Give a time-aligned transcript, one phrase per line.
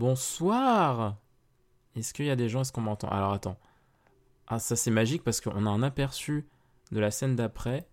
[0.00, 1.16] bonsoir.
[1.94, 3.08] Est-ce qu'il y a des gens Est-ce qu'on m'entend?
[3.08, 3.58] Alors attends.
[4.48, 6.48] Ah, ça c'est magique parce qu'on a un aperçu
[6.90, 7.86] de la scène d'après.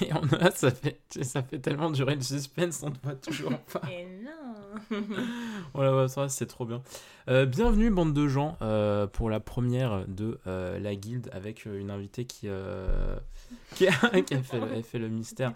[0.00, 3.56] Et on a, ça fait, ça fait tellement durer le suspense, on ne voit toujours
[3.58, 3.82] pas.
[3.88, 4.98] Et non
[5.74, 6.82] Voilà, ouais, ça c'est trop bien.
[7.28, 11.90] Euh, bienvenue, bande de gens, euh, pour la première de euh, la guilde avec une
[11.90, 12.48] invitée qui,
[13.76, 15.52] qui, a, qui a fait, le, a fait le mystère.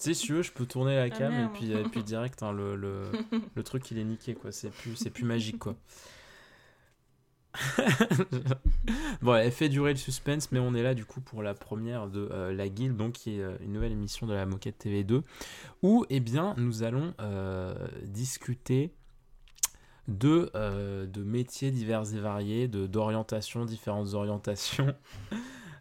[0.00, 2.52] Sais, si tu veux, je peux tourner la cam et puis, et puis direct, hein,
[2.52, 3.02] le, le,
[3.54, 4.50] le truc il est niqué, quoi.
[4.50, 5.76] C'est plus, c'est plus magique, quoi.
[9.22, 12.08] bon, elle fait durer le suspense, mais on est là du coup pour la première
[12.08, 15.22] de euh, la guilde, donc qui est euh, une nouvelle émission de la Moquette TV2,
[15.82, 18.94] où eh bien nous allons euh, discuter
[20.08, 20.50] de,
[21.06, 24.94] de métiers divers et variés, de d'orientations, différentes orientations,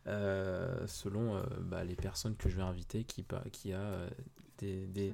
[0.09, 3.23] euh, selon euh, bah, les personnes que je vais inviter, qui,
[3.72, 4.09] a euh,
[4.58, 5.13] des, des,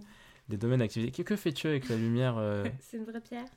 [0.50, 1.12] des domaines d'activité.
[1.12, 2.38] Que, que fais-tu avec la lumière
[2.80, 3.48] C'est une vraie pierre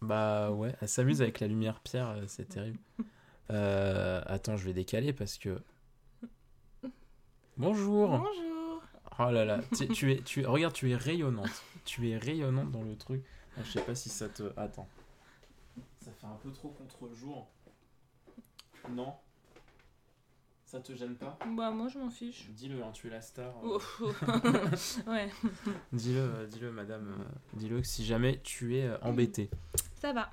[0.00, 2.78] bah ouais, elle s'amuse avec la lumière pierre, c'est terrible.
[3.50, 5.60] Attends, je vais décaler parce que.
[7.58, 8.08] Bonjour.
[8.08, 8.82] Bonjour
[9.18, 11.62] Oh là là, tu, tu es, tu, regarde, tu es rayonnante.
[11.84, 13.22] Tu es rayonnante dans le truc.
[13.56, 14.44] Ah, je sais pas si ça te.
[14.56, 14.88] Attends.
[16.00, 17.48] Ça fait un peu trop contre-jour.
[18.90, 19.14] Non.
[20.68, 22.48] Ça te gêne pas Bah moi je m'en fiche.
[22.50, 23.54] Dis-le, hein, tu es la star.
[23.64, 23.76] euh.
[23.76, 24.02] Ouf.
[25.06, 25.30] ouais,
[25.92, 27.08] Dis-le, euh, dis-le, madame.
[27.20, 29.48] euh, dis-le si jamais tu es euh, embêtée.
[30.00, 30.28] ça va.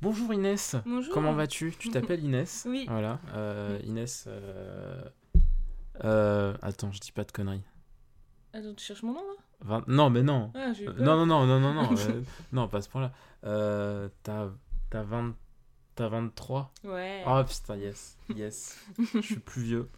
[0.00, 0.76] Bonjour Inès.
[0.86, 1.12] Bonjour.
[1.12, 1.74] Comment vas-tu?
[1.78, 2.64] Tu t'appelles Inès?
[2.68, 2.86] Oui.
[2.88, 3.18] Voilà.
[3.34, 4.24] euh, Inès.
[4.28, 5.02] euh,
[6.04, 7.64] euh, attends, je dis pas de conneries.
[8.52, 9.34] Attends, tu cherches mon nom là?
[9.64, 10.52] Vingt- Non, mais non.
[10.54, 11.04] Ah, j'ai eu Euh, peur.
[11.04, 11.98] non, non, non, non, non, non.
[11.98, 13.12] euh, non, pas à ce point-là.
[13.44, 14.48] Euh, T'as
[14.90, 15.34] t'as 20
[16.02, 17.22] t'as 23 Ouais.
[17.26, 18.16] Oh putain, yes.
[18.34, 18.78] Yes.
[19.14, 19.88] je suis plus vieux.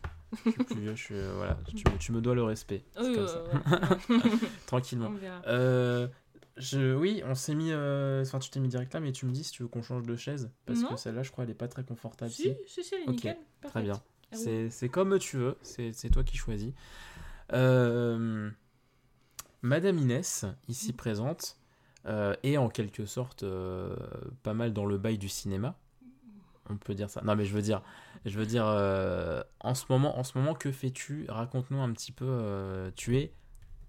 [0.44, 0.94] Je suis plus vieux.
[0.96, 1.56] Je suis, euh, voilà.
[1.68, 2.84] Tu, me- tu me dois le respect.
[2.94, 4.10] C'est Oui, comme ouais, ça.
[4.10, 4.38] ouais.
[4.66, 5.10] Tranquillement.
[5.14, 5.42] On.
[5.48, 6.08] Euh,
[6.56, 7.70] je, oui, on s'est mis.
[7.70, 9.82] euh, Enfin, tu t'es mis direct là, mais tu me dis si tu veux qu'on
[9.82, 10.50] change de chaise.
[10.66, 10.88] Parce Non.
[10.90, 12.30] que celle-là, je crois, elle est pas très confortable.
[12.32, 13.34] Si, si, si, elle est Ok, nickel.
[13.34, 13.84] Très Parfaite.
[13.84, 13.94] bien.
[14.32, 14.68] Ah oui.
[14.70, 16.72] C'est comme tu veux, c'est toi qui choisis.
[17.52, 18.50] Euh,
[19.62, 20.96] Madame Inès, ici Mm.
[20.96, 21.56] présente,
[22.42, 23.44] est en quelque sorte
[24.42, 25.76] pas mal dans le bail du cinéma.
[26.70, 27.20] On peut dire ça.
[27.22, 27.82] Non, mais je veux dire,
[28.24, 31.26] je veux dire, euh, en ce moment, en ce moment, que fais-tu?
[31.28, 32.24] Raconte-nous un petit peu.
[32.26, 33.32] euh, tu es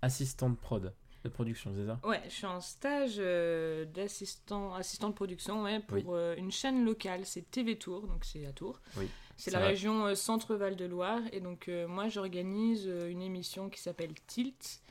[0.02, 0.94] assistante prod
[1.24, 2.00] de production, c'est ça?
[2.04, 6.34] Ouais, je suis en stage euh, d'assistant assistant de production ouais, pour Oui.
[6.38, 8.80] une chaîne locale, c'est TV Tour, donc c'est à Tours.
[8.98, 14.14] Oui, C'est la région Centre-Val de Loire et donc moi j'organise une émission qui s'appelle
[14.28, 14.82] Tilt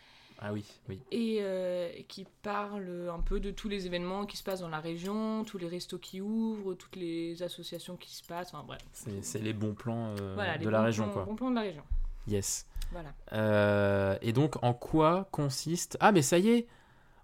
[0.41, 1.01] Ah oui, oui.
[1.13, 4.81] et euh, qui parle un peu de tous les événements qui se passent dans la
[4.81, 8.81] région, tous les restos qui ouvrent, toutes les associations qui se passent, enfin bref.
[9.23, 11.25] C'est les bons plans euh, Voilà, de la bons région, plans- quoi.
[11.25, 11.83] bons plans de la région.
[12.27, 12.67] Yes.
[12.93, 13.15] Voilà.
[13.33, 15.97] Euh, et donc, en quoi consiste.
[16.01, 16.67] Ah, mais ça y est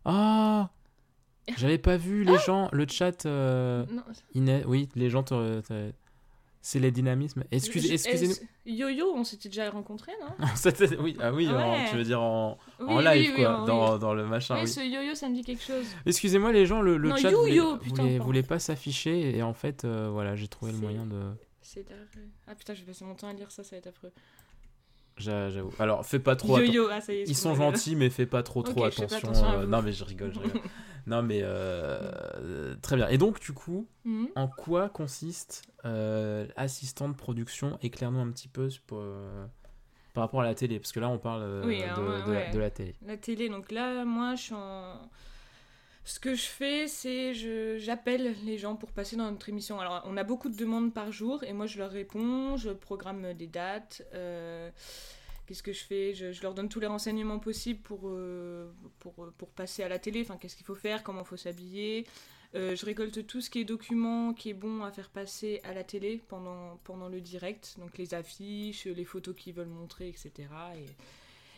[0.05, 0.71] Ah
[1.57, 3.25] J'avais pas vu les gens, le chat.
[3.25, 3.87] Non,
[4.35, 5.23] Inès, oui, les gens.
[5.23, 5.93] te- te-
[6.63, 7.45] C'est les dynamismes.
[7.51, 8.35] Excusez, excusez-nous.
[8.67, 10.47] Yo-Yo, on s'était déjà rencontrés, non
[11.03, 11.89] oui, ah oui, en- Ouais.
[11.91, 14.61] tu veux dire en, en live, oui, oui, quoi, dans, dans le machin.
[14.61, 14.69] Oui.
[14.69, 15.87] ce yo-yo, ça me dit quelque chose.
[16.05, 19.37] Excusez-moi, les gens, le, le Non, chat voulait, putain, voulait, pas s'afficher.
[19.37, 21.19] Et en fait, euh, voilà, j'ai trouvé le moyen de.
[21.63, 21.87] C'est.
[22.47, 24.13] Ah putain, je vais passer mon temps à lire ça, ça va être affreux.
[25.21, 25.73] J'a- J'avoue.
[25.79, 26.73] Alors, fais pas trop attention.
[26.73, 27.29] Yo-yo, ah ça y est.
[27.29, 29.33] Ils sont gentils, mais fais pas trop trop attention.
[29.35, 30.61] euh, non, mais je rigole, je rigole.
[31.07, 33.09] non, mais euh, très bien.
[33.09, 34.29] Et donc, du coup, Mhm.
[34.35, 37.79] en quoi consiste euh, assistant de production?
[37.83, 39.47] Éclaire-nous un petit peu pour, euh,
[40.15, 42.33] par rapport à la télé, parce que là, on parle Oui, de, alors, ouais, de
[42.33, 42.51] la, ouais.
[42.51, 42.95] de la télé.
[43.07, 45.01] La télé, donc là, moi, je suis en...
[46.05, 49.81] Ce que je fais, c'est je j'appelle les gens pour passer dans notre émission.
[49.81, 53.35] Alors, on a beaucoup de demandes par jour, et moi, je leur réponds, je programme
[53.35, 54.03] des dates.
[54.15, 54.71] euh,
[55.47, 59.49] Qu'est-ce que je fais je, leur donne tous les renseignements possibles pour, euh, pour, pour
[59.51, 60.23] passer à la télé.
[60.23, 62.07] Enfin, qu'est-ce qu'il faut faire, comment il faut s'habiller.
[62.55, 65.73] Euh, je récolte tout ce qui est documents qui est bon à faire passer à
[65.73, 67.77] la télé pendant, pendant le direct.
[67.79, 70.33] Donc les affiches, les photos qu'ils veulent montrer, etc.
[70.77, 70.87] Et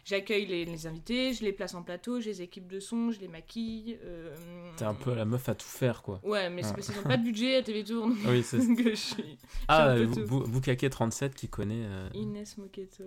[0.05, 3.21] j'accueille les, les invités, je les place en plateau, je les équipe de son, je
[3.21, 3.99] les maquille.
[4.05, 4.35] euh,
[4.77, 6.21] T'es un peu la meuf à tout faire, quoi.
[6.25, 6.75] Ouais, mais c'est Ah.
[6.75, 8.09] parce qu'ils n'ont pas de budget à TV Tour.
[8.29, 9.39] Oui, c'est que je suis
[9.69, 10.27] Ah, un peu Bou- tout.
[10.51, 11.85] Bou- Boukake37 qui connaît.
[11.87, 13.05] euh, Inès Moquetto.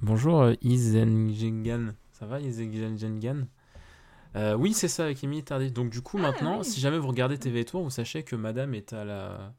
[0.00, 1.94] Bonjour euh, Izengengan.
[2.12, 3.46] Ça va Izengengan
[4.36, 5.72] euh, Oui, c'est ça, avec Émilie Tardif.
[5.72, 6.64] Donc, du coup, Ah, maintenant, oui.
[6.64, 9.54] si jamais vous regardez TV Tour, vous sachez que madame est à la.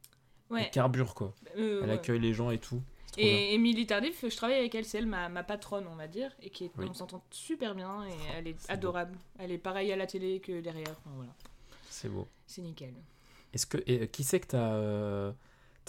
[0.49, 0.63] Ouais.
[0.65, 1.35] Elle carbure, quoi.
[1.57, 1.95] euh, Elle ouais.
[1.95, 2.81] accueille les gens et tout.
[3.17, 6.31] Et Émilie Tardif, je travaille avec elle, c'est elle ma, ma patronne, on va dire,
[6.41, 6.85] et qui est, Oui.
[6.89, 9.17] on s'entend super bien, et elle est, adorable.
[9.37, 11.33] Elle est pareille à la télé que derrière, enfin, voilà,
[11.89, 12.27] C'est beau.
[12.45, 12.93] c'est nickel.
[13.53, 15.31] Est-ce que et, euh, qui c'est que t'as euh,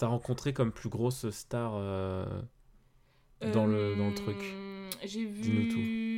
[0.01, 2.25] rencontré comme plus grosse star euh,
[3.53, 5.67] dans le dans le truc Euh, J'ai Dis-nous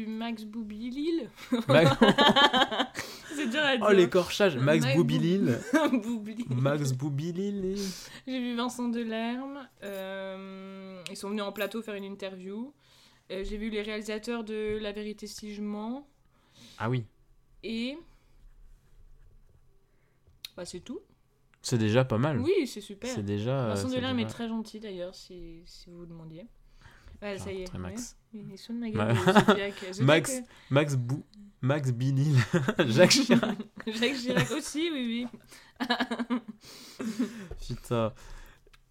[0.08, 1.30] Max Boubilil.
[1.68, 1.92] Max-
[3.36, 3.86] c'est dur à dire.
[3.90, 5.60] Oh, l'écorchage Max Max Boubilil.
[6.04, 6.46] Boubilil.
[6.50, 7.76] Max Boubilil.
[8.28, 9.68] J'ai vu Vincent Delerme.
[9.84, 12.74] euh, ils sont venus en plateau faire une interview.
[13.32, 16.08] Euh, J'ai vu les réalisateurs de La vérité si je mens.
[16.78, 17.06] Ah oui,
[17.64, 17.98] Et.
[20.56, 21.00] Bah, c'est tout.
[21.62, 22.40] c'est déjà pas mal.
[22.40, 23.10] Oui, c'est super.
[23.10, 23.68] C'est déjà.
[23.70, 26.46] Vincent euh, Delerme est déjà- très gentil d'ailleurs, si, si vous vous demandiez.
[27.24, 27.74] Ouais, ça y est.
[27.74, 28.16] Max.
[28.34, 28.42] ouais.
[28.42, 31.24] Il de Max- Max Bou.
[31.62, 32.36] Max Bilil.
[32.88, 33.58] Jacques Chirac.
[33.88, 35.28] Jacques Chirac aussi, oui,
[35.80, 35.88] oui.
[37.68, 38.14] Putain.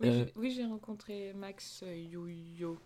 [0.01, 2.79] Oui, Euh, j'ai- oui, j'ai rencontré Max euh, Yo-Yo.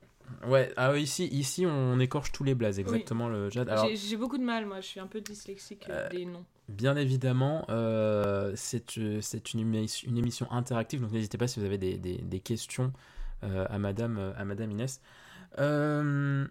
[0.46, 3.68] Ouais, ah ici, ici on écorche tous les blazes, exactement le Jade.
[3.68, 6.44] Alors, J'ai- beaucoup de mal, moi, je suis un peu dyslexique euh, des noms.
[6.68, 11.78] bien évidemment, euh, c'est une, émi- une émission interactive, donc n'hésitez pas si vous avez
[11.78, 12.92] des, des- des questions
[13.42, 15.00] à, Madame, à Madame Inès.
[15.58, 16.46] Euh,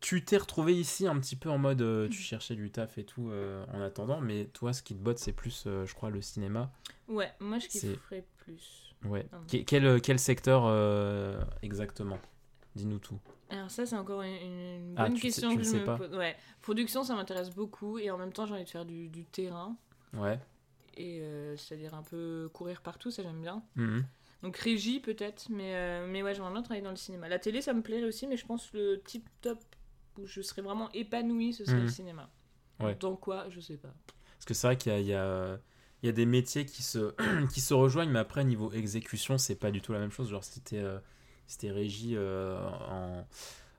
[0.00, 3.04] tu t'es retrouvé ici un petit peu en mode euh, tu cherchais du taf et
[3.04, 6.20] tout euh, en attendant, mais toi, ce qui te botte, c'est plus, je crois, le
[6.20, 6.72] cinéma.
[7.08, 8.94] Ouais, moi, je kifferais plus.
[9.04, 9.26] Ouais.
[9.32, 9.38] Ah.
[9.50, 10.64] Que- quel, quel secteur
[11.62, 12.18] exactement?
[12.74, 13.18] Dis-nous tout.
[13.50, 15.84] Alors ça, c'est encore une, une Ah, bonne sais- question tu que je sais me
[15.84, 15.96] pas.
[15.98, 16.14] pose.
[16.16, 19.24] Ouais, production, ça m'intéresse beaucoup, et en même temps, j'ai envie de faire du, du
[19.26, 19.76] terrain,
[20.14, 20.40] Ouais.
[20.96, 21.22] et
[21.58, 23.62] c'est-à-dire un peu courir partout, ça j'aime bien.
[23.76, 24.04] Mhm.
[24.42, 27.28] Donc régie peut-être, mais, euh, mais ouais, j'aimerais bien travailler dans le cinéma.
[27.28, 29.58] La télé, ça me plairait aussi, mais je pense que le tip top
[30.18, 31.82] où je serais vraiment épanouie, ce serait Mhm.
[31.84, 32.30] le cinéma.
[32.80, 32.96] Ouais.
[32.96, 33.94] Dans quoi, je sais pas.
[34.34, 35.58] Parce que c'est vrai qu'il y a, il y, a,
[36.02, 37.14] il y a des métiers qui se,
[37.54, 40.28] qui se rejoignent, mais après, niveau exécution, c'est pas du tout la même chose.
[40.28, 40.98] Genre, si t'es euh,
[41.58, 42.58] t'es régie euh,
[42.90, 43.26] en,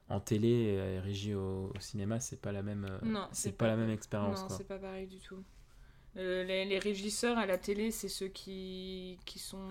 [0.09, 3.71] en télé et régie au, au cinéma, c'est pas la même, Non, c'est pas, pas-
[3.71, 4.39] la même expérience.
[4.41, 5.43] non, c'est pas pareil du tout.
[6.15, 9.67] Les, les régisseurs à la télé, c'est ceux qui, qui sont...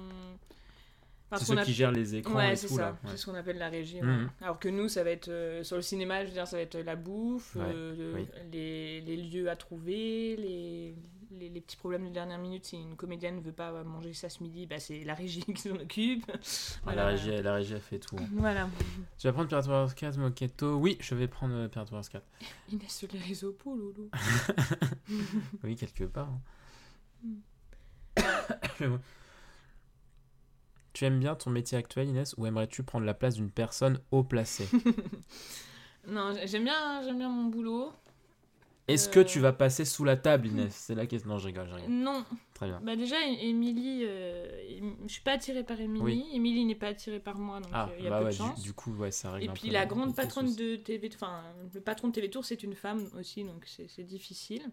[1.38, 2.82] C'est ceux a- qui gèrent les écrans Ouais, et c'est tout, ça.
[2.82, 2.90] là.
[2.92, 3.10] ouais.
[3.10, 3.96] C'est ce qu'on appelle la régie.
[4.00, 4.06] ouais.
[4.06, 4.30] Mhm.
[4.40, 6.62] Alors que nous, ça va être euh, sur le cinéma, je veux dire, ça va
[6.62, 8.26] être la bouffe, euh, oui.
[8.52, 10.94] les, les lieux à trouver, les,
[11.30, 12.64] les, les petits problèmes de dernière minute.
[12.66, 15.56] Si une comédienne ne veut pas manger ça ce midi, bah, c'est la régie qui
[15.56, 16.24] s'en occupe.
[16.32, 16.36] Ah,
[16.84, 17.02] Voilà.
[17.04, 18.16] la, régie, la régie a fait tout.
[18.18, 18.26] hein.
[18.34, 18.68] Voilà.
[19.18, 22.24] Tu vas prendre Pirate Warriors 4, Moketo Oui, je vais prendre euh, Pirate Warriors 4.
[22.72, 24.10] Inès sur les réseaux pour Loulou.
[25.64, 26.28] Oui, quelque part.
[26.28, 26.40] hein.
[27.24, 28.96] Mm.
[30.92, 34.24] Tu aimes bien ton métier actuel, Inès, ou aimerais-tu prendre la place d'une personne haut
[34.24, 34.68] placée?
[36.08, 37.92] Non, j'aime bien, j'aime bien mon boulot.
[38.88, 39.12] Est-ce Euh.
[39.12, 40.74] que tu vas passer sous la table, Inès?
[40.74, 41.30] C'est la question.
[41.30, 41.90] Non, je rigole, je rigole.
[41.92, 42.24] Non,
[42.54, 42.80] Très bien.
[42.82, 46.02] bah déjà, Émilie, euh, je suis pas attirée par Émilie.
[46.04, 46.26] Oui.
[46.32, 48.36] Émilie n'est pas attirée par moi, donc Ah, il y a bah peu ouais, de
[48.36, 48.56] chance.
[48.60, 51.08] du, du coup, ouais, ça règle Et un puis peu la grande patronne de TV,
[51.14, 51.42] enfin
[51.72, 54.68] le patron de TV Tour, c'est une femme aussi, donc c'est c'est difficile.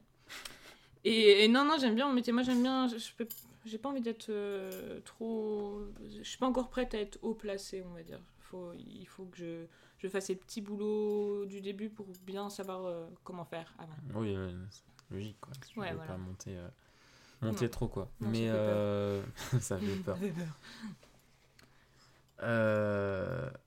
[1.06, 2.34] Et, et non, non, j'aime bien mon métier.
[2.34, 2.88] Moi, j'aime bien.
[2.88, 3.28] Je, je peux,
[3.66, 5.82] j'ai pas envie d'être euh, trop.
[6.18, 8.20] Je suis pas encore prête à être haut placée, on va dire.
[8.40, 9.66] Faut, il faut que je,
[10.00, 13.94] je fasse les petits boulots du début pour bien savoir euh, comment faire avant.
[14.20, 14.52] Oui, euh,
[15.12, 15.54] logique, quoi.
[15.72, 16.12] Tu Ouais, voilà.
[16.14, 16.68] pas monter, euh,
[17.42, 17.72] monter Non.
[17.72, 18.10] trop, quoi.
[18.22, 19.24] Non, ça Mais fait peur.
[19.62, 20.18] ça fait peur.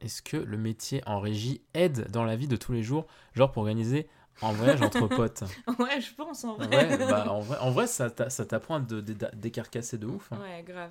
[0.00, 3.52] Est-ce que le métier en régie aide dans la vie de tous les jours, genre
[3.52, 4.08] pour organiser
[4.42, 5.42] un voyage entre potes
[5.78, 6.68] ouais, je pense en vrai.
[6.68, 9.02] Ouais, bah, en vrai, en vrai ça t'a- ça t'apprend dé-
[9.34, 10.32] décarcasser de ouf.
[10.32, 10.38] hein.
[10.40, 10.90] Ouais, grave.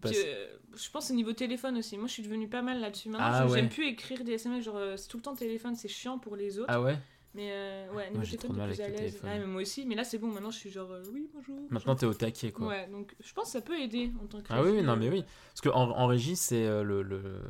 [0.00, 1.96] Parce- Puis, euh, je pense au niveau téléphone aussi.
[1.96, 3.08] Moi, je suis devenue pas mal là-dessus.
[3.08, 3.58] Maintenant, Ah ouais.
[3.58, 4.62] j'aime plus écrire des SMS.
[4.64, 6.68] Genre, euh, c'est tout le temps téléphone, c'est chiant pour les autres.
[6.70, 6.98] Ah ouais?
[7.34, 8.96] Mais euh, ouais, niveau téléphone, de t'es plus à l'aise.
[8.98, 9.30] téléphone.
[9.30, 9.86] Ouais, mais moi aussi.
[9.86, 10.28] Mais là, c'est bon.
[10.28, 11.58] Maintenant, je suis genre, euh, oui, bonjour.
[11.70, 12.66] Maintenant t'es au taquet quoi.
[12.68, 14.46] Ouais, donc je pense que ça peut aider en tant que.
[14.50, 15.24] Ah oui, non mais oui.
[15.48, 17.40] Parce qu'en en, régie, c'est le, le-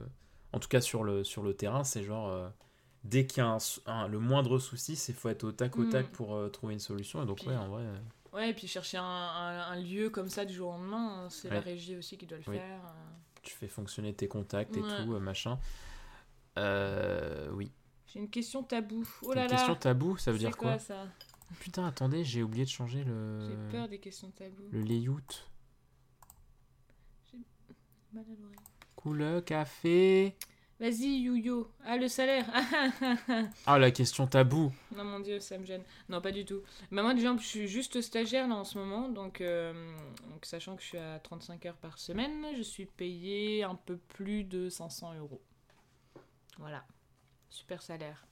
[0.52, 2.28] En tout cas sur le, sur le terrain, c'est genre...
[2.28, 2.48] euh,
[3.04, 5.76] dès qu'il y a un sou- un- le moindre souci, c'est faut être au tac
[5.76, 5.90] au Mm.
[5.90, 7.22] tac pour euh, trouver une solution.
[7.22, 7.82] Et donc Puis- ouais, en vrai...
[7.82, 7.98] euh,
[8.32, 11.48] Ouais, et puis chercher un, un- lieu comme ça du jour au lendemain, hein, c'est
[11.50, 12.56] la régie aussi qui doit le Oui.
[12.58, 12.80] faire.
[12.84, 13.10] euh.
[13.42, 15.04] tu fais fonctionner tes contacts et Ouais.
[15.04, 15.58] tout, machin.
[16.58, 17.70] Euh, oui.
[18.06, 19.06] J'ai une question tabou.
[19.22, 19.50] Oh Une là là.
[19.50, 21.06] question tabou, ça veut dire quoi, ça?
[21.60, 23.40] Putain, attendez, j'ai oublié de changer le...
[23.46, 24.62] J'ai peur des questions tabou.
[24.72, 25.20] le layout.
[28.12, 28.56] Mal à l'oreille.
[28.96, 30.36] Couleur, café...
[30.84, 31.70] Vas-y, Youyo.
[31.86, 32.44] Ah, le salaire.
[33.66, 34.70] Ah, la question tabou.
[34.94, 35.82] non, mon dieu, ça me gêne.
[36.10, 36.60] Non, pas du tout.
[36.92, 39.08] Bah, moi, déjà, je suis juste stagiaire là en ce moment.
[39.08, 39.72] Donc, euh,
[40.28, 43.96] donc, sachant que je suis à 35 heures par semaine, je suis payée un peu
[43.96, 45.40] plus de 500 euros.
[46.58, 46.84] Voilà.
[47.48, 48.26] Super salaire.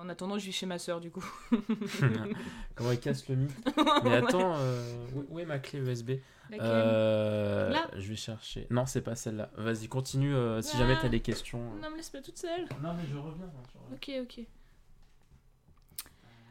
[0.00, 1.24] En attendant, je vis chez ma soeur du coup.
[2.74, 3.52] Comment il casse le mythe
[4.04, 6.10] Mais attends, euh, où- où est ma clé USB
[6.50, 6.66] Laquelle?
[6.66, 7.88] Euh, Là?
[7.96, 8.66] Je vais chercher.
[8.70, 9.50] Non, c'est pas celle-là.
[9.56, 11.00] Vas-y, continue euh, si jamais Ah.
[11.02, 11.74] t'as des questions.
[11.82, 12.66] Non, me laisse pas toute seule.
[12.82, 13.46] Non, mais je reviens.
[13.46, 14.22] hein, je reviens.
[14.24, 14.46] Ok, ok.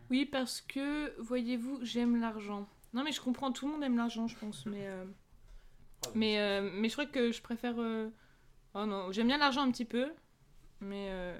[0.09, 2.67] Oui, parce que, voyez-vous, j'aime l'argent.
[2.93, 4.65] Non, mais je comprends, tout le monde aime l'argent, je pense.
[4.65, 5.03] Mais, euh,
[6.13, 8.09] mais, euh, mais je crois que je préfère euh,
[8.73, 10.11] Oh non, j'aime bien l'argent un petit peu,
[10.81, 11.39] mais, euh,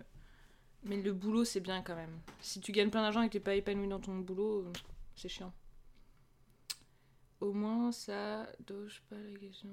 [0.85, 2.17] mais le boulot c'est bien quand même.
[2.41, 4.73] Si tu gagnes plein d'argent et que t'es pas épanoui dans ton boulot, euh,
[5.15, 5.53] c'est chiant.
[7.41, 9.69] Au moins ça doge pas la question.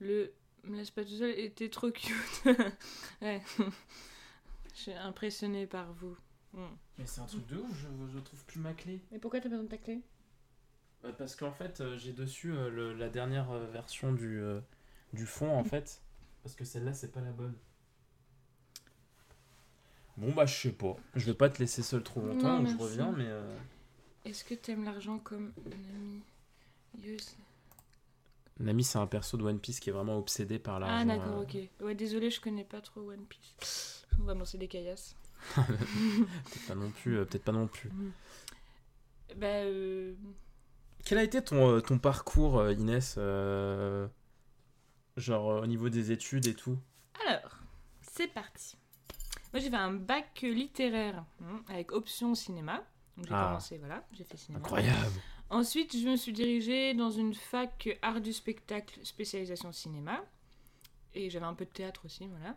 [0.00, 0.32] Le
[0.64, 2.44] me laisse pas tout seul était trop cute.
[3.22, 3.40] ouais.
[4.74, 6.16] Je suis impressionnée par vous.
[6.52, 6.64] Mm.
[6.98, 9.00] Mais c'est un truc de ouf, je, je trouve plus ma clé.
[9.12, 10.00] Mais pourquoi t'as besoin de ta clé?
[11.04, 14.40] Euh, Parce qu'en fait, euh, j'ai dessus euh, le- la dernière version du,
[15.12, 16.02] du fond, en fait.
[16.42, 17.54] Parce que celle-là, c'est pas la bonne.
[20.16, 20.96] Bon, bah, je sais pas.
[21.14, 23.26] Je vais pas te laisser seul trop longtemps, donc je reviens, mais.
[23.26, 23.56] euh,
[24.24, 26.22] Est-ce que t'aimes l'argent comme un ami
[27.04, 27.36] Yes.
[28.58, 30.96] Nami, c'est un perso de One Piece qui est vraiment obsédé par l'argent.
[31.02, 31.42] Ah d'accord, euh.
[31.42, 31.58] ok.
[31.86, 34.06] Ouais, désolé, je connais pas trop One Piece.
[34.18, 35.14] Vraiment, c'est des caillasses.
[35.56, 37.18] Peut-être pas non plus.
[37.18, 37.90] euh, Peut-être pas non plus.
[39.36, 40.14] Bah, euh...
[41.04, 44.08] Quel a été ton, euh, ton parcours, euh, Inès euh,
[45.18, 46.78] Genre euh, au niveau des études et tout?
[47.28, 47.58] Alors,
[48.00, 48.76] c'est parti.
[49.56, 52.82] Moi, j'ai fait un bac littéraire hein, avec option cinéma.
[53.16, 53.46] Donc, j'ai Ah.
[53.46, 54.62] commencé, voilà, j'ai fait cinéma.
[54.62, 60.20] Incroyable Ensuite, je me suis dirigée dans une fac art du spectacle spécialisation cinéma.
[61.14, 62.54] Et j'avais un peu de théâtre aussi, voilà.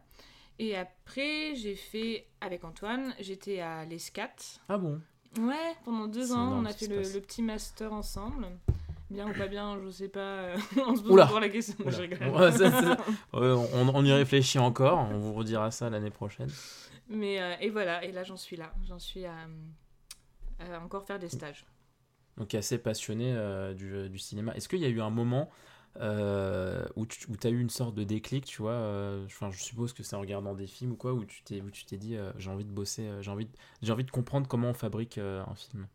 [0.58, 4.36] Et après, j'ai fait, avec Antoine, j'étais à l'ESCAT.
[4.68, 5.00] Ah bon?
[5.40, 8.46] Ouais, pendant deux ans, on a fait le, petit master ensemble.
[9.10, 10.20] Bien ou pas bien, je sais pas.
[10.20, 11.26] euh, on se pose Oula.
[11.28, 11.76] encore la question.
[11.80, 11.92] Oula.
[11.92, 12.28] Je rigole.
[12.28, 12.98] Ouais, ça, ça-
[13.40, 16.50] Ouais, on, on y réfléchit encore, on vous redira ça l'année prochaine.
[17.10, 18.74] Mais euh, et voilà, et là j'en suis là.
[18.88, 19.48] J'en suis à,
[20.60, 21.66] à encore faire des stages.
[22.38, 24.54] Donc assez passionné euh, du, du cinéma.
[24.56, 25.50] Est-ce qu'il y a eu un moment
[26.00, 29.92] euh, où tu as eu une sorte de déclic, tu vois euh, Enfin, je suppose
[29.94, 32.16] que c'est en regardant des films ou quoi, où tu t'es où tu t'es dit
[32.16, 33.52] euh, j'ai envie de bosser, euh, j'ai envie de,
[33.82, 35.88] j'ai envie de comprendre comment on fabrique euh, un film?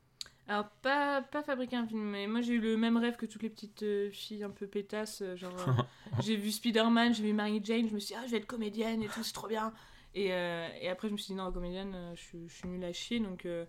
[0.46, 3.42] Alors, pas, pas fabriquer un film, mais moi j'ai eu le même rêve que toutes
[3.42, 5.22] les petites euh, filles un peu pétasses.
[5.22, 5.72] euh, genre, euh,
[6.18, 8.46] j'ai vu Spider-Man, j'ai vu Mary Jane, je me suis dit, ah, je vais être
[8.46, 9.72] comédienne et tout, c'est trop bien.
[10.14, 12.68] Et, euh, et après, je me suis dit, non, comédienne, euh, je, suis- je suis
[12.68, 13.64] nulle à chier, donc, euh,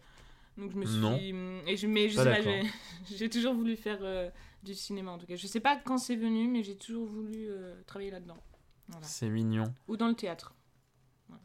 [0.58, 1.00] donc je me suis.
[1.00, 1.18] Non.
[1.68, 2.70] Et je, mais je Pas sais pas, d'accord.
[3.16, 4.30] j'ai- toujours voulu faire euh,
[4.64, 5.36] du cinéma en tout cas.
[5.36, 8.38] Je sais pas quand c'est venu, mais j'ai toujours voulu euh, travailler là-dedans.
[8.90, 9.06] Voilà.
[9.08, 9.74] C'est mignon.
[9.88, 10.54] Ou dans le théâtre.
[11.30, 11.38] Ouais.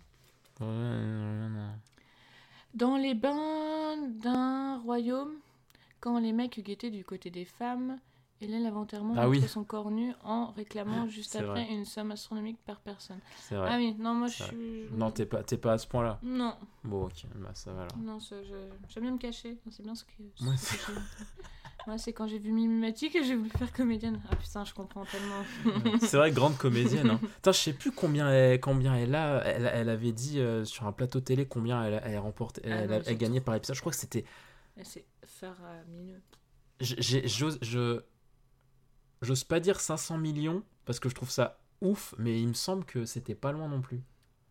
[2.75, 5.35] Dans les bains d'un royaume,
[6.01, 7.99] quand les mecs guettaient du côté des femmes,
[8.43, 9.49] Hélène l'inventairement Ah montrait oui.
[9.49, 11.69] son corps nu en réclamant juste après vrai.
[11.73, 13.19] une somme astronomique par personne.
[13.39, 13.69] C'est vrai.
[13.71, 14.85] Ah oui, non, moi je suis.
[14.93, 16.19] Non, t'es pas, pas à ce point-là.
[16.23, 16.55] Non,
[16.85, 17.99] Bon, ok, bah ça va alors.
[17.99, 18.19] non,
[18.89, 19.59] j'aime bien me cacher.
[19.71, 20.11] C'est bien ce que.
[21.87, 24.21] Moi, c'est- quand j'ai vu Mimimatique que j'ai voulu faire comédienne.
[24.31, 25.99] Ah putain, je comprends tellement.
[26.01, 27.09] C'est vrai, grande comédienne.
[27.11, 27.21] Hein.
[27.37, 29.43] Putain, je sais plus combien elle, combien elle a.
[29.47, 32.91] Elle, elle avait dit euh, sur un plateau télé combien elle, elle remportait, Ah elle,
[32.91, 33.77] non, elle c'est gagnait par épisode.
[33.77, 34.25] Je crois que c'était.
[34.83, 36.21] C'est faramineux.
[36.81, 38.01] j'ai- J'ose, je,
[39.23, 42.85] j'ose pas dire 500 millions parce que je trouve ça ouf, mais il me semble
[42.85, 44.03] que c'était pas loin non plus.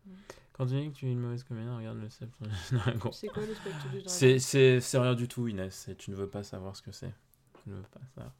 [0.06, 0.10] Mm.
[0.52, 2.08] Quand tu dis que tu es une mauvaise comédienne, regarde le
[2.98, 3.12] gros.
[3.12, 5.88] C'est quoi le spectre du dragon C'est, rien du tout, Inès.
[5.88, 7.14] et Tu ne veux pas savoir ce que c'est.
[7.62, 8.32] Tu ne veux pas savoir.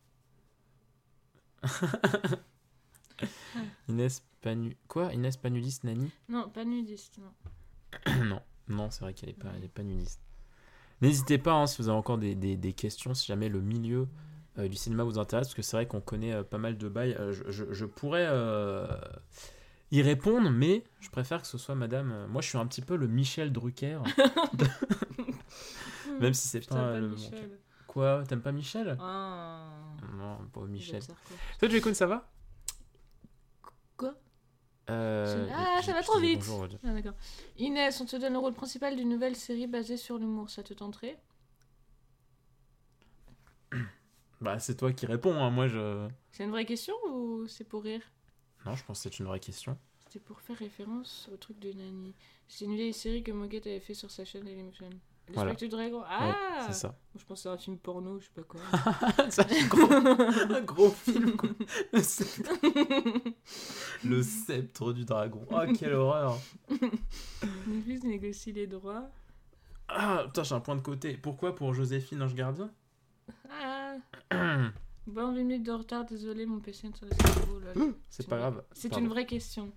[3.88, 4.76] Inès Panu...
[4.88, 5.12] Quoi?
[5.12, 6.10] Inès Panudis Nani?
[6.28, 7.32] Non, pas nudiste, non.
[8.24, 10.20] Non, non, c'est vrai qu'elle est pas, elle est pas nudiste.
[11.00, 14.06] N'hésitez pas hein, si vous avez encore des, des- des questions, si jamais le milieu
[14.68, 17.14] du cinéma vous intéresse, parce que c'est vrai qu'on connaît euh, pas mal de bails.
[17.18, 18.86] Euh, je, je- je pourrais euh,
[19.90, 22.12] y répondre, mais je préfère que ce soit Madame.
[22.12, 24.00] euh, moi, je suis un petit peu le Michel Drucker,
[26.20, 27.08] même si c'est pas, pas le.
[27.08, 27.58] Michel.
[27.86, 28.96] Quoi T'aimes pas Michel?
[29.00, 29.68] Ah.
[30.16, 31.02] Non, pas Michel.
[31.58, 32.28] Toi, Jacob, ça va?
[33.96, 34.14] Quoi?
[34.90, 36.44] Euh, Ah, ça va trop vite.
[36.84, 37.14] Ah, d'accord.
[37.58, 40.50] Inès, on te donne le rôle principal d'une nouvelle série basée sur l'humour.
[40.50, 41.18] Ça te tenterait?
[44.40, 46.08] Bah, c'est toi qui réponds, hein, moi je.
[46.32, 48.00] C'est une vraie question ou c'est pour rire
[48.64, 49.76] Non, je pense que c'est une vraie question.
[50.06, 52.14] C'était pour faire référence au truc de Nani.
[52.48, 54.88] C'est une vieille série que Moquette avait fait sur sa chaîne Dailymotion.
[55.28, 55.50] Le Voilà.
[55.52, 56.00] spectre du dragon.
[56.00, 56.98] Ouais, Ah c'est ça.
[57.14, 58.60] Je pense que c'est un film porno, je sais pas quoi.
[59.18, 59.92] Un gros,
[60.56, 61.50] un gros film, quoi.
[61.92, 62.50] Le sceptre,
[64.04, 65.46] le sceptre du dragon.
[65.52, 66.36] Oh, quelle horreur.
[67.84, 69.08] Fils négocie les droits.
[69.88, 71.16] Ah, putain, j'ai un point de côté.
[71.16, 72.72] Pourquoi pour Joséphine Ange Gardien?
[73.50, 73.79] Ah
[75.06, 77.58] Bon, 20 minutes de retard, désolé, mon PC le cerveau.
[77.58, 77.94] lol.
[78.10, 78.62] C'est pas grave.
[78.72, 79.72] C'est une vraie question.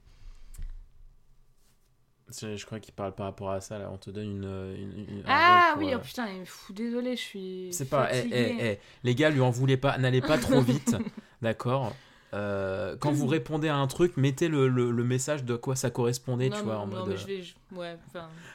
[2.41, 3.89] Je crois qu'il parle par rapport à ça, là.
[3.91, 4.43] On te donne une.
[4.75, 7.67] une- une- un Ah oui, euh, oh putain, il me fout, désolé, je suis.
[7.71, 8.09] C'est pas.
[8.13, 9.97] eh, eh, eh, Les gars, lui en voulez pas.
[9.97, 10.95] N'allez pas trop vite.
[11.41, 11.95] D'accord
[12.33, 15.91] Euh, Quand vous répondez à un truc, mettez le, le- le message de quoi ça
[15.91, 17.07] correspondait, non, tu vois, non, en non, mode.
[17.09, 17.41] mais euh, je vais.
[17.43, 17.95] je- Ouais.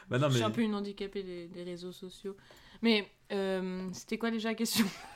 [0.09, 2.35] Bah non, Je suis un peu une handicapée des, des réseaux sociaux.
[2.81, 4.85] Mais euh, c'était quoi déjà la question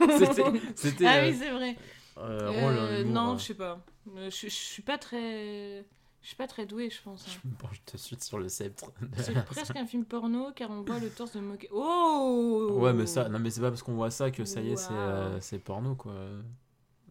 [0.76, 1.06] C'était-.
[1.06, 1.76] Ah euh, oui, c'est vrai.
[2.18, 3.38] euh, rôle, Euh, non, euh.
[3.38, 3.84] je sais pas.
[4.16, 5.84] Euh, Je, je suis pas très.
[6.22, 7.26] Je suis pas très douée, je pense.
[7.28, 7.32] hein.
[7.44, 8.90] Je me penche tout de suite sur le sceptre.
[9.18, 11.68] C'est presque un film porno car on voit le torse de Moquet.
[11.70, 14.70] Oh Ouais, mais ça, non, mais c'est pas parce qu'on voit ça que ça y
[14.72, 16.14] est, c'est euh, c'est porno, quoi.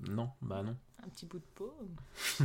[0.10, 0.76] Non, bah non.
[1.06, 1.74] Un petit bout de peau.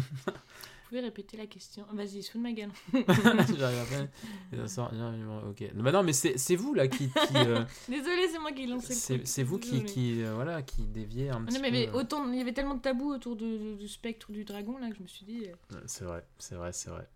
[0.89, 2.71] Pouvez répéter la question Vas-y, sous de ma gueule.
[2.95, 4.09] J'arrive à peine.
[4.53, 5.71] Et ça sort, bien, bien, ok.
[5.75, 7.09] Bah non, mais c'est vous là qui.
[7.11, 10.63] qui, euh, Désolée, c'est moi qui ai lancé le c'est vous qui, qui, euh, voilà,
[10.63, 11.77] qui déviez un petit Non, mais, peu.
[11.77, 14.79] mais autant, il y avait tellement de tabous autour de, de- du spectre du dragon
[14.79, 17.07] là que je me suis dit, euh, C'est vrai, c'est vrai, c'est vrai.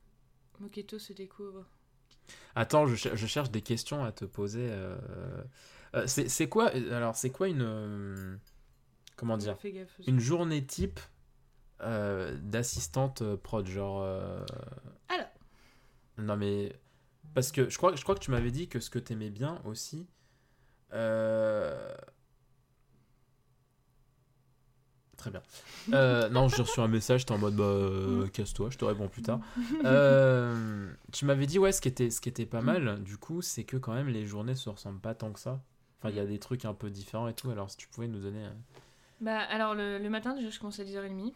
[0.61, 1.65] Moketo se découvre.
[2.55, 4.71] Attends, je, je cherche des questions à te poser.
[6.07, 8.39] c'est quoi Alors, c'est quoi une.
[9.17, 9.57] Comment dire.
[10.07, 11.01] Une journée type
[11.83, 14.01] euh, d'assistante prod, genre.
[14.03, 14.45] euh,
[15.09, 15.27] Alors.
[16.19, 16.75] Non, mais.
[17.35, 19.61] Parce que je crois, je crois que tu m'avais dit que ce que t'aimais bien
[19.65, 20.07] aussi.
[20.93, 21.95] euh,
[25.17, 25.43] Très bien.
[26.31, 29.23] Non, j'ai reçu un message, t'es en mode bah, euh, casse-toi, je te réponds plus
[29.23, 29.39] tard.
[31.13, 33.65] Tu m'avais dit, ouais, ce qui était, ce qui était pas mal, du coup, c'est
[33.65, 35.61] que quand même les journées se ressemblent pas tant que ça.
[35.99, 38.09] Enfin, il y a des trucs un peu différents et tout, alors si tu pouvais
[38.09, 38.45] nous donner.
[39.21, 41.33] Bah, alors le, le matin, déjà, je commence à 10h30.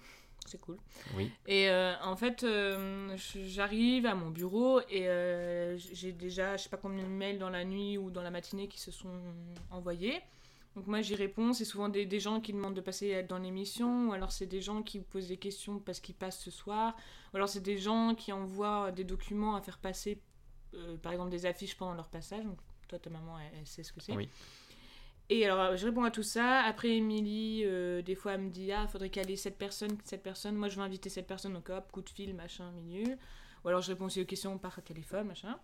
[0.47, 0.79] C'est cool.
[1.17, 1.31] Oui.
[1.47, 6.69] Et euh, en fait, euh, j'arrive à mon bureau et euh, j'ai déjà, je sais
[6.69, 9.21] pas combien de mails dans la nuit ou dans la matinée qui se sont
[9.71, 10.21] envoyés.
[10.77, 11.53] Donc moi, j'y réponds.
[11.53, 14.61] C'est souvent des, des gens qui demandent de passer dans l'émission, ou alors c'est des
[14.61, 16.95] gens qui posent des questions parce qu'ils passent ce soir,
[17.33, 20.21] ou alors c'est des gens qui envoient des documents à faire passer,
[21.03, 22.45] par exemple des affiches pendant leur passage.
[22.45, 24.15] Donc toi, ta maman, elle, elle sait ce que c'est.
[24.15, 24.29] Oui.
[25.29, 26.61] Et alors, je réponds à tout ça.
[26.61, 30.55] Après, Émilie, euh, des fois, elle me dit Ah, faudrait caler cette personne, cette personne.
[30.55, 33.17] Moi, je veux inviter cette personne, donc hop, coup de fil, machin, milieu.
[33.65, 35.59] Ou alors, je réponds aussi aux questions par téléphone, machin.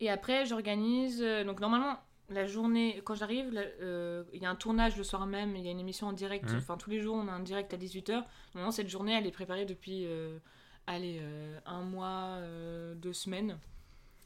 [0.00, 1.20] Et après, j'organise.
[1.22, 1.98] euh, donc, normalement,
[2.30, 5.68] la journée, quand j'arrive, euh, il y a un tournage le soir même, il y
[5.68, 6.50] a une émission en direct.
[6.50, 6.56] Mhm.
[6.56, 8.24] Enfin, tous les jours, on a un direct à 18h.
[8.54, 10.38] Normalement, cette journée, elle est préparée depuis, euh,
[10.86, 13.58] allez, euh, un mois, euh, deux semaines.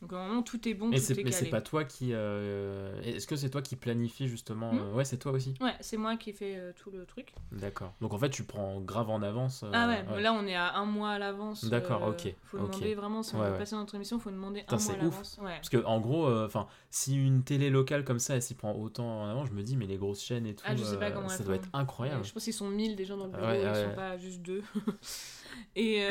[0.01, 2.11] Donc, normalement, tout est bon, Mais tout c'est est mais c'est pas toi qui.
[2.13, 5.55] euh, Est-ce que c'est toi qui planifie justement Hmm euh, Ouais, c'est toi aussi?
[5.61, 7.33] Ouais, c'est moi qui ai fait euh, tout le truc.
[7.51, 7.93] D'accord.
[8.01, 9.65] Donc en fait, tu prends grave en avance.
[9.73, 11.65] Ah ouais, là on est à un mois à l'avance.
[11.65, 14.77] D'accord, ok, Faut demander vraiment, si on Ouais, veut passer notre émission, faut demander Putain,
[14.77, 15.11] un mois à c'est ouf.
[15.13, 15.39] l'avance.
[15.43, 15.55] Ouais.
[15.57, 19.23] Parce que en gros, enfin, si une télé locale comme ça, elle s'y prend autant
[19.23, 21.11] en avant, je me dis, mais les grosses chaînes et tout, Ah, je sais pas
[21.11, 22.25] comment ça doit être incroyable.
[22.25, 23.85] Je pense qu'ils sont 1000 déjà dans le bureau, Ouais, ils ouais.
[23.89, 24.63] sont pas juste deux.
[25.77, 26.03] et,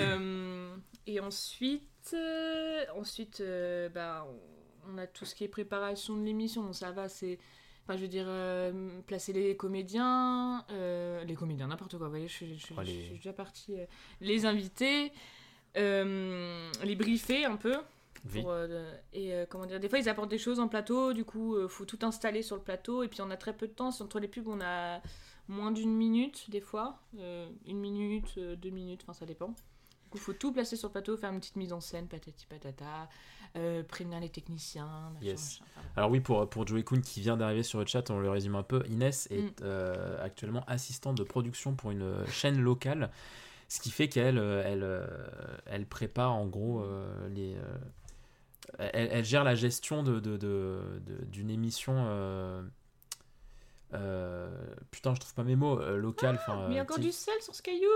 [1.06, 4.26] et ensuite, euh, ensuite euh, bah,
[4.90, 7.38] on- a tout ce qui est préparation de l'émission, donc ça va, c'est.
[7.84, 12.28] Enfin, je veux dire, euh, placer les comédiens, euh, les comédiens, n'importe quoi, vous voyez,
[12.28, 13.76] je, Oh, je suis déjà partie.
[14.22, 15.12] les invités,
[15.76, 17.76] les briefer un peu.
[18.42, 18.54] Pour,
[19.14, 21.86] et comment dire, des fois ils apportent des choses en plateau, du coup euh, faut
[21.86, 23.90] tout installer sur le plateau et puis on a très peu de temps.
[24.02, 25.02] Entre les pubs on a
[25.48, 29.54] moins d'une minute des fois, une minute, deux minutes, enfin ça dépend.
[30.08, 32.46] Du coup faut tout placer sur le plateau, faire une petite mise en scène, patati
[32.46, 33.10] patata,
[33.58, 35.60] euh, prévenir les techniciens, machin, Yes.
[35.60, 38.30] machin, Alors oui, pour, pour Joey Kuhn qui vient d'arriver sur le chat, on le
[38.30, 38.86] résume un peu.
[38.88, 39.64] Inès est Mm.
[39.64, 43.12] euh, actuellement assistante de production pour une euh, chaîne locale,
[43.68, 45.10] ce qui fait qu'elle elle,
[45.66, 47.58] elle prépare en gros euh, les...
[48.80, 51.96] elle, elle gère la gestion de, de- de- de- d'une émission...
[53.92, 55.82] putain, je trouve pas mes mots.
[55.98, 56.68] locale, enfin...
[56.70, 57.90] Mais il y a encore du sel sur ce caillou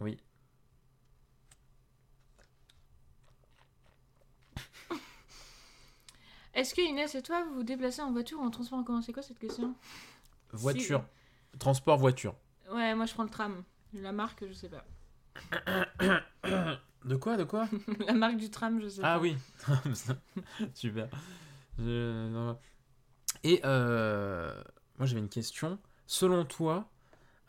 [0.00, 0.18] Oui.
[6.54, 9.02] Est-ce que Inès et toi vous vous déplacez en voiture ou en transport en commun?
[9.02, 9.74] C'est quoi cette question?
[10.52, 11.04] Voiture.
[11.58, 12.34] Transport voiture.
[12.72, 13.62] Ouais, moi je prends le tram.
[13.94, 14.84] La marque, je sais pas.
[17.04, 17.66] De quoi De quoi?
[18.06, 19.14] La marque du tram, je sais pas.
[19.14, 19.36] Ah oui,
[20.74, 21.08] super.
[21.78, 22.54] Je-.
[23.42, 24.62] Et euh,
[24.98, 25.78] moi j'avais une question.
[26.06, 26.88] Selon toi,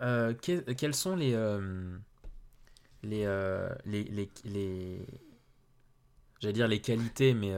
[0.02, 1.98] euh, que- quelles sont les, euh,
[3.04, 5.06] les, euh, les, les, les-
[6.40, 7.52] j'allais dire les qualités, mais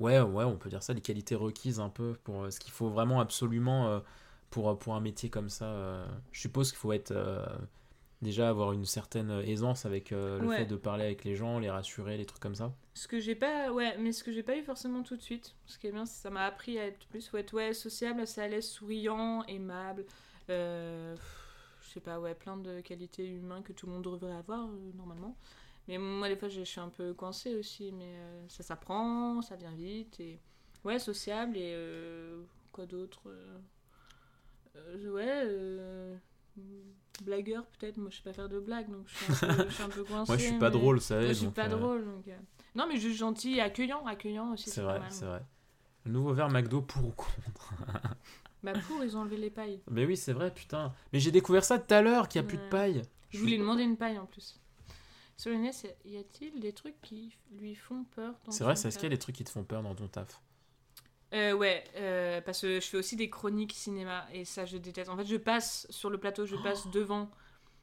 [0.00, 2.72] ouais, ouais, on peut dire ça, les qualités requises un peu pour euh, ce qu'il
[2.72, 4.00] faut vraiment absolument euh,
[4.50, 5.66] pour, pour un métier comme ça.
[5.66, 6.06] euh.
[6.32, 7.44] je suppose qu'il faut être euh,
[8.22, 10.58] déjà avoir une certaine aisance avec euh, le Ouais.
[10.58, 12.72] fait de parler avec les gens, les rassurer, les trucs comme ça.
[12.94, 15.54] Ce que j'ai pas, ouais, mais ce que j'ai pas eu forcément tout de suite.
[15.66, 18.20] Ce qui est bien, c'est que ça m'a appris à être plus, être ouais, sociable,
[18.22, 20.06] assez à l'aise, souriant, aimable.
[20.48, 21.14] Euh,
[21.82, 24.90] je sais pas, ouais, plein de qualités humaines que tout le monde devrait avoir euh,
[24.96, 25.36] normalement.
[25.88, 29.40] Mais moi, des fois, je je suis un peu coincée aussi, mais euh, ça s'apprend,
[29.42, 30.40] ça vient vite et
[30.84, 33.58] ouais, sociable et euh, quoi d'autre euh,
[35.12, 36.18] Ouais.
[37.24, 39.74] Blagueur peut-être, moi je sais pas faire de blagues donc je suis un peu, je
[39.74, 40.32] suis un peu coincée.
[40.32, 41.14] Moi, je suis pas mais- drôle, ça.
[41.14, 42.04] moi, est, je suis pas drôle.
[42.04, 42.24] Donc,
[42.74, 44.04] Non, mais juste gentil et accueillant.
[44.06, 45.42] Accueillant aussi, C'est vrai, c'est vrai.
[46.04, 47.72] Nouveau verre McDo pour ou contre?
[48.62, 49.80] Bah, pour, ils ont enlevé les pailles.
[49.90, 50.92] Mais oui, c'est vrai, putain.
[51.12, 53.02] Mais j'ai découvert ça tout à l'heure qu'il n'y a plus de paille.
[53.30, 54.58] Je voulais demander une paille en plus.
[55.36, 59.06] Sur y a-t-il des trucs qui lui font peur dans C'est vrai, est-ce qu'il y
[59.06, 60.40] a des trucs qui te font peur dans ton taf
[61.34, 65.10] Euh, ouais, euh, parce que je fais aussi des chroniques cinéma et ça je déteste.
[65.10, 67.30] En fait, je passe sur le plateau, je passe devant.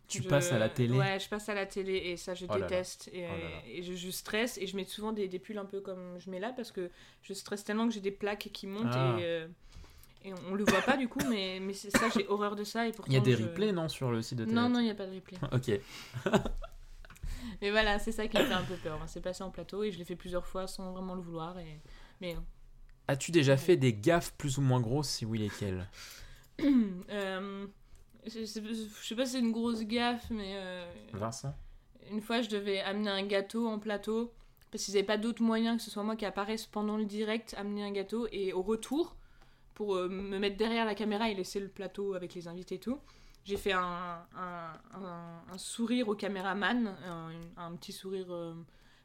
[0.07, 2.45] Tu Je- passes à la télé Ouais, je passe à la télé et ça je
[2.49, 2.67] Oh là là.
[2.67, 3.09] déteste.
[3.13, 5.65] Et, Oh là et je, je stresse et je mets souvent des, des pulls un
[5.65, 6.89] peu comme je mets là parce que
[7.21, 9.15] je stresse tellement que j'ai des plaques qui montent Ah.
[9.19, 9.47] et, euh,
[10.25, 12.85] et on, le voit pas du coup, mais, mais c'est ça, j'ai horreur de ça.
[12.87, 14.85] Il y a des je- replays, non, sur le site de télé Non, non, il
[14.85, 15.37] n'y a pas de replay.
[15.51, 15.79] Ok.
[17.63, 18.99] Mais voilà, c'est ça qui me fait un peu peur.
[19.07, 21.57] C'est passé en plateau et je l'ai fait plusieurs fois sans vraiment le vouloir.
[21.59, 21.79] Et...
[22.19, 22.35] Mais
[23.07, 25.89] As-tu déjà fait des gaffes plus ou moins grosses Si oui, lesquelles
[26.61, 27.65] euh,
[28.25, 31.55] je, sais, je sais pas si c'est une grosse gaffe, mais euh, Vincent?
[32.11, 34.33] une fois je devais amener un gâteau en plateau
[34.69, 37.55] parce qu'ils n'avaient pas d'autre moyen que ce soit moi qui apparaisse pendant le direct,
[37.57, 39.15] amener un gâteau et au retour,
[39.73, 42.79] pour euh, me mettre derrière la caméra et laisser le plateau avec les invités et
[42.79, 42.99] tout.
[43.45, 46.95] J'ai fait un, un, un- un sourire au caméraman,
[47.57, 48.53] un, petit sourire, euh,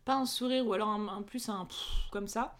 [0.05, 2.57] pas un sourire ou alors un, plus un pfff comme ça.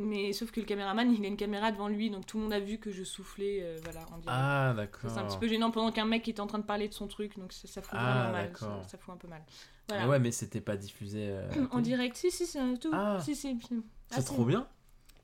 [0.00, 2.52] Mais sauf que le caméraman, il a une caméra devant lui, donc tout le monde
[2.52, 4.28] a vu que je soufflais, euh, voilà, en direct.
[4.28, 5.10] Ah, d'accord.
[5.10, 7.08] C'est un petit peu gênant pendant qu'un mec est en train de parler de son
[7.08, 8.52] truc, donc ça, ça fout Ah, vraiment mal.
[8.56, 9.42] Ça, ça fout un peu mal.
[9.88, 10.08] Mais Voilà.
[10.08, 11.30] ouais, mais c'était pas diffusé.
[11.30, 12.90] euh, en direct, si, si, c'est tout.
[12.94, 13.18] Ah.
[13.20, 13.58] Si, si.
[13.60, 13.68] si.
[13.72, 14.26] Ah, C'est si.
[14.26, 14.68] trop bien.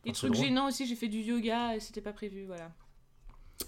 [0.04, 2.72] Des Ah, trucs gênants aussi, j'ai fait du yoga c'était pas prévu, voilà.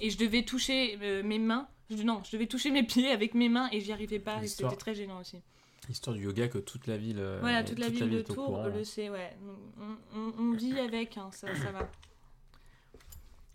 [0.00, 1.68] Et je devais toucher euh, mes mains.
[1.90, 4.76] Je, non, je devais toucher mes pieds avec mes mains et j'y arrivais pas c'était
[4.76, 5.40] très gênant aussi.
[5.88, 7.18] Histoire du yoga que toute la ville.
[7.18, 8.66] euh, voilà, toute la ville de Tours courant.
[8.66, 9.36] le sait, ouais.
[10.14, 11.90] On, on- on vit avec, hein, ça, ça va.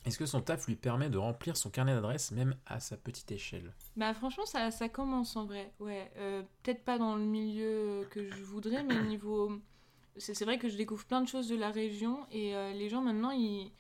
[0.06, 3.32] Est-ce que son taf lui permet de remplir son carnet d'adresses même à sa petite
[3.32, 3.74] échelle?
[3.96, 6.12] Bah franchement ça, ça commence en vrai, ouais.
[6.18, 9.60] Euh, Peut-être pas dans le milieu que je voudrais, mais niveau...
[10.18, 12.88] C'est c'est vrai que je découvre plein de choses de la région et euh, les
[12.90, 13.72] gens maintenant, ils...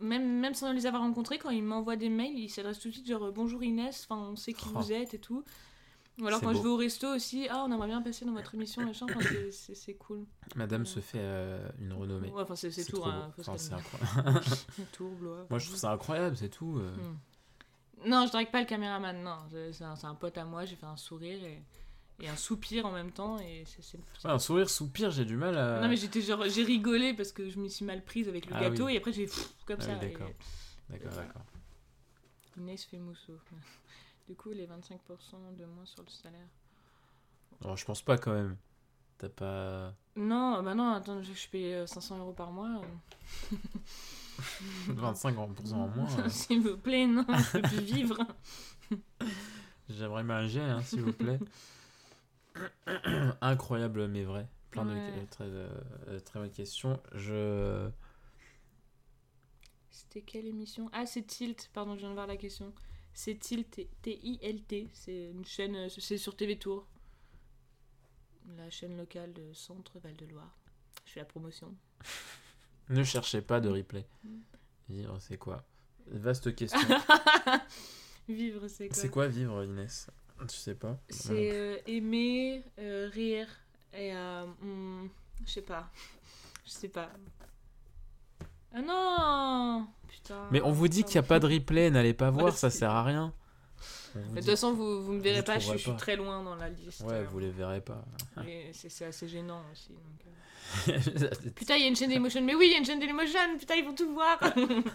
[0.00, 2.94] Même, même sans les avoir rencontrés, quand ils m'envoient des mails, ils s'adressent tout de
[2.94, 4.78] suite genre bonjour Inès, enfin on sait qui Oh.
[4.78, 5.44] vous êtes et tout.
[6.20, 8.54] Ou alors quand je vais au resto aussi, ah on aimerait bien passer dans votre
[8.54, 10.26] émission, machin, enfin, c'est- cool.
[10.54, 10.86] Madame Ouais.
[10.86, 12.30] se fait euh, une renommée.
[12.30, 14.40] Ouais, enfin c'est tout, hein, Enfin, c'est incroyable.
[15.18, 15.46] Blois.
[15.48, 16.76] Moi, je trouve ça incroyable, c'est tout.
[16.78, 16.94] euh.
[16.96, 18.08] Hmm.
[18.08, 19.36] Non, je drague pas le caméraman, non.
[19.72, 21.62] C'est un, c'est un pote à moi, j'ai fait un sourire et,
[22.20, 23.38] et un soupir en même temps.
[23.38, 25.80] Et c'est, c'est- Ouais, un sourire soupir, j'ai du mal à.
[25.80, 28.54] Non, mais j'étais genre, j'ai rigolé parce que je m'y suis mal prise avec le
[28.56, 28.94] Ah gâteau oui.
[28.94, 29.26] et après j'ai
[29.66, 29.92] comme Ah ça.
[30.00, 30.28] oui, d'accord.
[30.28, 30.36] et
[30.92, 31.26] D'accord, voilà.
[31.28, 31.42] d'accord.
[32.58, 33.38] Inès fait mousseau.
[34.28, 36.46] Du coup, les 25% de moins sur le salaire.
[37.64, 38.56] Non, je pense pas quand même.
[39.18, 39.92] T'as pas.
[40.14, 42.80] Non, bah non, attends, je, je paye euh, 500 euros par mois.
[43.50, 43.56] euh.
[44.88, 46.18] 25% en moins.
[46.20, 46.28] euh.
[46.28, 48.18] S'il vous plaît, non, je peux plus vivre.
[49.88, 51.40] J'aimerais manger, hein, s'il vous plaît.
[53.40, 54.46] Incroyable, mais vrai.
[54.70, 57.00] Plein de très, euh, très bonnes questions.
[57.14, 57.88] Je.
[59.90, 60.88] C'était quelle émission?
[60.92, 62.72] Ah, c'est Tilt, pardon, je viens de voir la question.
[63.12, 66.86] C'est Tilt, T-I-L-T, c'est une chaîne, euh, c'est sur TV Tour.
[68.56, 70.56] La chaîne locale de Centre Val-de-Loire.
[71.04, 71.74] Je fais la promotion.
[72.88, 74.04] Ne cherchez pas de replay.
[74.24, 74.40] Mm.
[74.88, 75.64] Vivre, c'est quoi?
[76.08, 76.80] Vaste question.
[78.28, 78.96] Vivre, c'est quoi?
[78.96, 80.08] C'est quoi vivre, Inès?
[80.48, 83.48] Tu sais pas C'est euh, aimer, euh, rire
[83.92, 85.08] et euh, hmm,
[85.46, 85.90] je sais pas.
[86.64, 87.10] Je sais pas.
[88.72, 90.48] Ah non Putain.
[90.52, 92.78] Mais on vous dit qu'il n'y a pas de replay, n'allez pas voir, ça si.
[92.78, 93.32] sert à rien.
[94.14, 96.56] De toute façon, vous, vous me verrez Vous pas, je, je suis très loin dans
[96.56, 97.02] la liste.
[97.02, 98.04] Ouais, vous les verrez pas.
[98.72, 99.90] c'est assez gênant aussi.
[99.90, 100.30] donc, euh.
[101.56, 102.42] Putain, il y a une chaîne Dailymotion.
[102.42, 103.58] Mais oui, il y a une chaîne Dailymotion.
[103.58, 104.38] Putain, ils vont tout voir.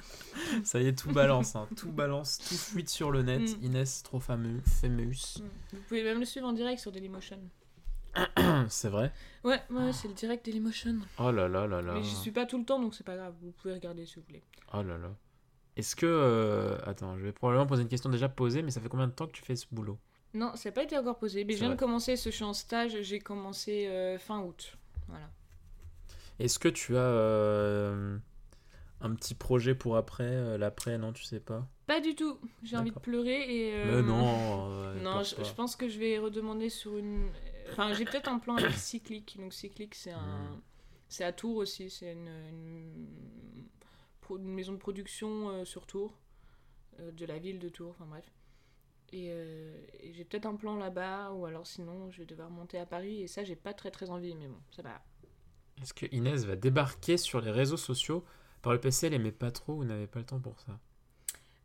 [0.63, 1.67] Ça y est, tout balance, hein.
[1.75, 3.41] tout balance, tout fuite sur le net.
[3.41, 3.65] Mm.
[3.65, 5.41] Inès, trop fameux, famous.
[5.73, 7.39] Vous pouvez même le suivre en direct sur Dailymotion.
[8.69, 9.11] C'est vrai?
[9.43, 10.99] Ouais, ouais, c'est le direct Dailymotion.
[11.19, 11.93] Oh là là là là.
[11.93, 13.33] Mais j'y suis pas tout le temps, donc c'est pas grave.
[13.41, 14.41] Vous pouvez regarder si vous voulez.
[14.73, 15.13] Oh là là.
[15.77, 16.05] Est-ce que.
[16.05, 19.11] euh, Attends, je vais probablement poser une question déjà posée, mais ça fait combien de
[19.11, 19.97] temps que tu fais ce boulot?
[20.33, 21.43] Non, ça n'a pas été encore posé.
[21.45, 23.01] Mais je viens de commencer, ce je suis en stage.
[23.01, 24.77] J'ai commencé euh, fin août.
[25.07, 25.29] Voilà.
[26.39, 28.17] Est-ce que tu as euh,
[28.99, 31.65] un petit projet pour après L'après, non, tu sais pas?
[31.87, 32.37] Pas du tout.
[32.63, 33.85] J'ai envie de pleurer et.
[33.85, 34.93] Mais non.
[34.95, 37.29] Non, je, pense que je vais redemander sur une.
[37.71, 39.37] Enfin, j'ai peut-être un plan avec Cyclic.
[39.39, 40.19] Donc, Cyclic, c'est un.
[40.19, 40.61] Hmm.
[41.07, 41.89] C'est à Tours aussi.
[41.89, 43.04] C'est une,
[44.31, 46.17] une maison de production euh, sur Tours.
[46.99, 47.91] euh, de la ville de Tours.
[47.91, 48.25] Enfin, bref.
[49.13, 51.31] Et, euh, et j'ai peut-être un plan là-bas.
[51.33, 53.21] Ou alors, sinon, je vais devoir monter à Paris.
[53.23, 54.35] Et ça, j'ai pas très très envie.
[54.35, 55.03] Mais bon, ça va.
[55.81, 58.25] Est-ce que Inès va débarquer sur les réseaux sociaux
[58.61, 60.79] Par le PC, elle aimait pas trop ou n'avait pas le temps pour ça?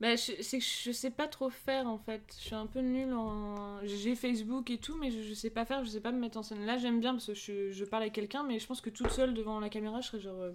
[0.00, 2.22] Bah, je, c'est que je sais pas trop faire en fait.
[2.38, 3.80] Je suis un peu nulle en.
[3.84, 6.38] J'ai Facebook et tout, mais je, je sais pas faire, je sais pas me mettre
[6.38, 6.64] en scène.
[6.64, 9.10] Là, j'aime bien parce que je, je parle avec quelqu'un, mais je pense que toute
[9.10, 10.40] seule devant la caméra, je serais genre.
[10.40, 10.52] euh,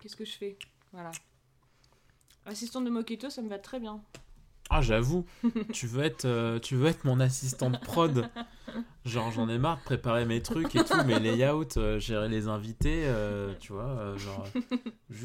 [0.00, 0.58] Qu'est-ce que je fais?
[0.92, 1.10] Voilà.
[2.46, 4.00] Assistante de Moquito, ça me va très bien.
[4.72, 5.24] Ah, j'avoue,
[5.72, 8.28] tu veux être, euh, tu veux être mon assistante prod.
[9.04, 12.46] Genre, j'en ai marre de préparer mes trucs et tout, mes layouts, euh, gérer les
[12.46, 13.88] invités, euh, tu vois.
[13.88, 14.46] euh, genre,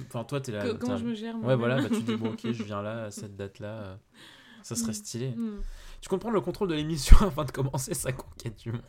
[0.07, 0.67] enfin, toi, t'es là.
[0.67, 2.81] Co- Comment je me gère moi Ouais, voilà, bah, tu dis, bon, ok, je viens
[2.81, 3.99] là, à cette date-là.
[4.63, 4.95] ça serait Mm.
[4.95, 5.29] stylé.
[5.35, 5.61] Hmm.
[6.01, 8.81] Tu comprends le contrôle de l'émission avant de commencer sa conquête du monde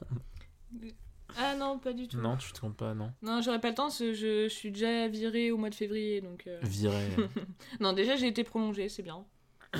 [1.38, 2.18] Ah non, pas du tout.
[2.18, 4.54] Non, tu te comptes pas, non Non, j'aurais pas le temps, parce que je, je
[4.54, 6.46] suis déjà virée au mois de février, donc...
[6.46, 7.08] euh, Viré.
[7.80, 9.24] Non, déjà, j'ai été prolongée, c'est bien.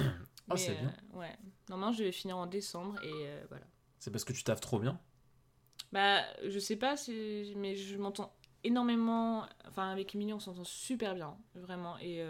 [0.49, 0.93] Oh, Mais, c'est bien.
[1.15, 1.37] euh, ouais.
[1.69, 3.65] Normalement, je vais finir en décembre, et euh, voilà.
[3.99, 5.01] C'est parce que tu taffes trop bien
[5.91, 6.95] Bah, je sais pas,
[7.57, 9.45] mais je m'entends énormément...
[9.69, 12.25] Enfin, avec Emilie, on s'entend super bien, vraiment, et...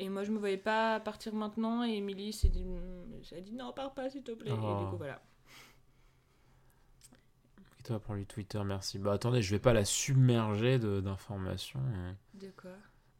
[0.00, 2.66] Et moi, je me voyais pas partir maintenant, et Émilie s'est dit,
[3.30, 4.50] elle a dit non, pars pas, s'il te plaît.
[4.50, 4.80] Et Oh.
[4.80, 5.22] du coup, voilà.
[7.84, 8.98] Toi, pour lui Twitter, merci.
[8.98, 11.80] Bah attendez, je vais pas la submerger d'informations.
[11.94, 12.12] euh.
[12.34, 12.70] De quoi?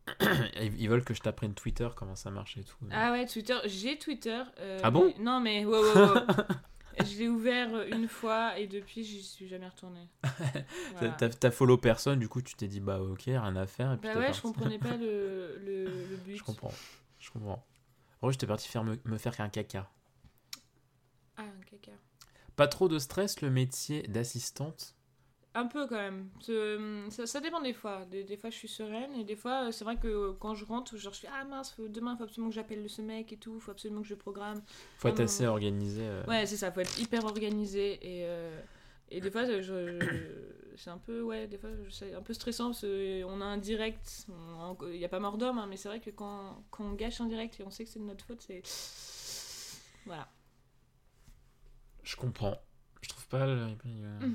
[0.78, 2.76] Ils veulent que je t'apprenne Twitter, comment ça marche et tout.
[2.90, 4.42] Ah ouais, Twitter, j'ai Twitter.
[4.60, 5.12] euh, Ah bon?
[5.16, 6.14] Mais- Non, mais wow, wow, wow.
[6.98, 10.08] je l'ai ouvert une fois et depuis, j'y suis jamais retournée.
[10.22, 10.64] T'as-
[10.98, 11.14] Voilà.
[11.30, 13.92] T'as follow personne, du coup tu t'es dit bah ok, rien à faire.
[13.92, 14.38] Et puis Bah ouais, parti.
[14.38, 16.36] je comprenais pas le, le, le but.
[16.36, 16.72] Je comprends,
[17.18, 17.64] je comprends.
[18.22, 19.90] En vrai, j'étais parti faire me, me faire qu'un caca.
[21.36, 21.92] Ah, un caca.
[22.56, 24.94] Pas trop de stress le métier d'assistante?
[25.56, 26.28] Un peu quand même.
[26.40, 28.04] Ce- Ça, ça dépend des fois.
[28.06, 30.64] Des, des fois, je suis sereine et des fois, c'est vrai que euh, quand je
[30.64, 33.32] rentre, genre, je fais Ah mince, faut, demain, il faut absolument que j'appelle ce mec
[33.32, 34.60] et tout, faut absolument que je programme.
[34.98, 36.02] Faut être non, assez organisé.
[36.02, 36.22] euh.
[36.26, 38.24] Ouais, c'est ça, faut être hyper organisé et.
[38.26, 38.60] euh,
[39.10, 42.70] Et des fois, je, je- c'est un peu, ouais, des fois, c'est un peu stressant
[42.70, 44.26] parce qu'on a un direct,
[44.92, 47.20] il n'y a pas mort d'homme, hein, mais c'est vrai que quand, quand on gâche
[47.20, 48.62] un direct et on sait que c'est de notre faute, c'est.
[50.06, 50.28] Voilà.
[52.04, 52.56] Je comprends.
[53.02, 54.34] Je trouve pas le Mm.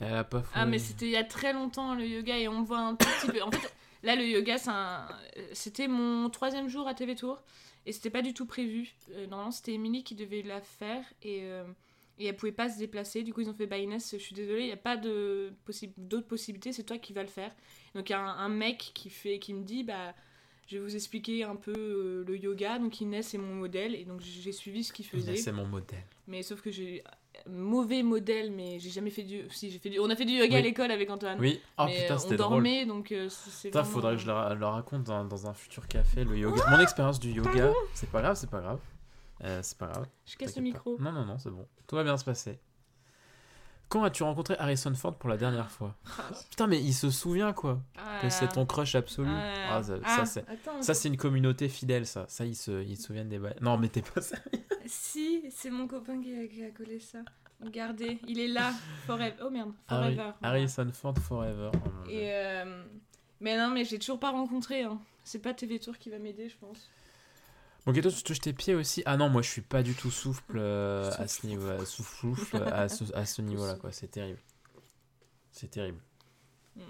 [0.00, 0.50] Elle a pas fou.
[0.54, 3.06] Ah, mais c'était il y a très longtemps le yoga et on voit un tout
[3.20, 3.42] petit peu.
[3.42, 3.72] En fait,
[4.02, 5.08] là, le yoga, un-
[5.52, 7.40] c'était mon troisième jour à TV Tour
[7.86, 8.92] et c'était pas du tout prévu.
[9.12, 11.64] Euh, normalement, c'était Émilie qui devait la faire et, euh,
[12.18, 13.22] et elle pouvait pas se déplacer.
[13.22, 16.26] Du coup, ils ont fait bah Inès, je suis désolée, il n'y a pas d'autres
[16.26, 17.52] possibilités, c'est toi qui vas le faire.
[17.94, 20.12] Donc, il y a un, un mec qui, fait, qui me dit bah.
[20.66, 22.78] Je vais vous expliquer un peu euh, le yoga.
[22.78, 25.36] Donc Inès est mon modèle et donc j'ai suivi ce qu'il faisait.
[25.36, 26.02] C'est mon modèle.
[26.26, 27.02] Mais sauf que j'ai
[27.46, 29.42] mauvais modèle, mais j'ai jamais fait du.
[29.50, 29.98] Si j'ai fait du.
[30.00, 30.56] On a fait du yoga Oui.
[30.56, 31.38] à l'école avec Antoine.
[31.38, 31.60] Oui.
[31.78, 32.50] Oh mais putain, euh, c'était on drôle.
[32.62, 35.52] dormait, donc euh, c'est Putain, vraiment- faudrait que je leur, leur raconte dans, dans un
[35.52, 36.62] futur café le yoga.
[36.70, 37.72] Mon expérience du yoga.
[37.92, 38.80] C'est pas grave, c'est pas grave.
[39.42, 40.06] Euh, c'est pas grave.
[40.24, 40.60] Je casse le pas.
[40.62, 40.96] micro.
[41.00, 41.66] Non, non, non, c'est bon.
[41.86, 42.58] Tout va bien se passer.
[43.94, 45.94] Quand as-tu rencontré Harrison Ford pour la dernière fois
[46.50, 49.28] Putain, mais il se souvient quoi Ah, Que c'est ton crush absolu.
[49.30, 50.40] ah, Ah, ça, ah, ça, c'est.
[50.48, 52.24] attends, Ça, c'est une communauté fidèle, ça.
[52.26, 53.54] Ça, ils se, ils se souviennent des bails.
[53.60, 54.36] Non, mais t'es pas ça.
[54.84, 57.18] Si, c'est mon copain qui a, qui a collé ça.
[57.62, 58.72] Regardez, il est là.
[59.06, 59.32] Forever.
[59.44, 60.32] Oh merde, Forever.
[60.42, 61.70] Harrison Ford Forever.
[61.72, 62.08] Oh.
[62.10, 62.82] Et euh,
[63.40, 64.82] Mais non, mais j'ai toujours pas rencontré.
[64.82, 64.98] Hein.
[65.22, 66.90] C'est pas TV Tour qui va m'aider, je pense.
[67.86, 69.02] Donc, et toi, tu touches tes pieds aussi?
[69.04, 72.56] Ah non, moi, je suis pas du tout souffle euh, à ce niveau, à, souffle,
[72.72, 73.92] à ce, à ce niveau-là, quoi.
[73.92, 74.38] C'est terrible.
[75.52, 75.98] C'est terrible.
[76.76, 76.80] Mm.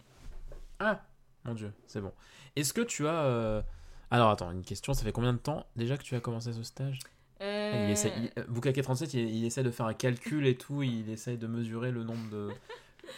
[0.78, 1.02] Ah,
[1.44, 2.12] mon dieu, c'est bon.
[2.56, 3.24] Est-ce que tu as.
[3.24, 3.62] euh,
[4.10, 4.94] Alors, attends, une question.
[4.94, 7.00] Ça fait combien de temps déjà que tu as commencé ce stage?
[7.40, 10.56] Euh, il essaie, il- euh, Bukake 37, il, il essaie de faire un calcul et
[10.56, 10.82] tout.
[10.84, 12.50] Il essaie de mesurer le nombre de.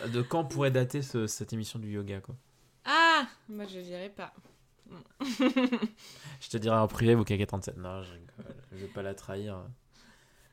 [0.08, 2.34] De quand pourrait dater ce- cette émission du yoga, quoi.
[2.86, 4.32] Ah Moi, je dirais pas.
[6.40, 7.76] Je te dirai en privé, Bukake 37.
[7.78, 8.54] Non, je rigole.
[8.72, 9.62] Je vais pas la trahir.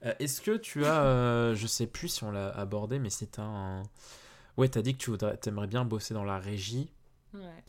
[0.05, 1.03] Euh, Est-ce que tu as.
[1.03, 3.83] euh, je sais plus si on l'a abordé, mais c'est un.
[4.57, 6.89] Ouais, t'as dit que tu voudrais, aimerais bien bosser dans la régie,
[7.33, 7.63] Ouais.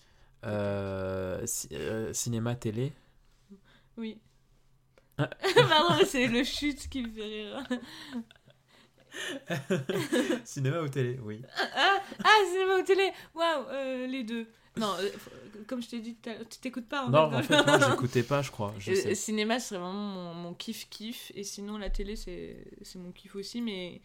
[0.44, 1.68] euh, ci-
[2.12, 2.92] cinéma, télé.
[3.96, 4.20] Oui.
[5.18, 5.30] Ah.
[5.68, 7.64] Pardon, c'est le chute qui me fait rire.
[10.44, 11.42] cinéma ou télé, oui.
[11.76, 13.66] Ah, ah cinéma ou télé Waouh,
[14.08, 14.48] les deux.
[14.76, 16.16] Non, euh, f- comme je t'ai dit,
[16.50, 17.36] tu t'écoutes pas en non, fait.
[17.36, 18.74] en fait, moi, j'écoutais pas, je crois.
[18.78, 19.14] Je Euh, sais.
[19.14, 21.30] cinéma, c'est vraiment mon, mon kiff-kiff.
[21.34, 24.00] Et sinon, la télé, c'est mon kiff aussi, mais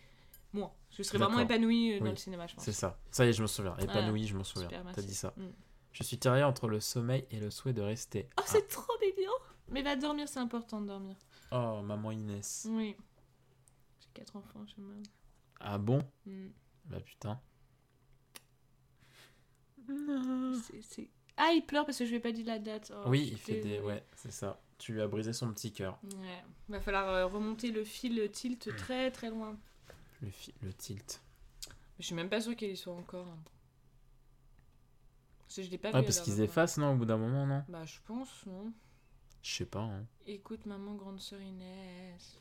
[0.53, 0.75] moi.
[0.91, 2.63] Je serais vraiment épanouie euh, dans le cinéma, je pense.
[2.65, 2.99] C'est ça.
[3.11, 3.75] Ça y est, je me souviens.
[3.77, 4.69] Épanoui, je m'en souviens.
[4.93, 5.33] T'as dit ça.
[5.37, 5.47] Mm.
[5.91, 8.29] Je suis tiraillé entre le sommeil et le souhait de rester.
[8.39, 9.31] Oh, c'est trop mignon
[9.69, 11.15] Mais va dormir, c'est important de dormir.
[11.51, 12.67] Oh, maman Inès.
[12.69, 12.95] Oui.
[14.01, 14.93] J'ai quatre enfants, je me...
[15.59, 15.99] Ah bon?
[16.27, 16.47] Mm.
[16.85, 17.39] Bah putain.
[20.63, 22.91] C'est- c'est- Ah, il pleure parce que je lui ai pas dit la date.
[22.95, 23.79] Oh, oui, il fait des.
[23.79, 24.59] Ouais, c'est ça.
[24.77, 25.97] Tu lui as brisé son petit cœur.
[26.03, 26.43] Ouais.
[26.67, 29.57] Va falloir euh, remonter le fil tilt très très loin.
[30.21, 31.21] Le, fi- le tilt.
[31.97, 33.27] Je suis même pas sûre qu'il y soit encore.
[33.27, 33.37] hein.
[35.41, 36.05] Parce que je l'ai pas Ouais, vu.
[36.05, 37.63] parce qu'ils effacent, non, au bout d'un moment, non?
[37.69, 38.71] Bah, je pense, non.
[39.41, 39.79] Je sais pas.
[39.81, 40.05] hein.
[40.27, 42.39] Écoute, maman, grande sœur Inès.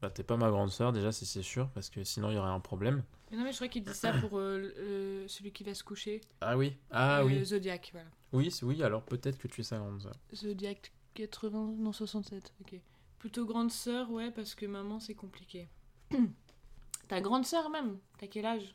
[0.00, 2.38] Bah, t'es pas ma grande sœur, déjà, si c'est sûr, parce que sinon, il y
[2.38, 3.02] aurait un problème.
[3.30, 6.20] Mais non, mais je crois qu'il dit ça pour euh, celui qui va se coucher.
[6.40, 7.44] Ah oui Ah Euh, oui.
[7.44, 8.08] Zodiac, voilà.
[8.32, 10.14] Oui, c'est- oui, alors peut-être que tu es sa grande sœur.
[10.34, 12.80] Zodiac 80, non 67, ok.
[13.18, 15.68] Plutôt grande sœur, ouais, parce que maman c'est compliqué.
[17.08, 18.74] Ta grande sœur même T'as quel âge?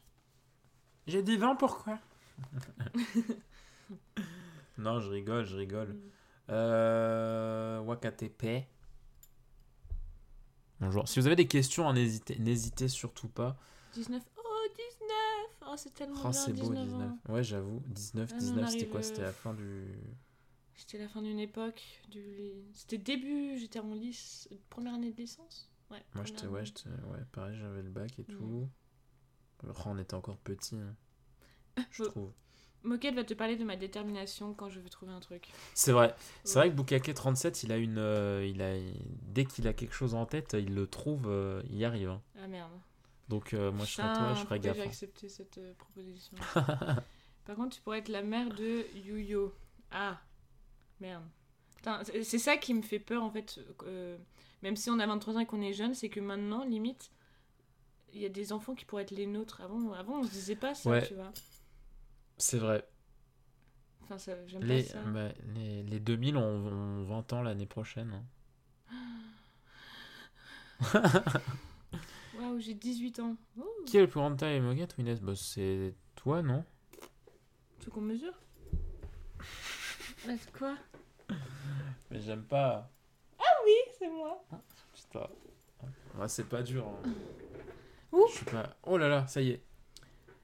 [1.08, 2.00] J'ai dit 20, pourquoi?
[4.78, 5.94] Non, je rigole, je rigole.
[5.94, 6.00] Mm.
[6.52, 8.66] Euh, Wakatepe.
[10.86, 11.08] Bonjour.
[11.08, 13.58] Si vous avez des questions, hein, n'hésitez, n'hésitez surtout pas.
[13.94, 14.22] 19.
[14.38, 14.42] Oh,
[14.76, 17.02] 19 Oh, c'est tellement Oh, bien, c'est beau, 19 19.
[17.12, 17.20] ans.
[17.30, 17.82] Ouais, j'avoue.
[17.88, 19.00] 19, Ah, nous, 19, on c'était quoi?
[19.00, 19.88] euh, C'était la fin du.
[20.76, 21.82] C'était la fin d'une époque.
[22.12, 22.52] Du...
[22.74, 24.48] C'était début, j'étais en lice...
[24.70, 26.04] première année de licence Ouais.
[26.14, 28.70] Moi, j'étais, ouais, j'étais, ouais, pareil, j'avais le bac et tout.
[29.68, 30.96] Oh, on était encore petits, hein,
[31.90, 32.32] je trouve.
[32.86, 35.50] Moquette va te parler de ma détermination quand je veux trouver un truc.
[35.74, 36.16] C'est vrai.
[36.44, 38.76] C'est vrai que Bukake 37, il a une, euh, il a,
[39.24, 42.10] dès qu'il a quelque chose en tête, il le trouve, euh, il y arrive.
[42.10, 42.22] hein.
[42.42, 42.72] Ah merde.
[43.28, 44.76] Donc euh, moi, je serais toi, je pourquoi gaffe.
[44.78, 44.86] J'ai hein.
[44.86, 46.38] accepté cette proposition?
[47.46, 49.54] Par contre, tu pourrais être la mère de Yuyo.
[49.92, 50.20] Ah,
[51.00, 51.24] merde.
[52.24, 53.60] C'est ça qui me fait peur en fait.
[54.64, 57.12] même si on a 23 ans et qu'on est jeune, c'est que maintenant, limite,
[58.14, 59.62] il y a des enfants qui pourraient être les nôtres.
[59.62, 61.06] Avant, avant on se disait pas ça, Ouais.
[61.08, 61.32] tu vois.
[62.38, 62.88] C'est vrai.
[64.04, 65.02] Enfin, ça, j'aime Les, pas ça.
[65.02, 68.12] bah, les, les 2000 ont, ont 20 ans l'année prochaine.
[68.14, 68.24] hein.
[72.40, 73.36] Waouh, j'ai 18 ans.
[73.60, 76.66] Oh, Qui est le plus grand de taille, Moquette ou Inès bah, C'est toi, non?
[77.80, 78.34] Tu veux qu'on mesure?
[80.28, 80.76] Bah, c'est quoi?
[82.12, 82.92] Mais j'aime pas.
[83.66, 84.46] Oui, c'est moi.
[84.94, 85.28] Putain.
[86.18, 86.86] Ouais, c'est pas dur.
[86.88, 87.10] hein.
[88.12, 88.28] Ouh.
[88.30, 88.76] Je suis pas.
[88.84, 89.64] Oh là là, ça y est.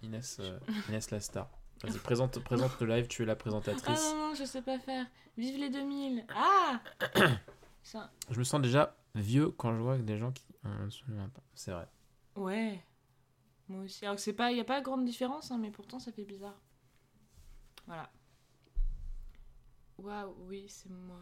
[0.01, 0.57] Inès, euh,
[0.89, 1.49] Inès la star.
[1.83, 4.13] Vas-y, présente, présente le live, tu es la Ah présentatrice.
[4.13, 5.05] non, non, je sais pas faire.
[5.37, 6.25] Vive les 2000.
[6.35, 6.81] Ah
[7.83, 10.45] Ça, Je me sens déjà vieux quand je vois des gens qui.
[10.63, 11.41] pas.
[11.55, 11.87] C'est vrai.
[12.35, 12.83] Ouais.
[13.67, 14.05] Moi aussi.
[14.05, 16.61] Alors c'est pas, il y a pas grande différence, hein, mais pourtant ça fait bizarre.
[17.87, 18.11] Voilà.
[19.97, 21.19] Waouh, oui, c'est moi.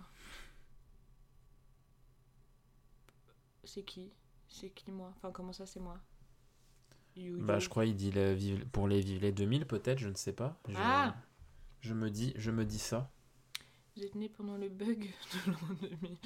[3.63, 4.11] C'est qui?
[4.47, 5.13] C'est qui moi?
[5.15, 5.99] Enfin, comment ça, c'est moi?
[7.19, 8.11] You, Bah, je crois il dit
[8.71, 10.57] pour les vivre les 2000 peut-être, je ne sais pas.
[10.67, 11.15] Je, Ah.
[11.81, 13.09] je me dis, je me dis ça.
[14.01, 15.09] Êtes né pendant le bug
[15.45, 16.17] de l'an 2000.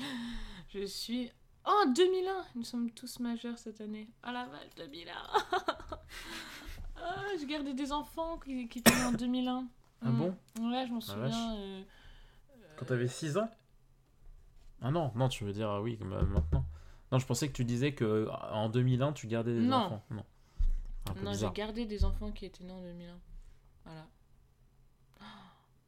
[0.70, 1.32] Je suis.
[1.66, 4.10] Oh, 2001 Nous sommes tous majeurs cette année.
[4.28, 5.14] Oh la vache, 2001
[6.98, 9.68] ah, J'ai gardé des enfants qui, qui étaient en 2001.
[10.02, 10.18] Ah Mm.
[10.18, 10.38] bon
[10.70, 11.56] Ouais, je m'en Ah, souviens.
[11.58, 11.82] euh,
[12.78, 13.50] Quand t'avais 6 ans
[14.82, 16.66] Ah non, non, tu veux dire ah oui, euh, maintenant.
[17.12, 19.78] Non, je pensais que tu disais que en 2001 tu gardais des Non.
[19.78, 20.04] enfants.
[20.12, 20.26] Non.
[21.10, 23.20] Un peu Non, j'ai gardé des enfants qui étaient nés en 2001.
[23.86, 24.08] Voilà.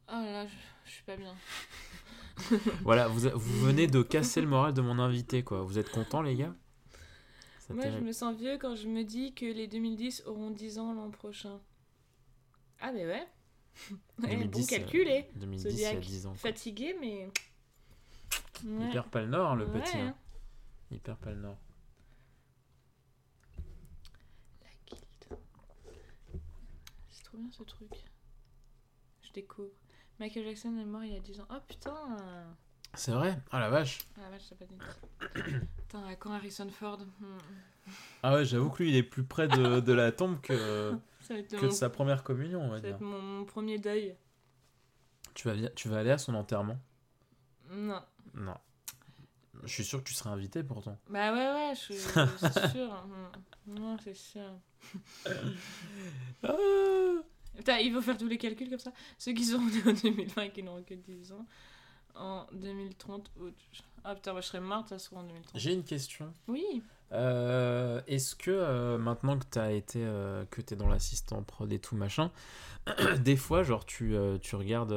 [0.08, 1.34] Oh là là, je, je suis pas bien.
[2.82, 5.62] Voilà, vous, vous venez de casser le moral de mon invité, quoi.
[5.62, 6.54] Vous êtes content, les gars?
[7.70, 10.92] Moi, je me sens vieux quand je me dis que les 2010 auront 10 ans
[10.92, 11.58] l'an prochain.
[12.80, 13.26] Ah, mais ouais.
[14.22, 15.26] Ouais, 2010, bon calcul, eh.
[15.34, 16.04] euh, 2010, il y a Zodiac.
[16.04, 16.30] 10 ans.
[16.30, 16.38] quoi.
[16.38, 17.30] Fatigué, mais.
[18.64, 18.86] Ouais.
[18.86, 19.96] Il perd pas le nord, hein, le Ouais, petit.
[19.96, 20.08] hein.
[20.08, 20.14] hein.
[20.90, 21.56] Il perd pas le nord.
[24.62, 25.38] La guilde.
[27.10, 27.90] C'est trop bien ce truc?
[29.22, 29.68] Je découvre.
[30.18, 31.46] Michael Jackson est mort il y a 10 ans.
[31.50, 31.94] Oh putain
[32.94, 33.38] C'est vrai?
[33.50, 34.78] Ah la vache Ah la vache, t'as pas dit.
[35.76, 37.00] Putain, à quand Harrison Ford?
[37.20, 37.38] Hmm.
[38.22, 41.34] Ah ouais, j'avoue que lui, il est plus près de, de la tombe que, Ça
[41.34, 41.62] va que mon...
[41.62, 42.96] de sa première communion, on va ça va dire.
[42.96, 44.16] être mon, mon premier deuil.
[45.34, 46.78] Tu vas, tu vas aller à son enterrement?
[47.70, 48.00] Non.
[48.34, 48.56] Non.
[49.64, 50.98] Je suis sûr que tu seras invité pourtant.
[51.08, 53.06] Bah ouais, ouais, je, c'est sûr.
[53.06, 53.74] Hmm.
[53.78, 54.50] Non, c'est sûr.
[56.42, 56.54] Ah
[57.56, 58.92] Putain, il faut faire tous les calculs comme ça.
[59.18, 61.46] Ceux qui seront nés en 2020 et qui n'auront que 10 ans,
[62.14, 63.54] en 2030, août.
[64.04, 65.60] Ah putain, moi je serais morte, ça sera en 2030.
[65.60, 66.32] J'ai une question.
[66.48, 66.82] Oui.
[67.12, 71.42] Euh, Est-ce que euh, maintenant que tu as été euh, que tu es dans l'assistant
[71.42, 72.30] prod et tout machin,
[73.18, 74.94] des fois genre tu, tu regardes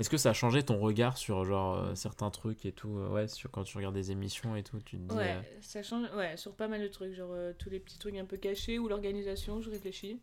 [0.00, 3.08] est-ce que ça a changé ton regard sur genre euh, certains trucs et tout euh,
[3.10, 5.82] ouais sur quand tu regardes des émissions et tout tu te dis Ouais, euh, ça
[5.82, 6.08] change.
[6.16, 8.88] Ouais, sur pas mal de trucs, genre tous les petits trucs un peu cachés ou
[8.88, 10.20] l'organisation, je réfléchis.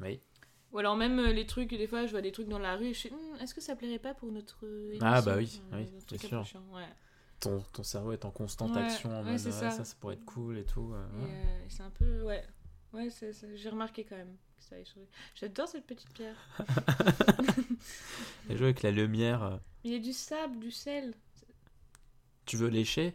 [0.00, 0.20] oui.
[0.72, 2.94] Ou alors même les trucs, des fois je vois des trucs dans la rue et
[2.94, 5.06] je suis Hum, est-ce que ça plairait pas pour notre émission?
[5.06, 6.46] Ah, bah oui, oui, c'est sûr.
[6.72, 6.88] Ouais.
[7.40, 9.70] ton, ton cerveau est en constante Ouais, action en ouais, mode ça.
[9.70, 9.84] ça.
[9.84, 10.94] ça pourrait être cool et tout
[11.68, 12.22] c'est un peu.
[12.22, 12.42] Ouais.
[12.92, 13.08] Ouais,
[13.54, 14.36] j'ai remarqué quand même
[14.70, 15.00] que ça.
[15.34, 16.36] J'adore cette petite pierre.
[18.48, 21.14] Et jouer avec la lumière euh, Il y a du sable, du sel.
[22.46, 23.12] tu veux lécher?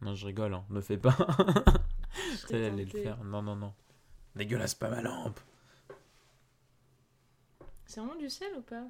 [0.00, 1.16] Non je rigole hein, ne fais pas
[2.14, 3.74] Je Tu elle allait le faire non non non
[4.36, 5.40] dégueulasse pas ma lampe
[7.86, 8.84] C'est vraiment du sel ou pas?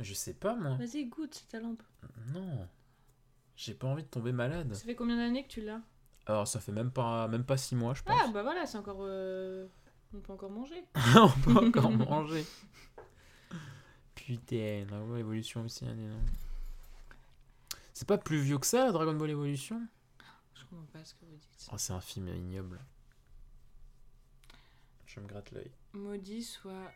[0.00, 1.82] Je sais pas moi Vas-y, goûte, c'est ta lampe.
[2.28, 2.66] Non.
[3.56, 4.74] J'ai pas envie de tomber malade.
[4.74, 5.80] Ça fait combien d'années que tu l'as?
[6.26, 8.18] Alors ça fait même pas même pas 6 mois je pense.
[8.22, 8.98] Ah, bah voilà, c'est encore.
[9.00, 9.66] euh,
[10.14, 10.84] On peut encore manger.
[11.16, 12.44] On peut encore manger.
[14.14, 15.96] Putain, la voie évolution aussi, hein.
[17.92, 19.86] C'est pas plus vieux que ça, Dragon Ball Evolution?
[20.54, 21.68] Je comprends pas ce que vous dites.
[21.72, 22.78] Oh, c'est un film ignoble.
[25.06, 25.70] Je me gratte l'œil.
[25.94, 26.92] Maudit soit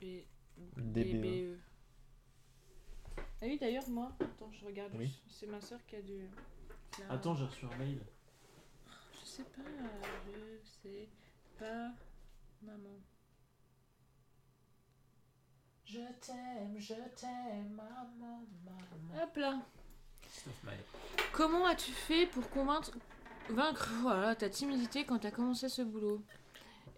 [0.00, 0.22] B...
[0.76, 1.02] DBE.
[1.20, 1.58] DBE.
[3.16, 4.92] Ah oui, d'ailleurs, moi, attends, je regarde.
[4.96, 5.12] Oui.
[5.28, 8.00] C'est ma soeur qui a a- Attends, j'ai reçu un mail.
[9.20, 11.08] Je sais pas, je sais
[11.58, 11.92] pas,
[12.62, 12.98] maman.
[15.84, 19.22] Je t'aime, je t'aime, maman, maman.
[19.22, 19.60] Hop là.
[21.32, 22.92] Comment as-tu fait pour convaincre,
[23.48, 26.22] vaincre voilà, ta timidité quand t'as commencé ce boulot?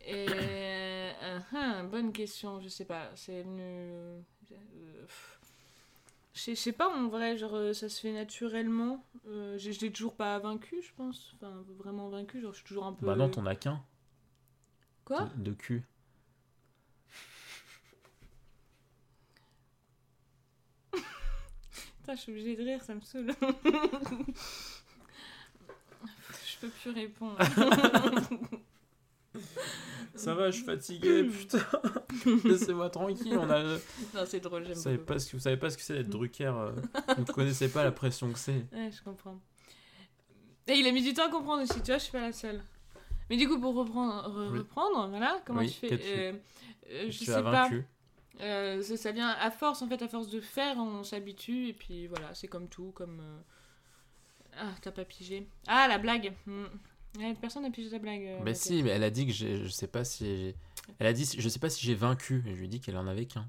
[0.04, 3.10] Et euh, ah, bonne question, je sais pas.
[3.14, 3.62] C'est venu.
[3.62, 4.20] euh.
[6.34, 9.04] Je sais- pas en vrai, genre euh, ça se fait naturellement.
[9.26, 11.32] Euh, j'ai- je l'ai toujours pas vaincu, je pense.
[11.36, 13.06] Enfin, vraiment vaincu, genre je suis toujours un peu.
[13.06, 13.82] Bah non, t'en as qu'un.
[15.04, 15.84] Quoi de, de cul.
[20.92, 23.32] Putain, je suis obligée de rire, ça me saoule.
[26.46, 27.38] je peux plus répondre.
[30.14, 31.58] Ça va, je suis fatigué, putain.
[32.44, 33.36] Laissez-moi tranquille.
[33.38, 33.62] On a...
[33.62, 33.78] non,
[34.26, 35.06] c'est drôle, vous, j'aime savez beaucoup.
[35.14, 35.36] pas ce que...
[35.36, 36.44] vous savez pas ce que c'est d'être Drucker.
[36.54, 36.72] euh,
[37.16, 38.66] Vous ne connaissez pas la pression que c'est.
[38.72, 39.40] Ouais, je comprends.
[40.68, 42.32] Et il a mis du temps à comprendre aussi, tu vois, je suis pas la
[42.32, 42.62] seule.
[43.32, 44.58] Mais du coup, pour reprendre, re- Oui.
[44.58, 46.32] reprendre voilà, comment Oui, tu fais qu'as-tu- euh,
[46.90, 47.70] euh, Je tu sais as pas.
[48.42, 51.72] Euh, ça, ça vient à force, en fait, à force de faire, on s'habitue, et
[51.72, 53.20] puis voilà, c'est comme tout, comme...
[53.20, 53.40] euh,
[54.58, 55.48] Ah, t'as pas pigé.
[55.66, 56.66] Ah, la blague Hmm.
[57.40, 58.20] Personne n'a pigé ta blague.
[58.22, 58.76] euh, Mais Mathieu.
[58.76, 60.54] si, mais elle a dit que je sais pas si
[60.98, 62.96] elle a dit je sais pas si j'ai vaincu et je lui ai dit qu'elle
[62.98, 63.46] en avait qu'un.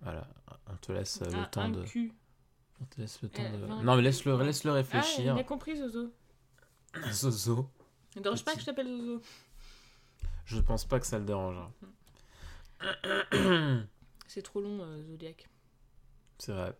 [0.00, 0.26] Voilà,
[0.68, 2.12] on te laisse le Un- temps un de cul.
[2.80, 3.84] on te laisse le temps Euh, de.
[3.84, 5.34] Non, mais laisse-le laisse-le Ah, réfléchir.
[5.36, 6.12] il a compris, Zozo.
[7.12, 7.68] Zozo.
[8.16, 9.20] Ne dérange pas que je t'appelle Zozo.
[10.44, 11.72] Je pense pas que ça le dérangera.
[14.26, 15.48] C'est trop long, euh, Zodiac.
[16.38, 16.76] C'est vrai.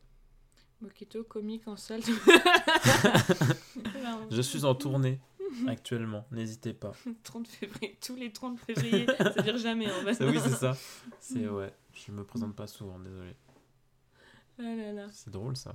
[0.80, 2.02] Moquito, comique en salle.
[4.30, 5.20] Je suis en tournée
[5.68, 6.92] actuellement, n'hésitez pas.
[7.24, 10.14] 30 février, tous les 30 février, c'est-à-dire jamais en fait.
[10.14, 10.76] Ça, oui, c'est ça.
[11.20, 13.36] C'est ouais, je me présente pas souvent, désolé.
[14.58, 15.06] Ah là là.
[15.12, 15.74] C'est drôle ça.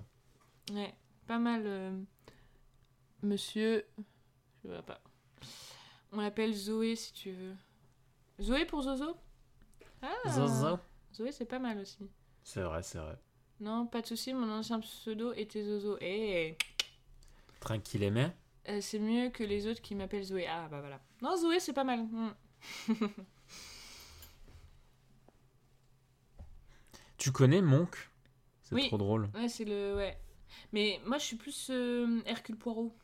[0.74, 0.94] Ouais,
[1.28, 1.64] pas mal.
[1.66, 1.98] euh,
[3.24, 3.86] Monsieur.
[4.64, 5.00] Je vois pas.
[6.12, 7.56] On l'appelle Zoé si tu veux.
[8.42, 9.16] Zoé pour Zozo?
[10.02, 10.80] Ah Zozo.
[11.14, 12.10] Zoé, c'est pas mal aussi.
[12.44, 13.18] C'est vrai, c'est vrai.
[13.60, 15.98] Non, pas de souci, mon ancien pseudo était Zozo.
[16.02, 16.56] Eh,
[17.60, 18.28] Tranquille aimé.
[18.70, 20.46] euh, c'est mieux que les autres qui m'appellent Zoé.
[20.48, 21.00] Ah bah voilà.
[21.22, 22.02] Non, Zoé, c'est pas mal.
[22.04, 22.30] Hmm.
[27.18, 27.96] Tu connais Monk?
[28.62, 28.88] C'est Oui.
[28.88, 29.30] trop drôle.
[29.34, 29.96] Ouais, c'est le.
[29.96, 30.18] Ouais.
[30.72, 32.96] Mais moi, je suis plus euh, Hercule Poirot.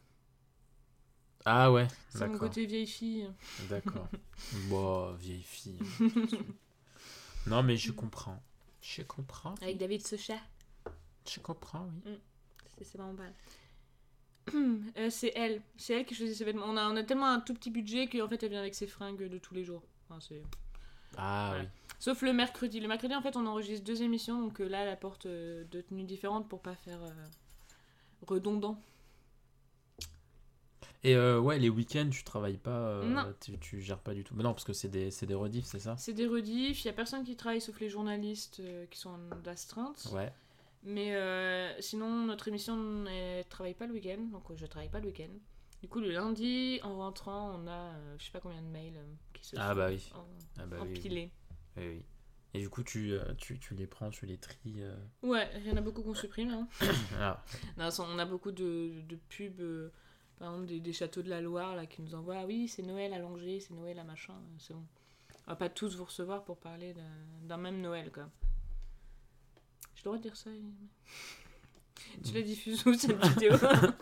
[1.46, 3.30] Ah ouais, C'est mon côté vieille fille.
[3.70, 4.08] D'accord.
[4.70, 5.78] bon, vieille fille.
[7.48, 8.42] non, mais je comprends.
[8.82, 9.56] Je comprends.
[9.62, 10.36] Avec David Socha.
[11.30, 12.20] Je comprends, oui.
[12.78, 13.34] C'est c'est vraiment pas mal.
[14.98, 15.62] Euh, c'est elle.
[15.78, 16.66] C'est elle qui choisit ses vêtements.
[16.68, 18.88] On a, on a tellement un tout petit budget qu'en fait, elle vient avec ses
[18.88, 19.84] fringues de tous les jours.
[20.10, 20.20] Enfin,
[21.18, 21.64] Ah Voilà.
[21.64, 21.70] oui.
[22.00, 22.82] Sauf le mercredi.
[22.82, 24.42] Le mercredi, en fait, on enregistre deux émissions.
[24.42, 27.10] Donc euh, là, elle apporte euh, deux tenues différentes pour pas faire euh,
[28.28, 28.82] redondant.
[31.06, 33.34] Et euh, ouais, les week-ends, tu travailles pas, euh, Non.
[33.42, 34.36] tu, tu gères pas du tout.
[34.36, 35.96] Mais non, parce que c'est des, c'est des rediffs, c'est ça?
[35.98, 36.84] C'est des rediffs.
[36.84, 40.08] Il y a personne qui travaille sauf les journalistes euh, qui sont en d'astreinte.
[40.14, 40.32] Ouais.
[40.86, 41.14] Mais
[41.80, 45.30] sinon, notre émission ne travaille pas le week-end, donc je travaille pas le week-end.
[45.82, 49.00] Du coup, le lundi, en rentrant, on a je sais pas combien de mails
[49.34, 50.12] qui se Ah font bah oui.
[50.14, 50.26] en-
[50.60, 50.98] Ah bah oui, oui.
[50.98, 51.32] empilés.
[51.78, 52.06] Oui, oui.
[52.54, 54.76] Et du coup, tu, tu, tu les prends, tu les tries.
[54.84, 54.96] euh.
[55.24, 56.50] Ouais, il y en a beaucoup qu'on supprime.
[56.52, 56.68] Hein.
[57.20, 57.44] Ah,
[57.78, 59.92] Non, on a beaucoup de, de pubs,
[60.44, 62.84] par exemple des, des châteaux de la Loire là, qui nous envoient Ah oui, c'est
[62.84, 64.84] Noël à Langers, c'est Noël à machin, euh, c'est bon.
[65.48, 66.94] On va pas tous vous recevoir pour parler
[67.48, 68.30] d'un- même Noël, quoi.
[69.96, 70.50] J'ai le droit de dire ça
[72.26, 73.54] Tu la diffuses où cette vidéo?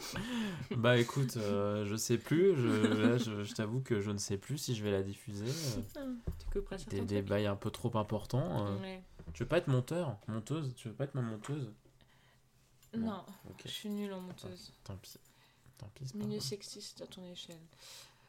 [0.77, 2.55] Bah écoute, euh, je sais plus.
[2.55, 2.67] Je,
[3.03, 5.45] là, je, je t'avoue que je ne sais plus si je vais la diffuser.
[5.45, 6.13] euh,
[6.79, 8.65] Tu des, des bails un peu trop importants.
[8.67, 8.79] euh.
[8.79, 9.03] Ouais.
[9.33, 10.17] Tu veux pas être monteur?
[10.27, 10.73] Monteuse?
[10.75, 11.71] Tu veux pas être ma monteuse?
[12.93, 13.05] Non.
[13.07, 13.25] Non,
[13.63, 14.73] je suis nulle en monteuse.
[14.83, 15.17] tant pis.
[15.81, 17.59] Tant pis, Milieu sexiste à ton échelle.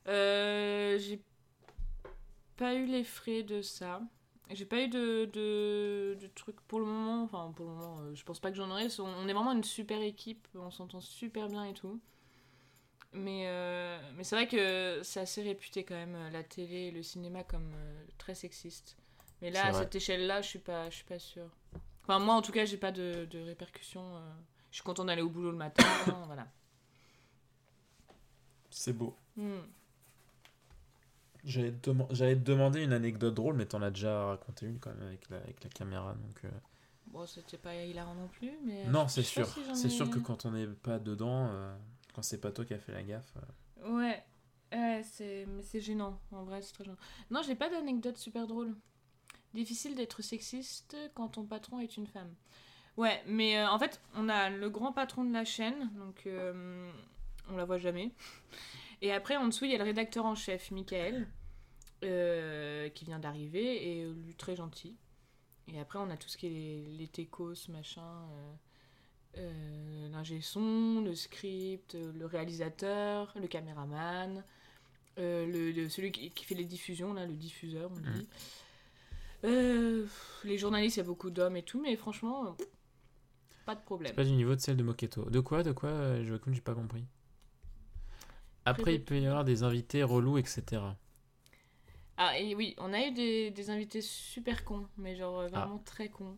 [0.09, 1.22] Euh, j'ai
[2.57, 4.00] pas eu les frais de ça.
[4.50, 7.22] J'ai pas eu de, de, de trucs pour le moment.
[7.22, 8.88] Enfin, pour le moment, euh, je pense pas que j'en aurai.
[8.98, 10.46] On est vraiment une super équipe.
[10.55, 12.00] On s'entend super bien et tout.
[13.12, 17.03] Mais, euh, mais c'est vrai que c'est assez réputé quand même, la télé et le
[17.03, 18.96] cinéma, comme euh, très sexiste.
[19.42, 21.50] Mais là, à cette échelle-là, je suis pas, je suis pas sûre.
[22.03, 24.18] Enfin, moi, en tout cas, j'ai pas de, de répercussions.
[24.70, 25.84] je suis contente d'aller au boulot le matin.
[26.26, 26.46] voilà.
[28.73, 29.16] C'est beau.
[29.37, 29.59] Hmm.
[31.45, 35.07] J'allais te, te demander une anecdote drôle, mais t'en as déjà raconté une quand même
[35.09, 36.14] avec la, avec la caméra.
[36.14, 36.51] Donc, euh,
[37.07, 38.85] Bon, c'était pas hilarant non plus, mais.
[38.87, 39.47] Non, c'est sûr.
[39.47, 41.77] si c'est ai- sûr que quand on n'est pas dedans, euh,
[42.14, 43.35] quand c'est pas toi qui as fait la gaffe.
[43.83, 44.25] euh, Ouais,
[44.73, 45.47] ouais c'est...
[45.49, 46.97] mais c'est gênant, en vrai, c'est très gênant.
[47.31, 48.75] Non, j'ai pas d'anecdote super drôle.
[49.53, 52.33] Difficile d'être sexiste quand ton patron est une femme.
[52.97, 56.23] Ouais, mais euh, en fait, on a le grand patron de la chaîne, donc
[57.49, 58.11] on la voit jamais.
[59.01, 61.28] Et après, en dessous, il y a le rédacteur en chef, Michael,
[62.05, 64.97] euh, qui vient d'arriver, et lui, très gentil.
[65.68, 68.53] Et après, on a tout ce qui est les, les techos, machin, euh,
[69.38, 74.45] euh, l'ingé son, le script, le réalisateur, le caméraman,
[75.16, 78.28] le, le- celui qui, qui fait les diffusions, là, le diffuseur, on dit.
[79.45, 80.07] Euh,
[80.45, 82.57] les journalistes, il y a beaucoup d'hommes et tout, mais franchement,
[83.66, 84.11] pas de problème.
[84.11, 85.28] C'est pas du niveau de celle de Moketo.
[85.30, 87.05] De quoi De quoi Joachim, j'ai pas compris.
[88.64, 90.82] Après, il peut y avoir des invités relous, etc.
[92.16, 95.78] Ah, et oui, on a eu des, des invités super cons, mais genre euh, vraiment
[95.78, 96.36] très cons.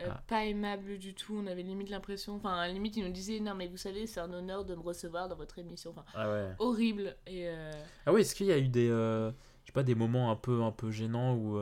[0.00, 0.22] Euh, Ah.
[0.28, 3.40] Pas aimables du tout, on avait limite l'impression, enfin, à la limite, ils nous disaient
[3.40, 5.90] Non, mais vous savez, c'est un honneur de me recevoir dans votre émission.
[5.90, 6.50] Enfin, Ah ouais.
[6.58, 7.16] horrible.
[7.26, 7.72] Et euh,
[8.06, 9.30] Ah oui, est-ce qu'il y a eu des, euh,
[9.62, 11.56] je sais pas, des moments un peu, un peu gênants ou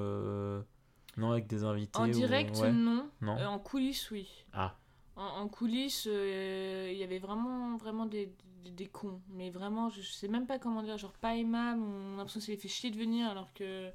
[1.17, 2.73] non avec des invités en ou- direct, ouais.
[2.73, 3.09] non.
[3.23, 3.39] Non.
[3.47, 4.29] En coulisses, oui.
[4.53, 4.77] Ah.
[5.15, 8.31] En, en coulisses, il y avait vraiment, vraiment des,
[8.73, 9.21] des, cons.
[9.31, 11.81] Mais vraiment, je, sais même pas comment dire, genre pas aimables.
[11.81, 13.91] On a l'impression que ça les fait chier de venir alors que.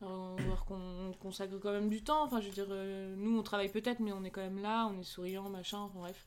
[0.00, 2.24] Alors, qu'on on consacre quand même du temps.
[2.24, 4.90] Enfin, je veux dire, euh, nous on travaille peut-être, mais on est quand même là,
[4.92, 6.26] on est souriant, machin, enfin bref.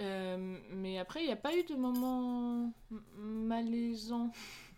[0.00, 2.72] Euh, mais après, il n'y a pas eu de moment
[3.16, 4.32] malaisant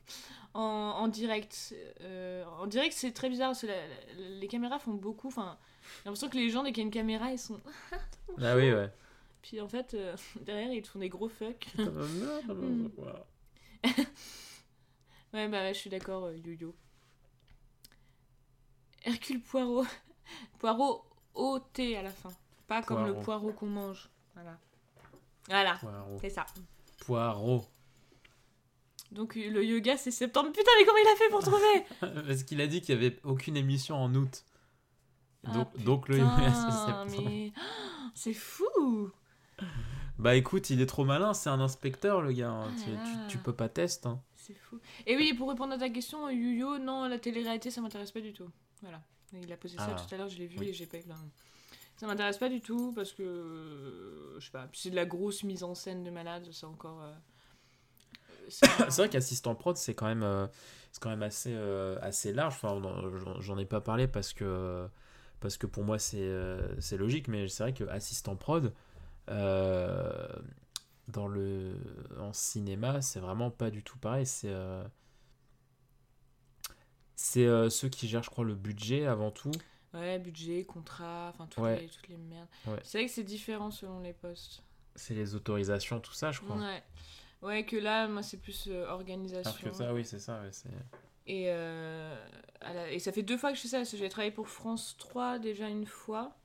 [0.55, 1.75] en, direct.
[2.01, 3.69] Euh, en direct, c'est très bizarre parce que
[4.19, 5.29] les caméras font beaucoup.
[5.29, 5.57] Enfin,
[5.99, 7.61] j'ai l'impression que les gens, dès qu'il y a une caméra, ils sont.
[8.41, 8.91] Ah oui, ouais.
[9.43, 11.67] Puis en fait, euh, derrière, ils te font des gros fuck.
[11.77, 12.89] Mm.
[15.35, 16.75] Ouais, bah je suis d'accord, euh, yo-yo.
[19.05, 19.87] Hercule Poirot.
[20.59, 22.29] Poirot O-T à la fin.
[22.69, 23.25] Pas comme le Poirot.
[23.25, 24.11] poireau qu'on mange.
[24.35, 24.59] Voilà.
[25.49, 26.19] Voilà, Poirot.
[26.21, 26.45] c'est ça.
[26.99, 27.65] Poirot.
[29.11, 30.51] Donc le yoga, c'est septembre.
[30.53, 32.23] Putain, mais comment il a fait pour trouver?
[32.27, 34.45] Parce qu'il a dit qu'il y avait aucune émission en août.
[35.45, 37.31] Donc, Ah, donc le yoga, c'est septembre.
[37.31, 37.53] mais...
[38.15, 39.11] C'est fou
[40.19, 42.51] Bah écoute, il est trop malin, c'est un inspecteur le gars.
[42.51, 42.71] hein.
[42.71, 44.09] Ah tu, peux pas tester.
[44.09, 44.21] Hein.
[44.37, 44.79] C'est fou.
[45.07, 48.33] Et oui, pour répondre à ta question, Yu-Yo, non, la télé-réalité, ça m'intéresse pas du
[48.33, 48.49] tout.
[48.83, 49.01] Voilà.
[49.33, 49.97] Il a posé ça Ah.
[50.01, 50.69] tout à l'heure, je l'ai vu Oui.
[50.69, 51.17] et j'ai pas eu plein.
[51.97, 53.23] Ça m'intéresse pas du tout parce que.
[53.23, 54.69] euh, je sais pas.
[54.73, 57.03] C'est de la grosse mise en scène de malade, c'est encore.
[57.03, 57.13] euh,
[58.43, 60.47] euh, c'est un- vrai qu'assistant prod, c'est quand même, euh,
[60.93, 62.55] c'est quand même assez, euh, assez large.
[62.63, 62.81] Enfin,
[63.41, 64.87] j'en- ai pas parlé parce que,
[65.41, 66.31] parce que pour moi c'est,
[66.81, 68.73] c'est logique, mais c'est vrai que assistant prod,
[69.29, 70.29] euh,
[71.09, 71.77] dans le,
[72.21, 74.27] en cinéma, c'est vraiment pas du tout pareil.
[74.27, 74.83] C'est, euh,
[77.17, 79.53] c'est euh, ceux qui gèrent, je crois, le budget avant tout.
[79.95, 81.81] Ouais, budget, contrat, enfin toutes, Ouais.
[81.81, 82.49] les, toutes les merdes.
[82.67, 82.79] Ouais.
[82.83, 84.63] C'est vrai que c'est différent selon les postes.
[84.97, 86.57] C'est les autorisations, tout ça, je crois.
[86.57, 86.83] Ouais.
[87.43, 89.51] Ouais, que là, moi, c'est plus euh, organisation.
[89.51, 90.41] Alors que ça, oui, c'est ça.
[90.43, 90.51] ouais.
[91.27, 94.97] Et, la- et ça fait deux fois que je fais ça, j'ai travaillé pour France
[94.99, 96.37] 3 déjà une fois.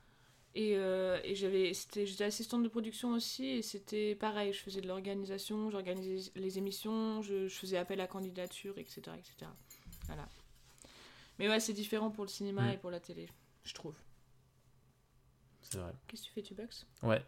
[0.60, 4.82] Et, euh, et j'avais, c'était, j'étais assistante de production aussi, et c'était pareil, je faisais
[4.82, 9.01] de l'organisation, j'organisais les émissions, je, je faisais appel à candidature, etc.
[9.20, 9.51] etc.
[10.08, 10.28] Voilà.
[11.38, 12.70] Mais ouais, c'est différent pour le cinéma Mm.
[12.72, 13.30] et pour la télé,
[13.66, 13.93] je trouve.
[15.62, 15.93] c'est vrai.
[16.08, 16.88] Qu'est-ce que tu fais, tu boxes?
[17.03, 17.24] Ouais.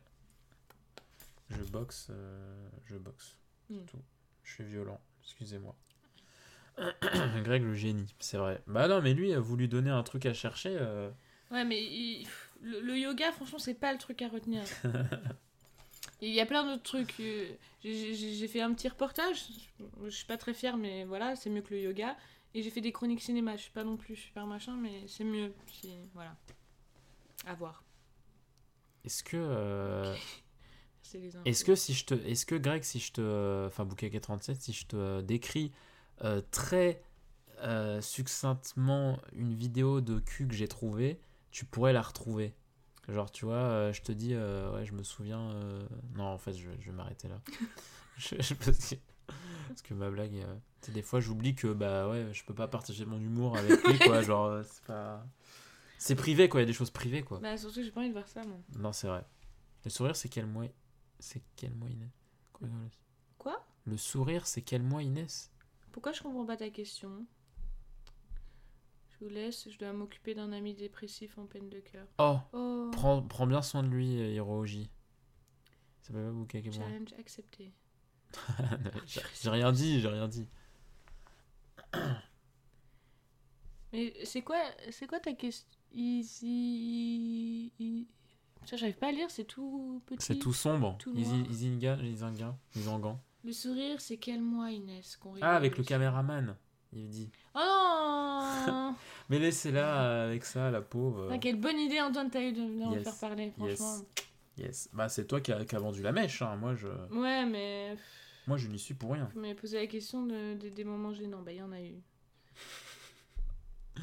[1.52, 3.36] Je boxe, euh, je boxe.
[3.70, 4.02] C'est tout.
[4.44, 5.76] Je suis violent, excusez-moi.
[7.44, 8.62] Greg le génie, c'est vrai.
[8.66, 10.76] Bah non, mais lui, vous lui donnez un truc à chercher.
[10.80, 11.12] euh,
[11.52, 12.28] Ouais, mais il-
[12.62, 14.64] le, le yoga, franchement, c'est pas le truc à retenir.
[16.22, 17.20] Il y a plein d'autres trucs.
[17.20, 17.48] euh,
[17.84, 19.46] j'ai- fait un petit reportage.
[20.04, 22.18] Je suis pas très fière, mais voilà, c'est mieux que le yoga.
[22.54, 23.56] Et j'ai fait des chroniques cinéma.
[23.56, 25.54] Je suis pas non plus super machin, mais c'est mieux.
[26.14, 26.36] Voilà.
[27.46, 27.84] À voir.
[29.06, 30.14] Est-ce que, euh,
[31.46, 34.74] est-ce que si je te, est-ce que Greg, si je te, enfin Bouquet 37, si
[34.74, 35.72] je te euh, décris
[36.24, 37.02] euh, très
[37.62, 41.20] euh, succinctement une vidéo de cul que j'ai trouvée,
[41.52, 42.54] tu pourrais la retrouver.
[43.08, 45.52] Genre, tu vois, euh, je te dis, euh, ouais, je me souviens.
[45.52, 47.42] euh, Non, en fait, je, je vais m'arrêter là.
[48.18, 48.96] Je- je- parce, que,
[49.70, 52.54] parce que ma blague, euh, tu sais, des fois, j'oublie que, bah ouais, je peux
[52.54, 54.22] pas partager mon humour avec lui, quoi.
[54.22, 55.26] Genre, euh, c'est pas.
[55.98, 56.60] C'est privé, quoi.
[56.60, 57.40] Il y a des choses privées, quoi.
[57.40, 58.58] Bah, surtout que j'ai pas envie de voir ça, moi.
[58.78, 59.24] Non, c'est vrai.
[59.86, 60.66] Le sourire, c'est quel mois
[61.20, 62.10] C'est quel mois, Inès?
[62.52, 62.92] Quoi, Inès
[63.38, 63.66] Quoi?
[63.86, 65.50] Le sourire, c'est quel mois, Inès?
[65.94, 67.26] Pourquoi je comprends pas ta question?
[69.20, 69.70] Je vous laisse.
[69.70, 72.08] Je dois m'occuper d'un ami dépressif en peine de cœur.
[72.18, 72.90] Oh Oh.
[72.92, 74.90] prends, prends bien soin de lui, euh, Hiroji.
[76.02, 76.72] Ça peut pas vous moi.
[76.88, 77.74] Challenge accepté.
[79.42, 80.48] J'ai rien dit, j'ai rien dit.
[83.92, 84.62] Mais c'est quoi,
[84.92, 87.74] c'est quoi ta question Easy.
[88.66, 90.24] Ça, j'arrive pas à lire, c'est tout petit.
[90.24, 90.96] C'est tout sombre.
[91.00, 91.12] tout.
[93.44, 96.56] Le sourire, c'est quel mois, Inès Ah, avec le caméraman,
[96.94, 97.30] il dit.
[97.56, 97.60] Oh
[98.68, 98.96] non
[99.30, 101.30] Mais laissez-la avec ça, la pauvre.
[101.32, 103.04] Ah, Quelle bonne idée, Antoine, t'as eu de venir me Yes.
[103.04, 103.78] faire parler, Yes.
[103.80, 104.06] franchement.
[104.58, 104.90] Yes.
[104.94, 106.56] Bah, c'est toi qui as a vendu la mèche, hein.
[106.58, 107.96] Moi, je, Ouais, mais
[108.48, 109.30] moi, je n'y suis pour rien.
[109.34, 111.42] vous m'avez posé la question de, de- des moments gênants.
[111.42, 112.02] Bah, il y en a eu.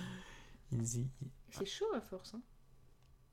[0.73, 1.09] Easy.
[1.51, 2.35] C'est chaud à force.
[2.35, 2.41] Hein.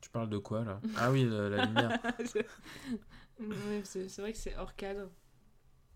[0.01, 0.81] Tu parles de quoi, là?
[0.97, 1.99] Ah oui, le- la lumière.
[3.85, 5.09] C'est vrai que c'est hors cadre.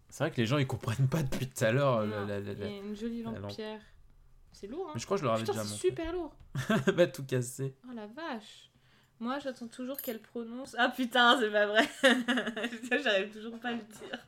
[0.09, 2.05] C'est vrai que les gens, ils comprennent pas depuis tout à l'heure.
[2.05, 3.51] La- Il y a une jolie lampe, la lampe.
[3.55, 3.81] pierre.
[4.53, 5.87] C'est lourd, hein Mais je crois que je leur avais déjà c'est montré.
[5.89, 6.35] super lourd.
[6.95, 7.75] bah, tout cassé.
[7.87, 8.71] Oh la vache.
[9.19, 10.75] Moi, j'attends toujours qu'elle prononce.
[10.79, 11.87] Ah putain, c'est pas vrai.
[13.03, 14.25] J'arrive toujours pas à le dire.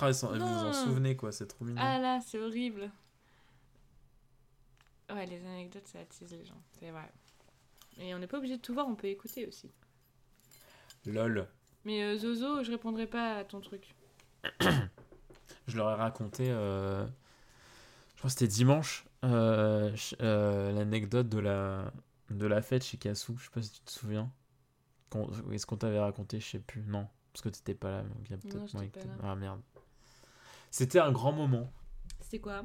[0.00, 1.80] Ah, vous vous en souvenez, quoi, c'est trop mignon.
[1.82, 2.90] Ah là, c'est horrible.
[5.12, 6.60] Ouais, les anecdotes, ça attise les gens.
[6.78, 7.10] C'est vrai.
[7.98, 9.70] Et on n'est pas obligé de tout voir, on peut écouter aussi.
[11.06, 11.46] Lol.
[11.84, 13.94] Mais euh, Zozo, je répondrai pas à ton truc.
[15.68, 21.92] Je leur ai raconté, euh, je crois que c'était dimanche, euh, euh, l'anecdote de la,
[22.30, 23.36] de la fête chez Kassou.
[23.38, 24.30] Je sais pas si tu te souviens.
[25.52, 26.40] Est-ce qu'on t'avait raconté?
[26.40, 26.82] Je sais plus.
[26.82, 28.02] Non, parce que t'étais pas là.
[28.02, 29.12] donc y a peut-être pas là.
[29.22, 29.60] Ah merde.
[30.70, 31.72] C'était un grand moment.
[32.20, 32.64] C'était quoi?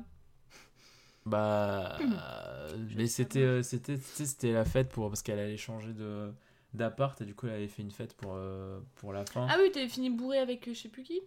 [1.26, 1.98] Bah,
[2.96, 6.34] mais c'était, c'était, c'était la fête pour parce qu'elle allait changer de
[6.74, 9.48] d'appart et du coup elle avait fait une fête pour euh, pour la fin.
[9.50, 11.22] Ah oui, t'avais fini bourré avec euh, je sais plus qui?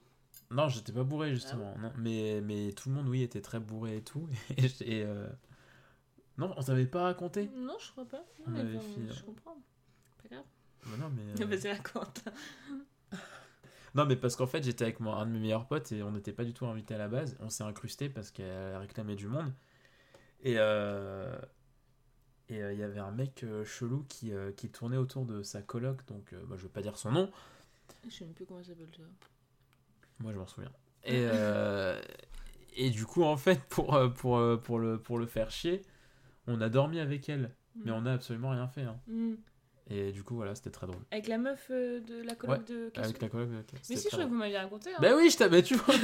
[0.51, 1.75] Non, j'étais pas bourré Ah justement.
[1.79, 4.29] non, mais mais tout le monde oui était très bourré et tout.
[4.57, 5.29] Et, euh,
[6.39, 7.51] non, on t'avait pas raconté.
[7.57, 8.25] Non, je crois pas.
[8.41, 9.57] Non, On mais avait bon, fini, je euh, comprends.
[10.23, 10.45] Pas grave.
[10.87, 12.25] Bah non mais euh, Vas-y, raconte.
[13.95, 16.11] non mais parce qu'en fait j'étais avec moi un de mes meilleurs potes et on
[16.13, 17.37] n'était pas du tout invités à la base.
[17.41, 19.53] On s'est incrusté parce qu'elle réclamait du monde.
[20.43, 21.37] Et euh,
[22.51, 25.43] et euh, il y avait un mec euh, chelou qui, euh, qui tournait autour de
[25.43, 27.31] sa coloc donc bah, je vais pas dire son nom.
[28.07, 29.03] Je sais même plus comment s'appelle ça.
[30.21, 30.71] Moi, je m'en souviens.
[31.05, 32.01] Et, euh,
[32.77, 35.83] et du coup, en fait, pour, euh, pour, euh, pour, le, pour le faire chier,
[36.47, 37.55] on a dormi avec elle.
[37.85, 38.83] Mais on a absolument rien fait.
[38.83, 39.01] hein.
[39.09, 39.35] Mm.
[39.91, 41.03] Et du coup, voilà, c'était très drôle.
[41.11, 43.11] Avec la meuf euh, de la coloc de Cassou.
[43.11, 43.49] Avec la coloc.
[43.51, 44.91] ok, Mais si, je crois que vous m'aviez raconté.
[44.95, 44.99] Hein.
[45.03, 45.95] Bah oui, je t'avais, tu vois.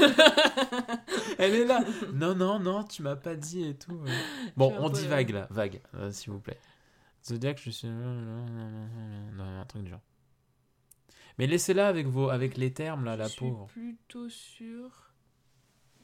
[1.39, 1.83] Elle est là.
[2.13, 4.03] Non, non, non, tu m'as pas dit et tout.
[4.07, 4.11] euh.
[4.57, 6.59] Bon, on dit euh, vague là, vague, euh, s'il vous plaît.
[7.25, 7.89] Zodiac, je suis.
[7.89, 10.01] Non, un truc du genre.
[11.41, 13.67] Mais laissez-la avec, vos, avec les termes là, je la suis pauvre.
[13.69, 15.13] plutôt sûre.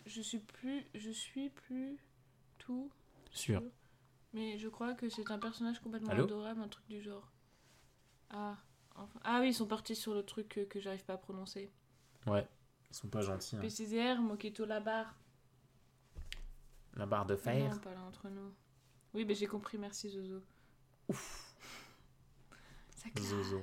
[0.07, 0.84] Je suis plus.
[0.95, 1.97] Je suis plus
[2.59, 2.91] tout.
[3.32, 3.62] Sûr.
[4.32, 7.30] Mais je crois que c'est un personnage complètement Allô adorable, un truc du genre.
[8.30, 8.57] Ah.
[8.95, 11.70] enfin- Ah oui, ils sont partis sur le truc que, que j'arrive pas à prononcer.
[12.26, 12.47] Ouais,
[12.91, 13.57] ils sont pas gentils.
[13.57, 13.61] hein.
[13.61, 15.14] PCZR, Moquito la barre.
[16.95, 17.70] La barre de fer.
[17.74, 18.53] Non, pas là entre nous.
[19.14, 20.43] Oui, mais j'ai compris, merci Zozo.
[21.09, 21.55] Ouf.
[22.97, 23.09] Ça.
[23.20, 23.62] Zozo.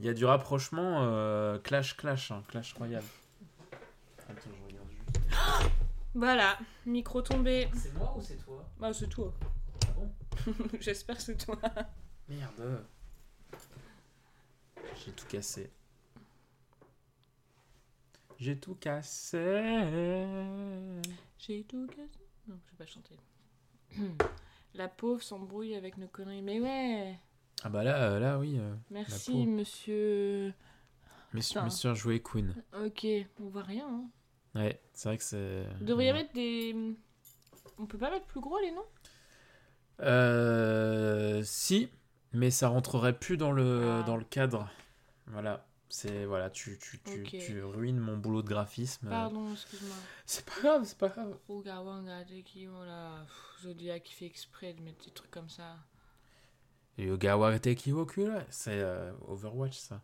[0.00, 3.04] Il y a du rapprochement euh, Clash Clash, hein, Clash Royale.
[4.28, 5.70] Attends, je regarde juste.
[6.14, 7.68] Voilà, micro tombé.
[7.74, 8.64] C'est moi ou c'est toi?
[8.78, 9.32] Bah, c'est toi.
[9.86, 10.12] Ah bon?
[10.80, 11.58] J'espère que c'est toi.
[12.28, 12.84] Merde.
[15.04, 15.70] J'ai tout cassé.
[18.38, 19.38] J'ai tout cassé.
[21.38, 22.08] J'ai tout cassé.
[22.48, 23.16] Non, je vais pas chanter.
[24.74, 26.42] La pauvre s'embrouille avec nos conneries.
[26.42, 27.18] Mais ouais,
[27.62, 28.56] Ah bah là, euh, là oui.
[28.58, 30.52] euh, merci monsieur.
[31.32, 31.64] monsieur, Putain.
[31.64, 32.54] monsieur joué Queen.
[32.84, 33.06] Ok,
[33.40, 33.86] on voit rien.
[33.88, 34.10] Hein.
[34.54, 35.64] Ouais, c'est vrai que c'est.
[35.78, 36.74] Vous devriez mettre des.
[37.78, 38.84] On peut pas mettre plus gros les noms?
[40.00, 41.88] Euh, si,
[42.32, 44.02] mais ça rentrerait plus dans le, Ah.
[44.04, 44.68] dans le cadre.
[45.28, 45.66] Voilà.
[45.88, 47.36] C'est voilà, tu, tu, tu, Ok.
[47.38, 49.08] tu ruines mon boulot de graphisme.
[49.08, 49.94] Pardon, excuse-moi.
[50.26, 51.36] C'est pas grave, c'est pas grave.
[51.48, 53.24] Rugawanga, Teki, voilà.
[53.26, 55.76] Pff, Zodiac qui fait exprès de mettre des trucs comme ça.
[56.98, 60.00] Yoga Wateki Woku, là, c'est euh, Overwatch ça.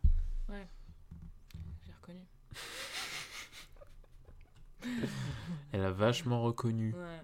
[0.49, 2.19] J'ai reconnu.
[5.71, 6.93] Elle a vachement reconnu.
[6.93, 7.21] Ouais.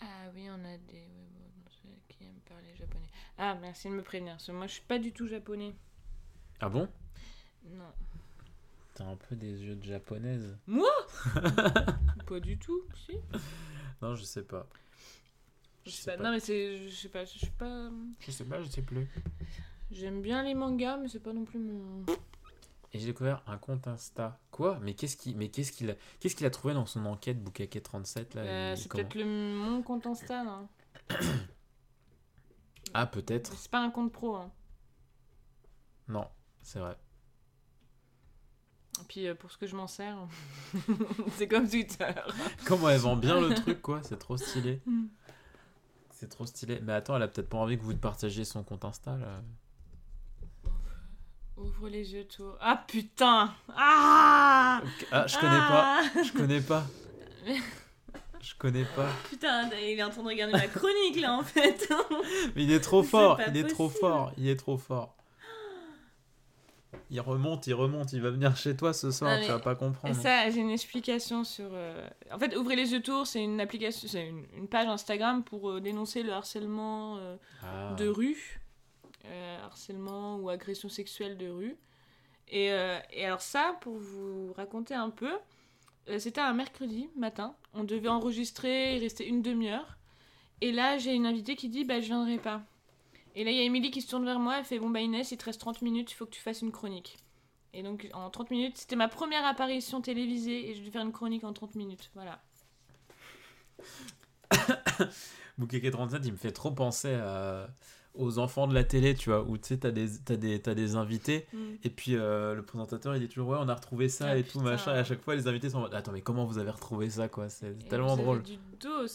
[0.00, 3.08] Ah oui, on a des ouais, bon, ceux qui aiment parler japonais.
[3.36, 4.34] Ah, merci de me prévenir.
[4.34, 5.74] parce que moi, je suis pas du tout japonais.
[6.60, 6.88] Ah bon?
[7.64, 7.92] Non.
[8.94, 10.56] T'as un peu des yeux de japonaise.
[12.26, 13.18] pas du tout, si.
[14.00, 14.66] Non, je sais pas.
[15.84, 16.16] Je Je sais sais pas.
[16.18, 16.22] pas.
[16.24, 16.88] Non, mais c'est.
[16.88, 17.24] Je sais pas.
[17.24, 17.90] Je suis pas.
[18.20, 19.08] Je sais pas, je sais plus.
[19.90, 22.04] J'aime bien les mangas, mais c'est pas non plus mon.
[22.92, 24.38] Et j'ai découvert un compte Insta.
[24.50, 24.78] Quoi?
[24.82, 27.80] Mais qu'est-ce qu'il mais qu'est-ce qu'il a qu'est-ce qu'il a trouvé dans son enquête Bukake
[27.82, 30.68] 37 là Euh, c'est comment- peut-être le mon compte Insta, là.
[32.94, 33.52] Ah, peut-être.
[33.56, 34.50] C'est pas un compte pro, hein.
[36.08, 36.26] Non,
[36.62, 36.96] c'est vrai.
[39.00, 40.16] Et puis, euh, pour ce que je m'en sers,
[41.36, 42.10] c'est comme Twitter.
[42.66, 44.80] Comment elle vend bien le truc quoi, c'est trop stylé.
[46.20, 46.80] C'est trop stylé.
[46.82, 49.40] Mais attends, elle a peut-être pas envie que vous partagiez son compte Insta là.
[51.56, 52.58] Ouvre les yeux, toi.
[52.60, 54.82] Ah putain Ah.
[55.10, 56.02] Ah, je connais pas.
[56.22, 56.84] Je connais pas.
[58.42, 59.08] Je connais pas.
[59.28, 61.90] Putain, il est en train de regarder ma chronique là en fait.
[62.56, 63.38] Mais il est trop fort.
[63.48, 64.32] Il est trop fort.
[64.38, 65.14] Il est trop fort.
[67.10, 68.12] Il remonte, il remonte.
[68.12, 69.38] Il va venir chez toi ce soir.
[69.40, 70.14] Tu vas pas comprendre.
[70.14, 71.68] ça, j'ai une explication sur.
[71.72, 75.42] euh, En fait, Ouvrez les yeux tour, c'est une application, c'est une, une page Instagram
[75.44, 77.94] pour euh, dénoncer le harcèlement euh, Ah.
[77.96, 78.60] de rue,
[79.64, 81.76] harcèlement ou agression sexuelle de rue.
[82.48, 82.66] Et,
[83.12, 85.30] et alors ça, pour vous raconter un peu,
[86.18, 87.54] c'était un mercredi matin.
[87.74, 89.96] On devait enregistrer, il restait une demi-heure.
[90.60, 92.62] Et là, j'ai une invitée qui dit, bah je viendrai pas.
[93.36, 95.00] Et là, il y a Émilie qui se tourne vers moi, elle fait, bon bah
[95.00, 97.16] Inès, il te reste 30 minutes, il faut que tu fasses une chronique.
[97.72, 101.12] Et donc, en 30 minutes, c'était ma première apparition télévisée et je devais faire une
[101.12, 102.10] chronique en 30 minutes.
[102.14, 102.40] Voilà.
[105.58, 107.68] Boukeke 37, il me fait trop penser à-
[108.14, 111.46] aux enfants de la télé, tu vois, où tu sais, t'as des, des, des invités,
[111.84, 114.42] et puis euh, le présentateur il dit toujours, ouais, on a retrouvé ça Ah, et
[114.42, 117.08] tout, machin, et à chaque fois les invités sont attends, mais comment vous avez retrouvé
[117.08, 117.48] ça, quoi?
[117.48, 118.42] C'est tellement vous avez drôle.
[118.42, 119.06] du dos.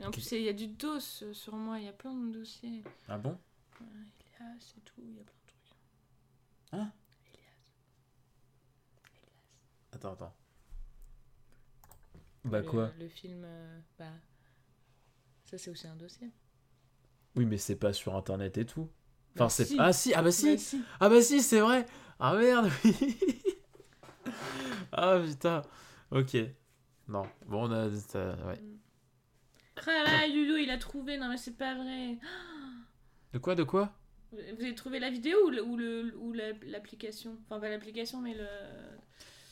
[0.00, 2.32] Et en plus, il y a du dos sur moi, il y a plein de
[2.32, 2.82] dossiers.
[3.08, 3.38] Ah bon?
[3.80, 5.76] Elias et tout, il y a plein de trucs.
[6.72, 6.92] Hein?
[7.34, 7.44] Elias.
[9.92, 10.34] Attends, attends.
[12.44, 12.90] Bah le, quoi?
[12.98, 14.12] Le film, euh, bah.
[15.44, 16.30] Ça, c'est aussi un dossier.
[17.36, 18.88] Oui, mais c'est pas sur internet et tout.
[19.34, 19.64] Enfin, Bah, c'est.
[19.66, 19.76] si.
[19.78, 20.82] Ah si, ah bah si Bah, si.
[21.00, 21.86] Ah bah si, c'est vrai
[22.18, 23.18] Ah merde, oui
[24.92, 25.62] Ah putain
[26.10, 26.36] Ok.
[27.08, 27.88] Non, bon, on a.
[27.88, 28.60] ouais.
[29.86, 31.16] Ah là, il a trouvé.
[31.18, 32.18] Non, mais c'est pas vrai.
[33.32, 33.92] De quoi, de quoi?
[34.32, 37.36] Vous avez trouvé la vidéo ou le- ou le- ou la- l'application?
[37.46, 38.46] Enfin, pas l'application, mais le.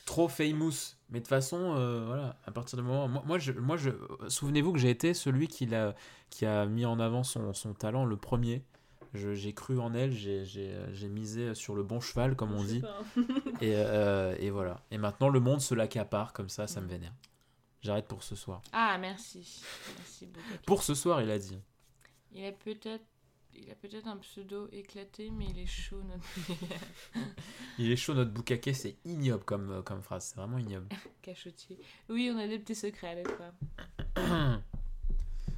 [0.05, 0.95] trop famous.
[1.09, 3.07] Mais de toute façon, euh, voilà, à partir du moment.
[3.07, 3.91] Moi, moi, je, moi je,
[4.27, 5.93] souvenez-vous que j'ai été celui qui, l'a,
[6.31, 8.63] qui a mis en avant son, son talent le premier.
[9.13, 12.63] Je- j'ai cru en elle, j'ai, j'ai, j'ai misé sur le bon cheval, comme on
[12.63, 12.81] dit.
[13.61, 14.81] Et, euh, et voilà.
[14.91, 17.13] Et maintenant, le monde se l'accapare comme ça, ça me vénère.
[17.81, 18.61] J'arrête pour ce soir.
[18.73, 19.63] Ah, merci.
[19.97, 20.63] Merci beaucoup.
[20.65, 21.59] Pour ce soir, il a dit.
[22.33, 23.05] Il a peut-être.
[23.53, 26.23] Il a peut-être un pseudo éclaté, mais il est chaud, notre
[27.79, 30.27] Il est chaud, notre boucaquet, c'est ignoble comme, euh, comme phrase.
[30.27, 30.87] C'est vraiment ignoble.
[31.21, 31.79] cachotier.
[32.09, 33.51] Oui, on a des petits secrets la fois.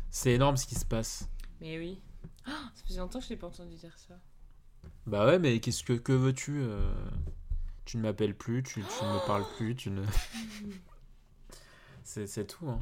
[0.10, 1.30] c'est énorme ce qui se passe.
[1.60, 2.00] Mais oui.
[2.46, 4.18] Ah, ça faisait longtemps que je n'ai pas entendu dire ça.
[5.06, 6.94] Bah ouais, mais qu'est-ce que, que veux-tu euh,
[7.86, 10.04] Tu ne m'appelles plus, tu, tu ne me parles plus, tu ne.
[12.12, 12.80] c'est, c'est tout, hein.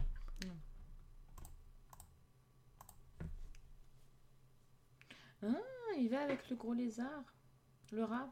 [5.43, 5.55] Ah,
[5.97, 7.23] il va avec le gros lézard.
[7.91, 8.31] Le rat.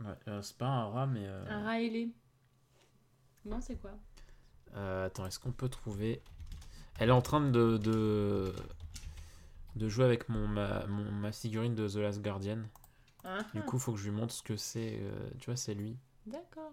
[0.00, 1.26] Ouais, euh, c'est pas un rat, mais.
[1.26, 2.12] euh, Un rat ailé.
[3.44, 3.92] Non, c'est quoi?
[4.74, 6.22] Euh, attends, est-ce qu'on peut trouver?
[6.98, 7.76] Elle est en train de.
[7.78, 8.54] de,
[9.76, 12.62] de jouer avec mon, ma, mon- ma figurine de The Last Guardian.
[13.24, 15.00] Ah, Du coup, faut que je lui montre ce que c'est.
[15.40, 15.96] tu vois, c'est lui.
[16.26, 16.72] D'accord.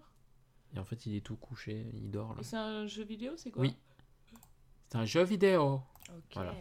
[0.76, 2.42] Et en fait, il est tout couché, il dort là.
[2.42, 3.74] C'est un jeu vidéo, c'est quoi Oui.
[4.90, 5.80] C'est un jeu vidéo.
[6.10, 6.34] Ok.
[6.34, 6.54] Voilà.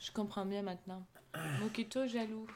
[0.00, 1.06] Je comprends bien maintenant.
[1.60, 2.46] Mokito jaloux.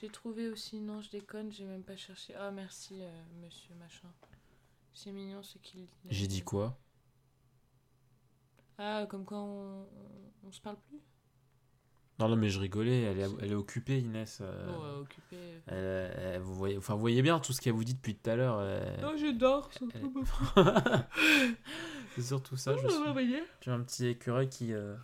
[0.00, 0.80] J'ai trouvé aussi.
[0.80, 2.34] Non, je déconne, j'ai même pas cherché.
[2.40, 4.08] Oh, merci, euh, monsieur machin.
[4.94, 5.88] C'est mignon ce qu'il dit.
[6.10, 6.76] J'ai dit quoi?
[8.78, 10.98] Ah, comme quoi on, on, on se parle plus?
[12.18, 14.38] Non, non, mais je rigolais, elle est, elle est occupée, Inès.
[14.40, 15.36] euh, Oh, euh, occupé.
[15.66, 18.36] elle- elle- voyez, enfin, vous voyez bien tout ce qu'elle vous dit depuis tout à
[18.36, 18.60] l'heure.
[18.62, 20.24] elle- Non, je dors, surtout.
[22.14, 24.72] C'est surtout ça, je suis, suis un petit écureuil qui.
[24.72, 24.94] euh,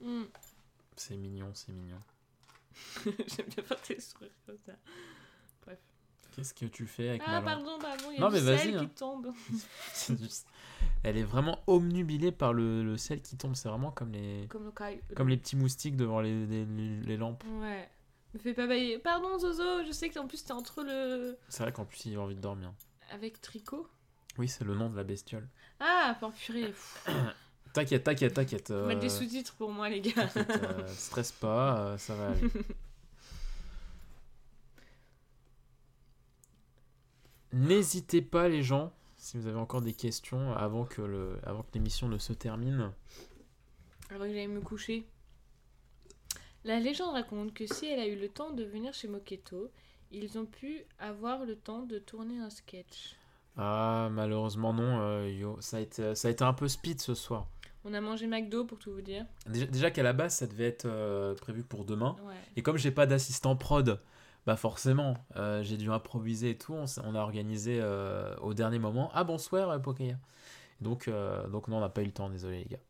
[0.00, 0.24] Hmm.
[0.96, 2.00] C'est mignon, c'est mignon.
[3.04, 4.72] J'aime bien faire tes sourires comme ça.
[6.36, 8.40] Qu'est-ce que tu fais avec Ah, ma langue pardon, pardon, il y Non, a mais
[8.40, 8.80] du sel hein.
[8.80, 9.30] qui tombe.
[10.20, 10.48] Juste-
[11.04, 13.54] Elle est vraiment omnubilée par le, le sel qui tombe.
[13.54, 15.00] C'est vraiment comme les, Comme le caille.
[15.14, 17.44] comme les petits moustiques devant les, les, les- les lampes.
[17.60, 17.88] Ouais.
[18.34, 18.98] Me fais pas bailler.
[18.98, 21.38] Pardon, Zozo, je sais qu'en plus t'es entre le.
[21.48, 22.72] C'est vrai qu'en plus, il a envie de dormir.
[23.12, 23.88] Avec Tricot.
[24.38, 25.48] Oui, c'est le nom de la bestiole.
[25.80, 26.74] Ah, pour purée.
[27.72, 28.70] T'inquiète, t'inquiète, t'inquiète.
[28.70, 30.28] euh, Mettre des sous-titres pour moi, les gars.
[30.36, 32.40] euh, stresse pas, euh, ça va aller.
[37.52, 41.68] N'hésitez pas, les gens, si vous avez encore des questions avant que le, avant que
[41.74, 42.90] l'émission ne se termine.
[44.10, 45.06] Avant que j'aille me coucher.
[46.64, 49.70] La légende raconte que si elle a eu le temps de venir chez Moketo,
[50.10, 53.16] ils ont pu avoir le temps de tourner un sketch.
[53.58, 57.14] Ah, malheureusement non, euh, yo, ça a été, ça a été un peu speed ce
[57.14, 57.46] soir.
[57.84, 59.26] On a mangé McDo pour tout vous dire.
[59.46, 62.16] Déjà, déjà qu'à la base, ça devait être euh, prévu pour demain.
[62.24, 62.32] Ouais.
[62.56, 64.00] Et comme j'ai pas d'assistant prod,
[64.46, 66.74] bah forcément, euh, j'ai dû improviser et tout.
[66.74, 67.82] On, a organisé
[68.40, 69.10] au dernier moment.
[69.12, 70.16] Ah bonsoir, Pokaya.
[70.80, 71.10] Donc,
[71.50, 72.80] donc non, on n'a pas eu le temps, désolé les gars.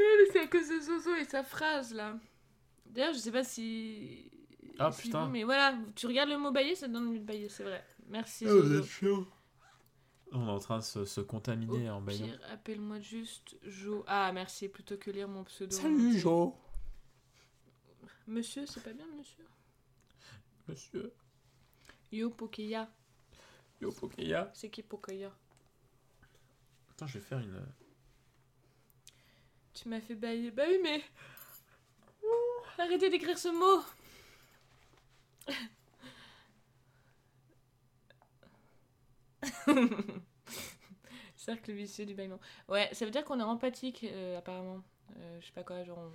[0.00, 2.16] Oui, mais c'est à cause de Zozo et sa phrase là.
[2.86, 4.30] D'ailleurs, je sais pas si.
[4.78, 5.26] Ah, si putain.
[5.26, 7.64] vous, mais voilà, tu regardes le mot bailler, ça te donne envie de bailler, c'est
[7.64, 7.84] vrai.
[8.08, 9.26] Merci Oh, vous êtes chiant.
[10.32, 12.24] On est en train de se, se contaminer Au en baillant.
[12.24, 14.04] pire, appelle-moi juste Jo.
[14.06, 15.76] Ah, merci, plutôt que lire mon pseudo.
[15.76, 16.58] Salut Jean.
[18.26, 19.44] Monsieur, c'est pas bien, monsieur?
[20.68, 21.12] Monsieur.
[22.12, 22.88] Yo, Pokeya.
[23.80, 24.50] Yo Pokeya.
[24.54, 25.30] C'est qui Pokeya
[26.92, 27.60] Attends, je vais faire une.
[29.74, 30.50] Tu m'as fait bailler.
[30.52, 31.02] Bah oui, mais.
[32.78, 33.82] Arrêtez d'écrire ce mot
[41.36, 42.40] Cercle vicieux du bâillement.
[42.68, 44.82] Ouais, ça veut dire qu'on est empathique, euh, apparemment.
[45.16, 45.98] Euh, je sais pas quoi, genre.
[45.98, 46.12] On-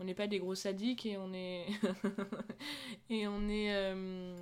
[0.00, 1.66] On n'est pas des gros sadiques et on est.
[3.10, 3.74] et on est.
[3.74, 4.36] euh,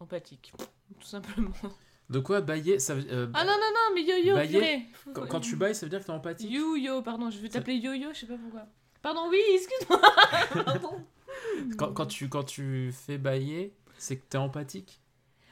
[0.00, 0.52] empathique.
[1.00, 1.52] Tout simplement.
[2.10, 5.40] De quoi bailler ça, veut- euh, Ah non, non, non, mais yo-yo, Bailler, quand, quand
[5.40, 8.20] tu bailles, ça veut dire que t'es empathique Yo-yo, pardon, je vais t'appeler yo-yo, je
[8.20, 8.66] sais pas pourquoi.
[9.00, 10.00] Pardon, oui, excuse-moi.
[10.64, 11.04] Pardon.
[11.78, 15.00] quand, quand tu, quand tu fais bailler, c'est que t'es empathique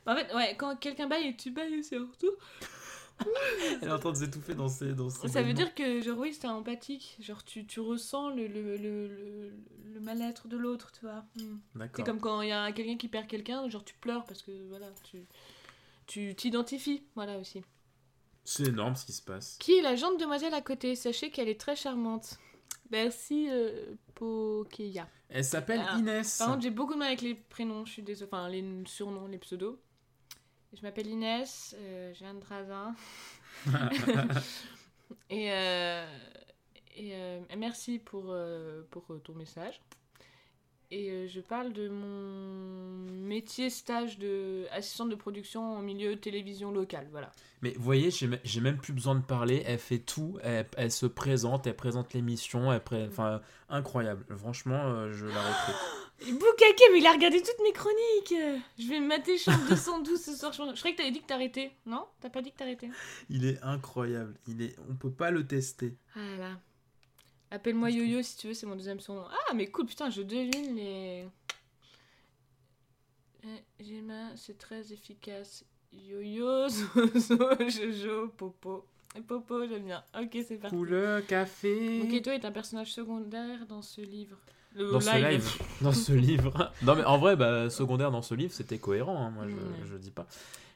[0.06, 2.32] En fait, ouais, quand quelqu'un baille et tu bailles aussi en retour,
[3.82, 6.18] Elle est en train de s'étouffer dans ses, dans ses ça veut dire que, genre,
[6.18, 7.16] oui, c'est empathique.
[7.20, 9.52] Genre, tu, tu ressens le, le, le, le,
[9.94, 11.24] le mal-être de l'autre, tu vois.
[11.36, 11.58] Hmm.
[11.72, 12.04] C'est D'accord.
[12.04, 14.86] comme quand il y a quelqu'un qui perd quelqu'un, genre, tu pleures parce que, voilà,
[15.04, 15.18] tu
[16.06, 17.62] tu t'identifies, voilà aussi.
[18.44, 19.56] C'est énorme ce qui se passe.
[19.60, 20.96] Qui est la jante demoiselle à côté?
[20.96, 22.38] Sachez qu'elle est très charmante.
[22.90, 25.08] Merci, euh, Pokeya.
[25.28, 26.38] Elle s'appelle Ah, Inès.
[26.38, 28.30] Par contre, j'ai beaucoup de mal avec les prénoms, je suis désolée.
[28.32, 29.80] Enfin, les surnoms, les pseudos.
[30.72, 32.94] Je m'appelle Inès, euh, je viens de Drazin.
[35.30, 36.06] et euh,
[36.94, 39.80] et euh, merci pour, euh, pour ton message.
[40.94, 46.70] Et euh, je parle de mon métier stage de assistante de production en milieu télévision
[46.70, 47.08] locale.
[47.10, 47.32] Voilà.
[47.62, 49.62] Mais vous voyez, j'ai me- j'ai même plus besoin de parler.
[49.64, 50.38] Elle fait tout.
[50.42, 51.66] Elle, elle se présente.
[51.66, 52.70] Elle présente l'émission.
[52.70, 53.40] Elle pré- Enfin,
[53.70, 54.26] incroyable.
[54.36, 55.76] Franchement, euh, je la recrute.
[56.38, 58.34] Boukake, mais il a regardé toutes mes chroniques
[58.78, 60.52] Je vais me mater chambre 212 ce soir.
[60.52, 61.72] Je croyais que t'avais dit que t'arrêtais.
[61.86, 62.04] Non?
[62.20, 62.90] T'as pas dit que t'arrêtais?
[63.30, 64.34] Il est incroyable.
[64.46, 64.76] Il est...
[64.90, 65.96] On peut pas le tester.
[66.14, 66.50] Ah là.
[67.52, 69.24] Appelle-moi Yo-Yo si tu veux, c'est mon deuxième surnom.
[69.30, 71.26] Ah, mais cool, putain, je devine les.
[73.44, 75.64] Eh, Gemma, c'est très efficace.
[75.92, 77.36] Yo-Yo, Zozo,
[77.68, 78.86] Jojo, Popo.
[79.14, 80.02] Et Popo, j'aime bien.
[80.18, 80.74] Ok, c'est parti.
[80.74, 81.98] Couleur, café.
[82.02, 84.38] Moketo est un personnage secondaire dans ce livre.
[84.74, 85.50] Le Dans ce live,
[85.82, 86.72] dans ce livre.
[86.82, 89.26] Non mais en vrai, bah, secondaire dans ce livre, c'était cohérent.
[89.26, 90.26] hein, moi, je, je dis pas.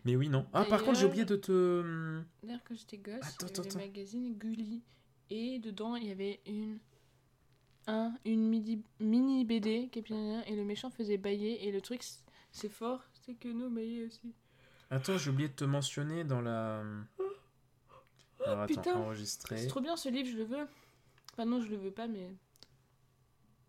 [0.05, 0.45] Mais oui, non.
[0.53, 2.21] Ah, par contre, j'ai oublié de te.
[2.43, 4.83] D'ailleurs, quand j'étais gosse, Attends, attends, le magazine Gulli.
[5.31, 6.79] Et dedans, il y avait une.
[7.89, 11.69] Un, une midi, mini BD, Capitaine et le méchant faisait bailler.
[11.69, 12.03] Et le truc,
[12.51, 14.35] c'est fort, c'est que nous, bailler aussi.
[14.91, 16.83] Attends, j'ai oublié de te mentionner dans la.
[18.45, 18.95] Alors attends, putain.
[18.97, 19.57] enregistrer.
[19.57, 20.67] C'est trop bien ce livre, je le veux.
[21.33, 22.35] Enfin, non, je le veux pas, mais.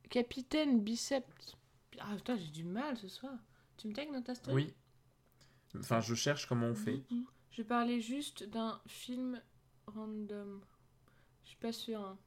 [0.10, 1.56] Capitaine Biceps.
[2.00, 3.34] Ah putain, j'ai du mal ce soir.
[3.78, 4.66] Tu me tags dans ta story?
[4.66, 4.74] Oui.
[5.80, 7.04] Enfin, je cherche comment on fait.
[7.12, 7.26] Mhm.
[7.52, 9.42] Je parlais juste d'un film
[9.88, 10.62] random.
[11.48, 12.02] Je suis pas sûre.
[12.02, 12.18] Hein.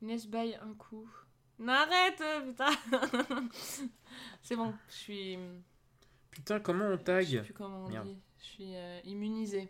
[0.00, 1.10] Inès baille un coup.
[1.58, 2.70] Non, arrête, euh, putain
[4.42, 5.38] C'est bon, je suis.
[6.30, 8.06] Putain, comment on Je sais tag plus comment on Merde.
[8.06, 8.16] dit.
[8.38, 9.68] Je suis euh, immunisée.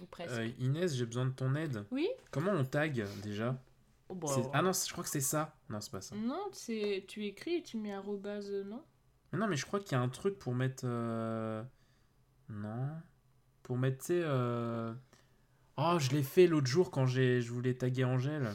[0.00, 0.32] Ou presque.
[0.32, 1.84] Euh, Inès, j'ai besoin de ton aide.
[1.90, 3.60] Oui Comment on tag déjà
[4.08, 5.54] Oh, bah, Ah non, je crois que c'est ça.
[5.68, 6.14] Non, c'est pas ça.
[6.14, 8.82] Non, c'est tu écris et tu mets arrobase, euh, non?
[9.32, 10.84] Mais non, mais je crois qu'il y a un truc pour mettre.
[10.86, 11.62] euh,
[12.48, 12.88] Non.
[13.62, 14.22] Pour mettre, tu sais.
[15.76, 17.40] Oh, je l'ai fait l'autre jour quand j'ai...
[17.40, 18.54] je voulais taguer Angèle.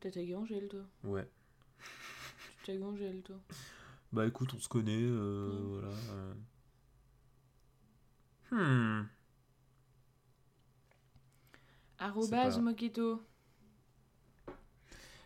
[0.00, 0.80] T'as tagué Angèle, toi?
[1.04, 1.28] Ouais.
[2.64, 3.36] Tu tagues Angèle, toi?
[4.12, 5.66] Bah écoute, on se connaît, euh, Mm.
[5.80, 5.94] voilà.
[6.10, 6.34] euh.
[9.02, 9.06] Hmm.
[11.98, 13.22] Arrobase pas- Moquito.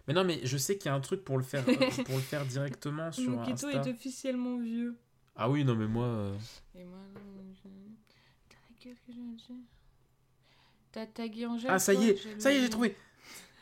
[0.07, 1.65] Mais non, mais je sais qu'il y a un truc pour le faire,
[2.07, 3.73] pour le faire directement sur Moquito Insta.
[3.73, 4.97] est officiellement vieux.
[5.35, 6.07] Ah oui, non, mais moi.
[6.07, 6.39] euh,
[6.77, 7.69] Et moi, non, je...
[8.49, 9.21] Putain, qu'est-ce que j'ai
[10.97, 12.97] T'as tagué Angèle Ah, ça y est, ça y est, j'ai trouvé.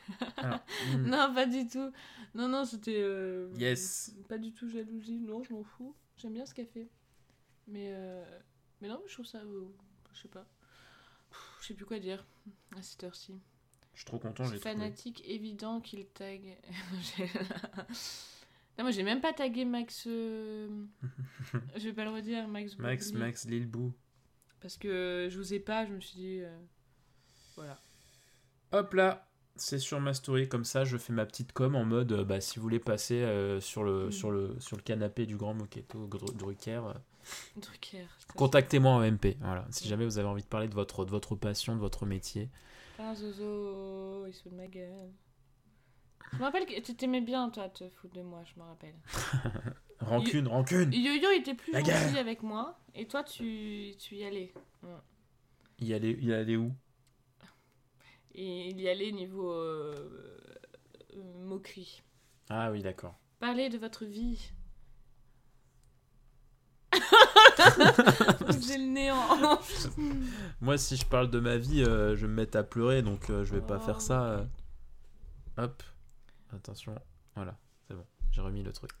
[0.37, 0.59] Alors,
[0.93, 1.01] hmm.
[1.05, 1.91] Non, pas du tout.
[2.33, 2.95] Non, non, c'était.
[2.97, 4.15] euh, Yes.
[4.29, 5.19] Pas du tout jalousie.
[5.19, 5.93] Non, je m'en fous.
[6.15, 6.87] J'aime bien ce qu'elle fait.
[7.67, 7.89] Mais.
[7.91, 8.23] euh,
[8.79, 9.39] Mais non, je trouve ça.
[9.39, 9.65] euh,
[10.13, 10.45] Je sais pas.
[11.29, 12.25] Pff, Je sais plus quoi dire
[12.77, 13.33] à cette heure-ci.
[13.95, 14.61] Je suis trop content, j'ai trouvé.
[14.73, 16.57] Fanatique évident qu'il tag.
[17.17, 17.29] J'ai-
[18.77, 20.03] non, moi j'ai même pas tagué Max.
[20.05, 20.69] je
[21.83, 22.77] vais pas le redire, Max.
[22.77, 23.11] Max.
[23.11, 23.91] Max, Lilbou.
[24.61, 26.41] Parce que je vous ai pas, je me suis dit.
[27.55, 27.79] Voilà.
[28.71, 30.83] Hop là, c'est sur ma story comme ça.
[30.83, 33.83] Je fais ma petite com en mode, euh, bah, si vous voulez passer euh, sur,
[33.83, 34.11] le, Mm.
[34.11, 36.93] sur, le, sur le canapé du grand Moquetto Drucker, euh,
[37.57, 38.05] Drucker.
[38.35, 39.37] contactez-moi en MP.
[39.41, 39.65] Voilà.
[39.71, 42.49] Si jamais vous avez envie de parler de votre, de votre passion, de votre métier,
[42.99, 45.09] un zozo, il se fout de ma gueule.
[46.33, 48.95] Je me rappelle que tu t'aimais bien, toi, te foutre de moi, je me rappelle.
[50.01, 50.91] Rancune, rancune.
[50.91, 52.17] Yo-Yo était plus La gentil guerre.
[52.17, 54.53] avec moi, et toi, tu, tu y allais.
[54.83, 54.89] Ouais.
[55.79, 56.71] Il allait, il allait où?
[58.37, 59.93] Et il y allait niveau euh,
[61.15, 62.03] euh, moquerie.
[62.49, 63.15] Ah oui, d'accord.
[63.39, 64.51] Parlez de votre vie.
[68.67, 69.59] J'ai le néant.
[70.61, 73.29] Moi, si je parle de ma vie, euh, je vais me mettre à pleurer, donc
[73.29, 74.23] euh, je vais pas Oh, faire ça.
[74.25, 74.45] euh.
[75.57, 75.83] Hop.
[76.53, 76.95] Attention.
[77.35, 77.57] Voilà,
[77.87, 78.05] c'est bon.
[78.31, 78.91] J'ai remis le truc.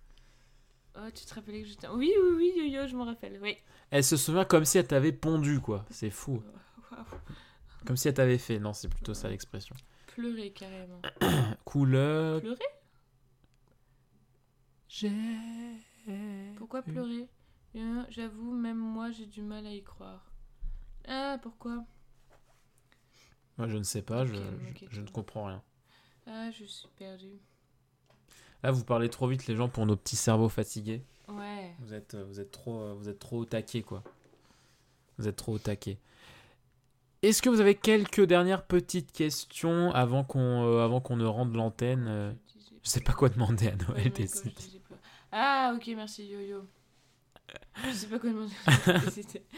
[0.97, 1.87] Oh, tu te rappelais que j'étais.
[1.89, 3.39] Oui, oui, oui, yo-yo, je me rappelle.
[3.41, 3.57] Oui.
[3.91, 5.85] Elle se souvient comme si elle t'avait pondu, quoi.
[5.89, 6.41] C'est fou.
[6.91, 7.03] Waouh.
[7.85, 8.59] Comme si elle t'avait fait.
[8.59, 9.75] Non, c'est plutôt ça l'expression.
[10.07, 11.01] Pleurer carrément.
[11.65, 12.41] Couleur.
[12.41, 12.59] Pleurer?
[14.87, 15.11] J'ai.
[16.57, 17.27] Pourquoi pleurer?
[17.75, 20.31] Euh, J'avoue, même moi, j'ai du mal à y croire.
[21.07, 21.83] Ah, pourquoi?
[23.57, 24.33] Moi, je ne sais pas, je,
[24.89, 25.61] je- ne comprends rien.
[26.27, 27.39] Ah, je suis perdue.
[28.63, 31.03] Là, vous parlez trop vite, les gens, pour nos petits cerveaux fatigués.
[31.27, 31.73] Ouais.
[31.79, 34.03] Vous êtes, euh, vous êtes trop, euh, vous êtes trop au taquet, quoi.
[35.17, 35.97] Vous êtes trop au taquet.
[37.25, 41.55] Est-ce que vous avez quelques dernières petites questions avant qu'on, euh, avant qu'on ne rende
[41.55, 42.31] l'antenne euh,
[42.83, 44.13] Je sais pas quoi demander à Ouais, Noël.
[44.15, 44.51] ouais.
[45.31, 46.67] Ah, ok, merci Yo-Yo.
[47.83, 48.53] Je sais pas quoi demander.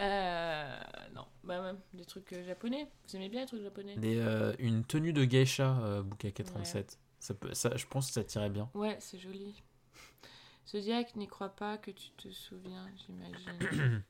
[0.00, 0.78] Euh,
[1.12, 2.88] non, bah même des trucs euh, japonais.
[3.08, 3.96] Vous aimez bien les trucs japonais?
[3.96, 7.00] Des, euh, une tenue de geisha, Bukake 37.
[7.18, 8.70] Ça peut, ça, je pense que ça tirait bien.
[8.74, 9.60] Ouais, c'est joli.
[10.68, 14.04] Zodiac n'y croit pas que tu te souviens, j'imagine.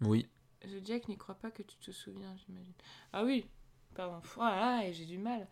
[0.00, 0.26] Oui.
[0.66, 2.72] Zodiac n'y croit pas que tu te souviens, j'imagine.
[3.12, 3.46] Ah oui,
[3.94, 4.20] pardon.
[4.84, 5.46] Et j'ai du mal.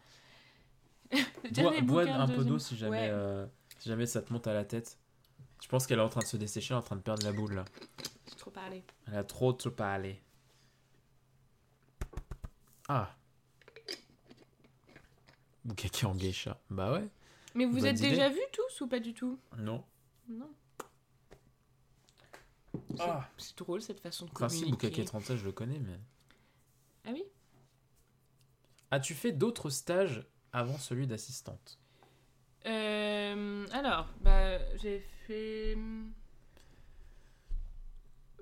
[1.82, 3.08] Bois, un peu d'eau si jamais, Ouais.
[3.10, 3.46] euh,
[3.78, 4.98] si jamais ça te monte à la tête.
[5.62, 7.24] Je pense qu'elle est en train de se dessécher, elle est en train de perdre
[7.24, 7.64] la boule là.
[8.28, 8.82] J'ai trop parlé.
[9.06, 10.20] Elle a trop trop parlé.
[12.88, 13.14] Ah.
[15.64, 16.60] Bukake en geisha.
[16.70, 17.08] Bah ouais.
[17.54, 18.10] Mais vous Bonne êtes idée.
[18.10, 19.38] déjà vus tous ou pas du tout?
[19.58, 19.84] Non.
[20.28, 20.50] Non.
[22.96, 23.28] C'est- Ah.
[23.38, 24.88] C'est drôle cette façon de Enfin si, communiquer.
[24.90, 25.98] Bukake 37 je le connais mais...
[27.06, 27.24] Ah oui
[28.90, 31.78] As-tu fait d'autres stages avant celui d'assistante?
[32.66, 35.76] Euh, alors, bah, j'ai fait.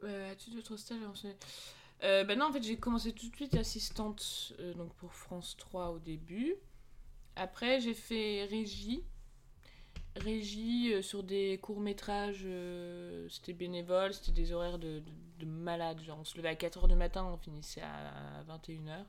[0.05, 1.28] Euh, As-tu d'autres stages avant ce-
[2.05, 5.91] Euh, bah non, en fait, j'ai commencé tout de suite assistante donc pour France 3
[5.91, 6.57] au début.
[7.37, 9.05] Après, j'ai fait régie.
[10.16, 12.42] Régie euh, sur des courts-métrages.
[12.44, 16.00] euh, c'était bénévole, c'était des horaires de, de, de malade.
[16.02, 19.04] Genre, on se levait à 4h du matin, on finissait à 21h.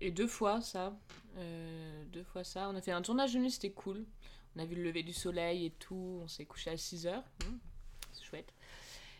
[0.00, 0.96] Et deux fois ça.
[1.36, 2.68] Euh, deux fois ça.
[2.70, 4.04] On a fait un tournage de nuit, c'était cool.
[4.56, 6.20] On a vu le lever du soleil et tout.
[6.22, 7.22] On s'est couché à 6h.
[8.12, 8.52] c'est chouette.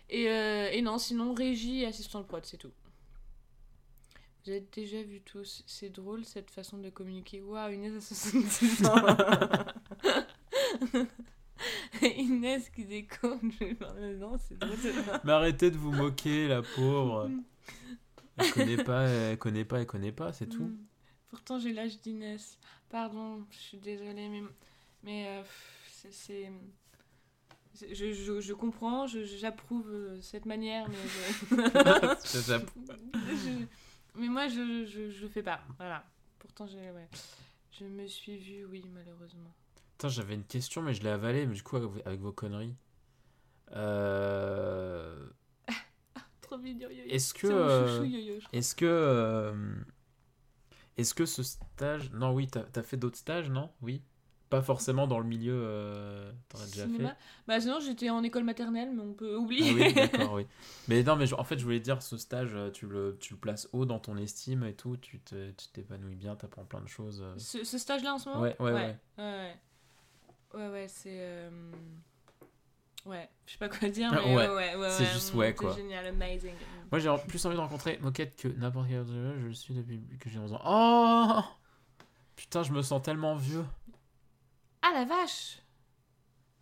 [0.09, 2.73] Et, euh, et non, sinon, régie et assistant de prod, c'est tout.
[4.45, 5.63] Vous avez déjà vu tous.
[5.67, 7.43] C'est drôle cette façon de communiquer.
[7.43, 9.05] Waouh, Inès a 66 ans.
[12.03, 13.53] Inès qui déconne.
[13.59, 14.77] Je vais parler, non, c'est drôle.
[15.25, 17.31] Mais arrêtez de vous moquer la pauvre.
[18.37, 20.65] Elle connaît pas, elle connaît pas, elle connaît pas, c'est tout.
[20.65, 20.79] Mm.
[21.29, 22.59] Pourtant, j'ai l'âge d'Inès.
[22.89, 24.43] Pardon, je suis désolée, mais,
[25.03, 25.43] mais euh,
[26.11, 26.51] c'est.
[27.93, 30.97] Je, je, je comprends, j'approuve euh, cette manière, mais
[32.35, 33.65] je...
[34.17, 35.61] Mais moi, je, je, je le fais pas.
[35.77, 36.05] Voilà.
[36.41, 37.09] Pourtant, j'ai, ouais.
[37.79, 39.55] je me suis vue, oui, malheureusement.
[39.99, 42.77] Attends, j'avais une question, mais je l'ai avalée, mais du coup, avec, vos conneries.
[43.73, 45.27] Euh...
[46.41, 47.13] Trop mignon, yo-yo.
[47.13, 48.07] Est-ce que, euh.
[48.53, 48.87] Est-ce que.
[48.87, 49.53] euh,
[50.97, 52.13] Est-ce que ce stage.
[52.13, 53.71] Non, oui, t'as as fait d'autres stages, non?
[53.83, 54.01] Oui.
[54.51, 56.31] Pas forcément dans le milieu.
[56.49, 57.09] T'en as déjà Cinéma.
[57.09, 57.17] fait
[57.49, 59.73] Bah, sinon, j'étais en école maternelle, mais on peut Ah oublier.
[59.73, 60.47] oui, d'accord, oui.
[60.87, 63.39] Mais non, mais je- en fait, je voulais dire, ce stage, tu le, tu le
[63.41, 65.19] places haut dans ton estime et tout, tu
[65.73, 67.25] t'épanouis bien, t'apprends plein de choses.
[67.37, 68.43] Ce, ce stage-là en ce moment?
[68.43, 68.75] Ouais, ouais, ouais.
[68.75, 68.97] ouais.
[69.19, 69.57] Ouais,
[70.55, 71.19] ouais, Ouais, c'est.
[71.21, 71.51] euh,
[73.07, 74.49] Ouais, je sais pas quoi dire, Ah, mais ouais.
[74.49, 74.91] ouais, ouais, ouais.
[74.91, 75.73] C'est juste ouais, quoi.
[75.75, 76.55] C'est génial, amazing.
[76.91, 79.39] Moi, j'ai plus envie de rencontrer Moquette que n'importe quel autre jeu.
[79.41, 80.61] Je le suis depuis que j'ai 11 ans.
[80.67, 81.41] Oh
[82.37, 83.65] Putain, je me sens tellement vieux.
[84.83, 85.63] Ah la vache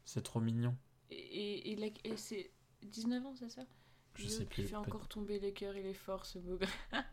[0.05, 0.76] C'est trop mignon.
[1.11, 2.51] Et, et, et et c'est
[2.82, 3.62] 19 ans, c'est ça?
[4.14, 4.64] Je Yo sais qui plus.
[4.68, 6.68] fait encore tomber les cœurs, il est fort ce beau gars.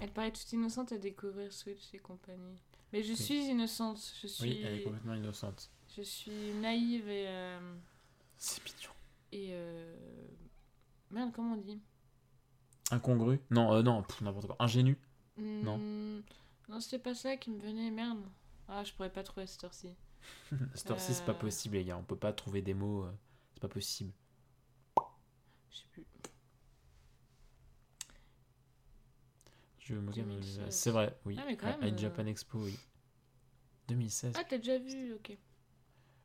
[0.00, 2.56] Elle paraît toute innocente à découvrir Switch et compagnie.
[2.92, 5.70] Mais je suis innocente, je suis, Oui, elle est complètement innocente.
[5.96, 7.26] je suis naïve et.
[7.28, 7.74] euh,
[8.36, 8.90] C'est mignon.
[9.32, 9.96] et euh,
[11.10, 11.80] Merde, comment on dit?
[12.90, 13.40] Incongru?
[13.50, 14.56] Non, euh, non, n'importe quoi.
[14.58, 14.96] Ingénu
[15.38, 15.78] Non.
[15.78, 16.22] Hmm,
[16.68, 18.24] Non, c'était pas ça qui me venait, merde.
[18.68, 19.88] Ah, je pourrais pas trouver cette heure-ci.
[20.74, 21.34] Cette heure-ci, c'est pas Euh.
[21.34, 21.96] possible, les gars.
[21.96, 23.06] On peut pas trouver des mots.
[23.54, 24.12] C'est pas possible.
[25.70, 26.04] Je sais plus.
[29.90, 30.66] Tu veux 2016.
[30.70, 31.36] C'est vrai, oui.
[31.38, 32.78] Ah, mais quand À- même, à euh, Japan Expo, oui.
[33.88, 34.34] 2016.
[34.36, 35.36] Ah, t'as déjà vu, ok.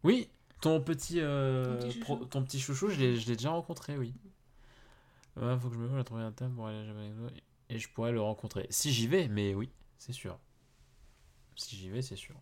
[0.03, 0.29] Oui,
[0.61, 2.25] ton petit, euh, Ton petit pro- chouchou.
[2.29, 4.13] ton petit chouchou, je l'ai je l'ai déjà rencontré, oui.
[5.35, 7.27] Ouais, faut que je me voie à trouver un table pour aller à Japan Expo
[7.69, 8.67] et je pourrais le rencontrer.
[8.69, 10.39] Si j'y vais, mais oui, c'est sûr.
[11.55, 12.35] Si j'y vais, c'est sûr.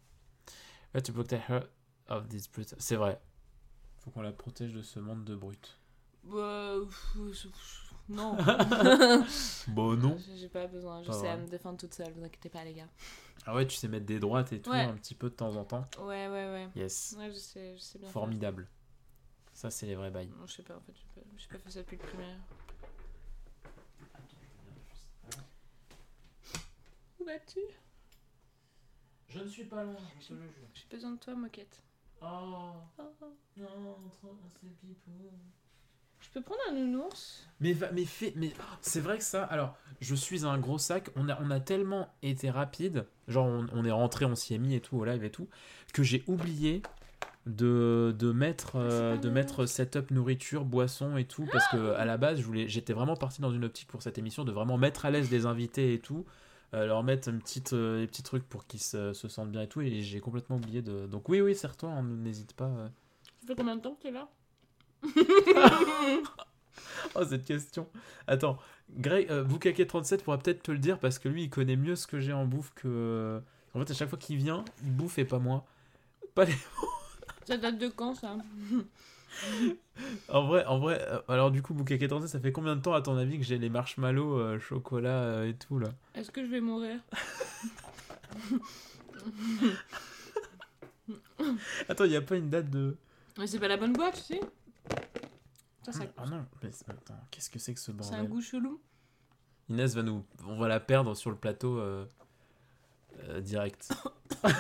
[0.93, 1.61] Her
[2.09, 2.76] of this brute.
[2.78, 3.19] C'est vrai.
[3.99, 5.80] Faut qu'on la protège de ce monde de brutes.
[6.26, 6.76] Bah,
[8.10, 8.38] non.
[9.68, 10.18] Bon, non.
[10.36, 11.30] J'ai pas besoin, je Pas sais vrai.
[11.30, 12.88] à me défendre toute seule, vous inquiétez pas, les gars.
[13.45, 14.82] Ah ouais, tu sais mettre des droites et tout, Ouais.
[14.82, 15.88] un petit peu de temps en temps.
[15.99, 16.70] Ouais, ouais, ouais.
[16.76, 17.16] Yes.
[17.18, 18.08] Ouais, je sais, je sais bien.
[18.08, 18.14] faire.
[18.14, 18.68] Formidable.
[19.54, 20.30] Ça, c'est les vrais bails.
[20.38, 22.38] Non, je sais pas, en fait, j'ai pas, j'ai pas fait ça depuis le primaire.
[27.20, 27.60] Où vas-tu?
[29.30, 30.68] Je ne suis pas loin, je te le jure.
[30.74, 31.82] J'ai besoin de toi, moquette.
[32.22, 33.04] Oh, Oh.
[33.58, 33.97] non,
[34.62, 35.12] c'est pipou.
[36.24, 37.47] Je peux prendre un nounours?
[37.59, 38.51] Mais, va- mais, fais, mais
[38.82, 42.09] c'est vrai que ça, alors, je suis un gros sac, on a, on a tellement
[42.24, 45.24] été rapide, genre on, on est rentré, on s'y est mis et tout, au live
[45.24, 45.47] et tout,
[45.93, 46.82] que j'ai oublié
[47.45, 52.05] de, de, mettre, euh, pas de mettre setup nourriture, boisson et tout, parce que à
[52.05, 54.78] la base, je voulais, j'étais vraiment parti dans une optique pour cette émission de vraiment
[54.78, 56.26] mettre à l'aise les invités et tout,
[56.74, 59.61] euh, leur mettre une petite, euh, des petits trucs pour qu'ils se, se sentent bien
[59.61, 61.05] et tout, et j'ai complètement oublié de...
[61.05, 62.65] Donc oui, oui, serre-toi, hein, n'hésite pas.
[62.65, 62.88] euh.
[63.41, 64.28] Ça fait combien de temps que t'es là?
[67.16, 67.88] Oh, cette question.
[68.26, 68.58] Attends,
[68.89, 72.08] Greg, euh, Boukake37 pourra peut-être te le dire parce que lui, il connaît mieux ce
[72.08, 73.39] que j'ai en bouffe que.
[73.76, 75.64] En fait, à chaque fois qu'il vient, il bouffe et pas moi.
[76.34, 76.56] Pas les...
[77.45, 78.36] Ça date de quand, ça?
[80.30, 83.01] En vrai, en vrai, euh, alors du coup, Boukake37, ça fait combien de temps à
[83.01, 85.89] ton avis que j'ai les marshmallows, euh, chocolat euh, et tout là?
[86.16, 86.99] Est-ce que je vais mourir?
[91.89, 92.95] Attends, il n'y a pas une date de.
[93.38, 94.41] Mais c'est pas la bonne boîte, tu sais
[95.84, 98.41] Ça, ça Ah non, mais attends, qu'est-ce que c'est que ce c'est un bordel goût
[98.41, 98.81] chelou.
[99.69, 100.25] Inès va nous.
[100.45, 102.05] On va la perdre sur le plateau euh,
[103.29, 103.89] euh, direct.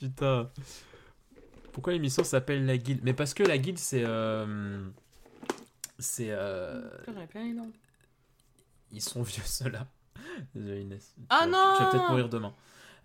[0.00, 0.50] Putain.
[1.72, 3.00] Pourquoi l'émission s'appelle La Guilde?
[3.04, 4.02] Mais parce que La Guilde, c'est.
[4.04, 4.88] euh,
[5.98, 6.30] c'est.
[6.30, 6.88] euh,
[8.90, 9.86] ils sont vieux, ceux-là.
[10.54, 11.12] Désolé, Inès.
[11.16, 12.54] Tu Ah vas- non Tu vas peut-être mourir demain.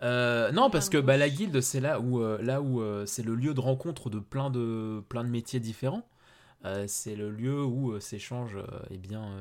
[0.04, 3.24] Euh, non, parce que bah, la guilde, c'est là où, euh, là où euh, c'est
[3.24, 6.08] le lieu de rencontre de plein de, plein de métiers différents.
[6.66, 9.36] Euh, c'est le lieu où s'échangent eh bien,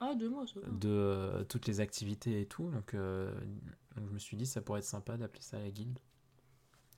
[0.00, 2.70] Ah, de toutes les activités et tout.
[2.70, 5.98] Donc, donc je me suis dit, ça pourrait être sympa d'appeler ça la guilde.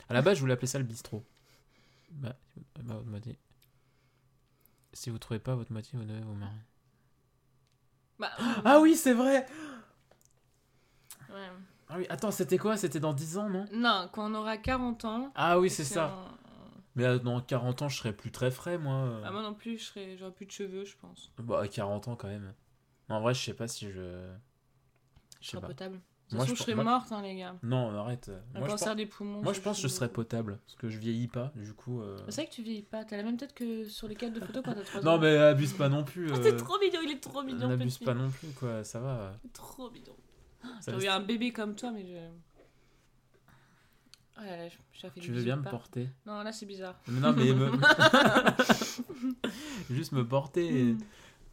[0.09, 1.25] À la base, je voulais appeler ça le bistrot.
[2.11, 2.35] Bah,
[2.77, 3.39] bah, votre moitié.
[4.93, 6.57] Si vous trouvez pas votre moitié, vous devez vous marier.
[8.19, 8.31] Bah,
[8.65, 9.47] Ah oui, c'est vrai
[11.31, 11.49] ouais.
[11.91, 12.77] Ah oui, attends, c'était quoi?
[12.77, 13.65] C'était dans 10 ans, non?
[13.73, 15.33] Non, quand on aura 40 ans.
[15.35, 16.07] Ah oui, c'est ça.
[16.07, 16.39] un-
[16.97, 19.21] Mais euh, dans 40 ans, je serais plus très frais, moi.
[19.25, 20.17] Ah, moi non plus, je serais...
[20.19, 21.33] j'aurais plus de cheveux, je pense.
[21.39, 22.53] Bah, à 40 ans, quand même.
[23.09, 24.29] En vrai, je sais pas si je.
[25.41, 25.95] Je serais potable.
[25.97, 26.01] De
[26.33, 27.57] toute Moi, façon, je serais moi- morte, hein, les gars.
[27.63, 28.31] Non, arrête.
[28.55, 29.41] Un Moi, cancer des poumons.
[29.41, 30.59] moi, je pense que je serais potable.
[30.67, 32.03] Parce que je vieillis pas, du coup.
[32.03, 33.03] euh, C'est vrai que tu vieillis pas.
[33.07, 35.05] T'as la même tête que sur les cadres de photos quand t'as 3 ans.
[35.13, 36.29] Non, mais abuse pas non plus.
[36.33, 37.69] Ah, euh, c'est trop mignon, il est trop mignon.
[37.69, 38.85] N'abuse pas non plus, quoi.
[38.85, 39.33] Ça va.
[39.55, 40.15] Trop mignon.
[40.87, 42.17] J'ai laisse- eu un bébé comme toi, mais je.
[44.41, 46.95] Oh là là, fait Tu veux bien me porter Non, là c'est bizarre.
[47.09, 47.53] Mais Non, mais.
[47.53, 47.73] me-
[49.91, 50.67] Juste me porter.
[50.67, 50.99] et Hmm.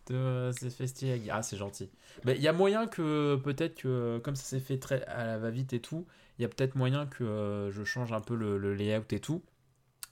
[0.05, 1.21] te- C'est festier.
[1.31, 1.89] Ah, c'est gentil.
[2.25, 5.37] Mais il y a moyen que, peut-être que, comme ça s'est fait très à la
[5.39, 6.05] va-vite et tout,
[6.37, 9.19] il y a peut-être moyen que euh, je change un peu le, le layout et
[9.19, 9.41] tout.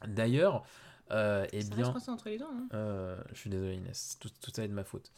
[0.08, 0.64] D'ailleurs,
[1.12, 1.94] euh, eh reste bien.
[2.08, 2.68] entre les dents, hein.
[2.74, 4.18] euh, je suis désolé, Inès.
[4.20, 5.12] Tout, tout ça est de ma faute.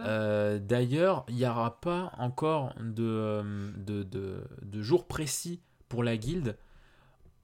[0.00, 3.42] Euh, D'ailleurs, il n'y aura pas encore de,
[3.76, 6.56] de, de, de jour précis pour la guilde,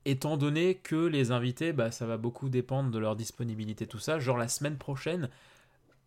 [0.05, 4.19] étant donné que les invités, bah, ça va beaucoup dépendre de leur disponibilité, tout ça.
[4.19, 5.29] Genre la semaine prochaine,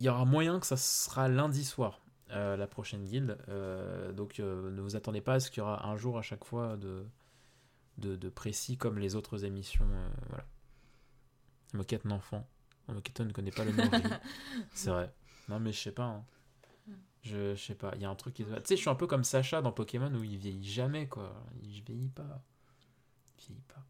[0.00, 2.00] il y aura moyen que ça sera lundi soir,
[2.30, 3.36] la prochaine guilde.
[4.16, 6.76] Donc ne vous attendez pas à ce qu'il y aura un jour à chaque fois
[6.76, 7.04] de,
[7.98, 9.86] de, précis comme les autres émissions.
[10.28, 10.44] voilà.
[11.72, 12.46] Moquette d'enfant.
[12.88, 13.82] Moquette ne connaît pas le vie.
[14.74, 15.12] C'est vrai.
[15.48, 16.04] Non, mais je sais pas.
[16.04, 16.24] hein.
[17.22, 17.92] Je, je sais pas.
[17.94, 18.44] Il y a un truc qui.
[18.44, 21.32] Tu sais, je suis un peu comme Sacha dans Pokémon où il vieillit jamais, quoi.
[21.62, 22.42] Il- Je vieillis pas.
[23.38, 23.86] Je vieillis pas.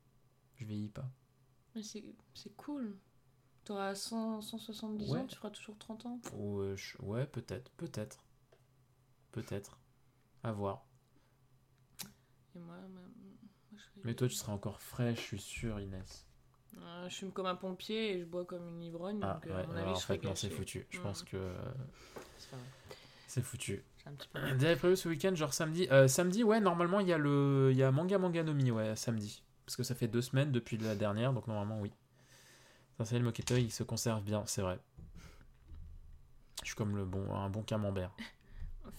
[0.57, 1.11] Je vieillis pas.
[1.75, 2.95] Mais c'est cool.
[3.65, 5.21] T'auras 100, 170 Ouais.
[5.21, 6.21] ans, tu feras toujours 30 ans.
[6.77, 7.71] Je- Ouais, peut-être.
[7.73, 8.23] Peut-être.
[9.33, 9.79] Peut-être.
[10.43, 10.85] À voir.
[12.55, 13.03] Et moi, moi,
[13.75, 16.27] je Mais toi, tu seras encore frais, je suis sûr, Inès.
[16.79, 19.21] Euh, je fume comme un pompier et je bois comme une ivrogne.
[19.23, 19.63] Ah, donc, euh, ouais.
[19.63, 20.87] à mon alors, avis, en je fait, non, c'est foutu.
[20.91, 21.55] Je pense que euh,
[23.27, 23.85] C'est foutu.
[23.99, 24.41] J'ai un petit peu.
[24.41, 27.69] Vous avez prévu ce week-end, genre samedi Euh, Samedi, ouais, normalement, il y a le
[27.73, 29.43] il y a Manga Manga no Mi, ouais, samedi.
[29.67, 31.93] Parce que ça fait deux semaines depuis la dernière, donc normalement, oui.
[32.99, 34.79] Ça, c'est le Moquito, il se conserve bien, c'est vrai.
[36.63, 38.13] Je suis comme le bon, un bon camembert.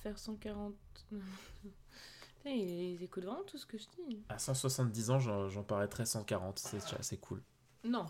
[0.03, 0.73] faire 140.
[1.11, 4.23] Putain, ils écoutent vraiment tout ce que je dis.
[4.29, 6.59] À 170 ans, j'en paraîtrais 140.
[7.01, 7.41] C'est cool.
[7.83, 8.05] Non.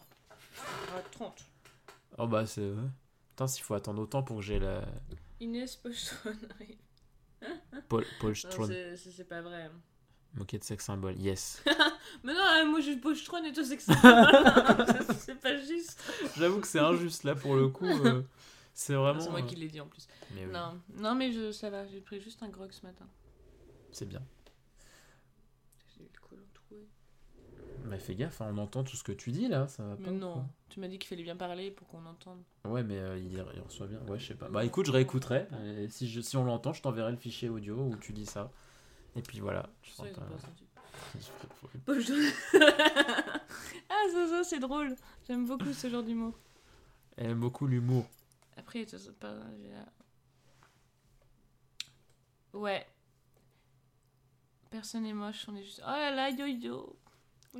[0.96, 1.46] À 30.
[2.18, 2.72] Oh bah c'est.
[3.30, 4.86] Putain, s'il faut attendre autant pour que j'ai la.
[5.40, 6.78] Inès Postron arrive.
[7.90, 8.68] Paul, Paul Strone.
[8.96, 9.70] c'est- pas vrai.
[10.36, 11.16] Moquette de sex symbole.
[11.20, 11.62] Yes.
[12.24, 13.94] Mais non, euh, moi je Postron et toi que ça.
[15.20, 16.02] c'est pas juste.
[16.38, 17.86] J'avoue que c'est injuste là pour le coup.
[17.86, 18.24] euh,
[18.74, 19.20] c'est vraiment.
[19.20, 20.08] C'est moi euh, qui l'ai dit en plus.
[20.34, 23.08] mais oui, Non, non mais je, ça va, j'ai pris juste un grog ce matin.
[23.92, 24.22] c'est bien.
[25.96, 26.88] J'ai eu le colon troué.
[27.86, 29.68] Mais fais gaffe, hein, on entend tout ce que tu dis là.
[29.68, 30.12] Ça va Mais pas.
[30.12, 32.42] ou non, tu m'as dit qu'il fallait bien parler pour qu'on entende.
[32.66, 34.00] Ouais, mais euh, il, il reçoit bien.
[34.08, 34.48] Ouais, je sais pas.
[34.48, 35.48] Bah écoute, je réécouterai.
[35.80, 38.52] Et si, je, si on l'entend, je t'enverrai le fichier audio où tu dis ça.
[39.16, 39.70] Et puis voilà.
[39.82, 40.22] Je sais, ils pas-
[43.90, 44.96] ah ça, ça c'est drôle.
[45.28, 46.34] J'aime beaucoup ce genre d'humour.
[47.18, 48.06] Elle aime beaucoup l'humour.
[48.56, 49.36] Après, ça, pas.
[52.54, 52.86] Ouais.
[54.70, 55.82] Personne est moche, on est juste.
[55.84, 56.96] Oh là là, yo-yo.
[56.96, 57.03] J'adore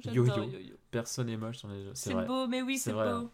[0.06, 0.26] Yo-yo.
[0.44, 0.76] yo-yo.
[0.92, 2.26] Personne n'est moche, on est- c'est C'est vrai.
[2.26, 3.30] beau, mais oui, C'est beau.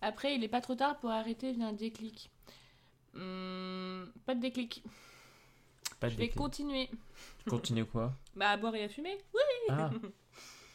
[0.00, 2.30] Après, il est pas trop tard pour arrêter via un déclic.
[3.14, 4.82] Hmm, pas de déclic.
[6.00, 6.90] Pas de Je vais continuer.
[7.48, 8.16] Continue quoi?
[8.34, 9.18] Bah, à boire et à fumer.
[9.68, 9.90] Ah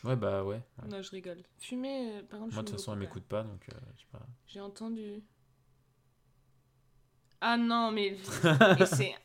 [0.04, 0.62] Ouais, bah ouais.
[0.82, 0.88] ouais.
[0.90, 1.44] Non, je rigole.
[1.58, 4.08] Fumer, euh, par contre, Moi, de toute façon, elle m'écoute pas, donc euh, je sais
[4.12, 4.26] pas.
[4.46, 5.24] J'ai entendu.
[7.42, 8.10] Ah non, mais.
[8.10, 8.18] et
[8.86, 9.16] c'est.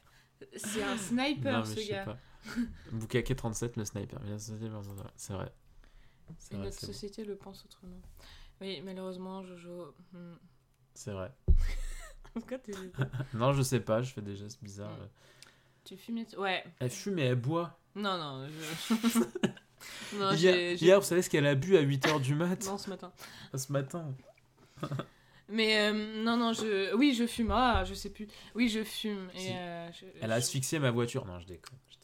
[0.56, 2.04] C'est un sniper, non, mais ce je sais gars.
[2.04, 2.18] pas.
[2.92, 4.20] Bukake 37, le sniper.
[4.38, 4.52] C'est
[5.16, 5.52] c'est vrai.
[6.38, 6.92] C'est Et vrai, notre c'est bon.
[6.92, 8.00] société le pense autrement.
[8.60, 9.94] Oui, malheureusement, Jojo.
[10.12, 10.34] hmm.
[10.94, 11.32] C'est vrai.
[12.34, 12.72] Pourquoi t'es.
[13.34, 14.90] Non, je sais pas, je fais des gestes bizarres.
[14.90, 15.08] Mm.
[15.84, 16.36] Tu fumais.
[16.36, 16.64] Ouais.
[16.78, 17.78] Elle fume et elle boit.
[17.94, 18.46] Non, non.
[18.48, 20.16] Je...
[20.16, 23.12] non, hier, vous savez ce qu'elle a bu à 8h du mat Non, ce matin.
[23.54, 24.14] Ce matin.
[25.48, 26.94] Mais euh, non, non, je.
[26.94, 27.50] Oui, je fume.
[27.50, 28.28] Ah, je sais plus.
[28.54, 29.28] Oui, je fume.
[29.34, 29.50] Et, Si.
[29.52, 31.26] euh, je, Elle a asphyxié ma voiture.
[31.26, 31.76] Non, je déconne.
[31.90, 32.01] Je, déconne.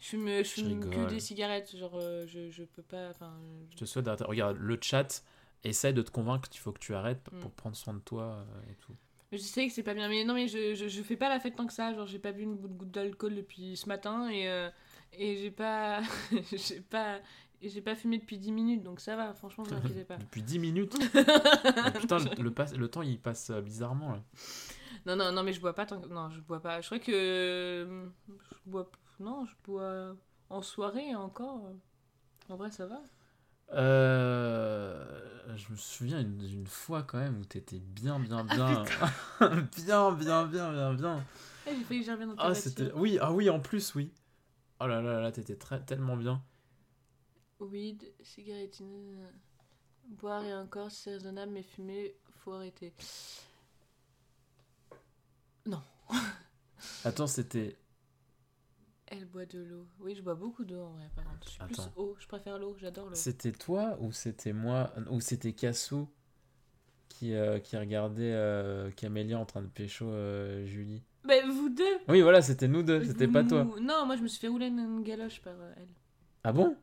[0.00, 1.06] Je fume, je fume que rigole.
[1.08, 1.76] des cigarettes.
[1.76, 3.10] Genre, euh, je, je peux pas.
[3.10, 3.32] Enfin.
[3.70, 4.24] je te souhaite d'arrêter.
[4.24, 5.22] Regarde, le chat
[5.64, 7.40] essaie de te convaincre qu'il faut que tu arrêtes p- Mm.
[7.40, 8.94] pour prendre soin de toi euh, et tout.
[9.32, 11.38] Je sais que c'est pas bien, mais non, mais je, je, je fais pas la
[11.40, 11.92] fête tant que ça.
[11.94, 14.70] Genre, j'ai pas bu une goutte d'alcool depuis ce matin et, euh,
[15.12, 16.00] et j'ai pas.
[16.52, 17.18] j'ai pas.
[17.60, 20.16] J'ai pas fumé depuis 10 minutes, donc ça va, franchement, vous inquiétez pas.
[20.18, 20.92] Depuis 10 minutes.
[22.00, 24.22] Putain, le, le passe- le temps il passe euh, bizarrement là.
[25.06, 26.06] Non, non, non, mais je bois pas tant que.
[26.06, 26.80] Non, je bois pas.
[26.80, 27.10] Je crois que.
[27.12, 28.88] euh, Je bois.
[29.20, 30.16] Non, je bois
[30.50, 31.72] en soirée encore.
[32.48, 33.00] En vrai, ça va.
[33.72, 38.84] Euh, je me souviens une, d'une fois quand même où t'étais bien, bien, Ah, bien.
[39.76, 41.24] bien, bien, bien, bien, bien.
[41.66, 42.90] Eh, j'ai failli dans ta Ah, c'était.
[42.92, 44.10] Oui, ah oui, en plus, oui.
[44.80, 46.40] Oh là là là, t'étais très, tellement bien.
[47.60, 49.26] Weed, cigarettine,
[50.04, 52.94] boire et encore, c'est raisonnable, mais fumer, faut arrêter.
[57.04, 57.76] Attends, c'était.
[59.32, 59.86] Boit de l'eau.
[60.00, 61.46] Oui, je bois beaucoup d'eau en vrai, par contre.
[61.46, 63.14] Je suis plus eau, je préfère l'eau, j'adore l'eau.
[63.14, 66.08] C'était toi ou c'était moi Ou c'était Cassou
[67.08, 71.02] qui, euh, qui regardait euh, Camélia en train de pécho euh, Julie?
[71.24, 73.64] Mais vous deux Oui, voilà, c'était nous deux, c'était pas toi.
[73.64, 75.88] mou- Non, moi je me suis fait rouler une, une galoche par elle.
[76.44, 76.76] Ah bon?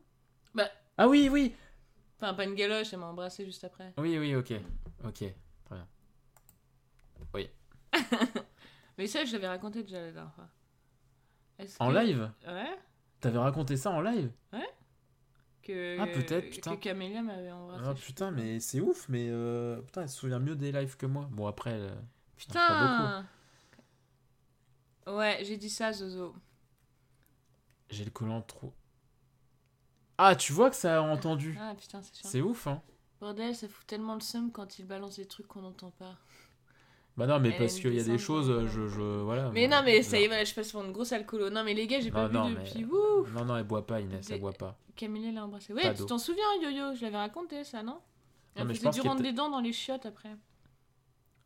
[0.54, 0.68] Bah.
[0.98, 1.54] Ah oui, oui
[2.18, 3.92] Enfin, pas une galoche, elle m'a embrassé juste après.
[3.98, 4.52] Oui, oui, ok.
[5.04, 5.24] Ok.
[8.98, 10.48] Mais ça, je l'avais raconté déjà la dernière fois.
[11.80, 12.78] En que- live Ouais.
[13.20, 14.30] T'avais raconté ça en live
[15.62, 16.76] Que, Ah, peut-être, putain.
[16.76, 17.84] Que Camélia m'avait embrassé.
[17.88, 18.30] Ah putain, pas.
[18.40, 21.28] mais c'est ouf, mais euh, putain, elle se souvient mieux des lives que moi.
[21.32, 21.92] Bon, après, euh,
[22.36, 23.26] Putain
[25.06, 26.34] Ouais, j'ai dit ça, Zozo.
[27.90, 28.72] j'ai le collant trop.
[30.18, 31.56] Ah, tu vois que ça a entendu.
[31.60, 32.30] Ah putain, c'est chiant.
[32.30, 32.82] C'est ouf, hein.
[33.20, 36.16] Bordel, ça fout tellement le seum quand il balance des trucs qu'on n'entend pas.
[37.16, 39.50] Bah non, mais Elle parce qu'il y a des choses, euh, je, je, voilà.
[39.50, 41.48] Mais non, mais ça y est, voilà, je passe pour une grosse alcoolo.
[41.48, 42.84] Non, mais les gars, j'ai pas Non, non, vu mais- depuis.
[42.84, 44.76] Wouh Non, non, elle boit pas, Inès, elle boit pas.
[44.94, 45.72] Camille l'a embrassé.
[45.72, 47.98] Pas Ouais, tu t'en souviens, Yo-Yo Je l'avais raconté, ça, non?
[48.54, 50.30] Elle mais je faisait pense du rentre des dents dans les chiottes après.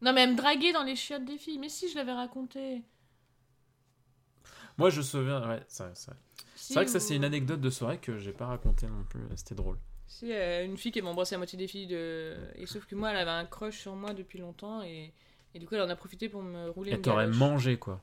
[0.02, 1.58] Non, mais elle me draguait dans les chiottes des filles.
[1.58, 2.82] Mais si, je l'avais raconté.
[4.78, 6.20] Moi, je me souviens, ouais, c'est vrai, c'est vrai.
[6.56, 9.20] C'est vrai que ça, c'est une anecdote de soirée que j'ai pas racontée non plus,
[9.36, 9.78] c'était drôle.
[10.06, 12.36] Si, euh, une fille qui m'a embrassé la moitié des filles de.
[12.56, 15.12] Et sauf que moi, elle avait un crush sur moi depuis longtemps et,
[15.54, 18.00] et du coup, elle en a profité pour me rouler Elle t'aurait mangé, quoi.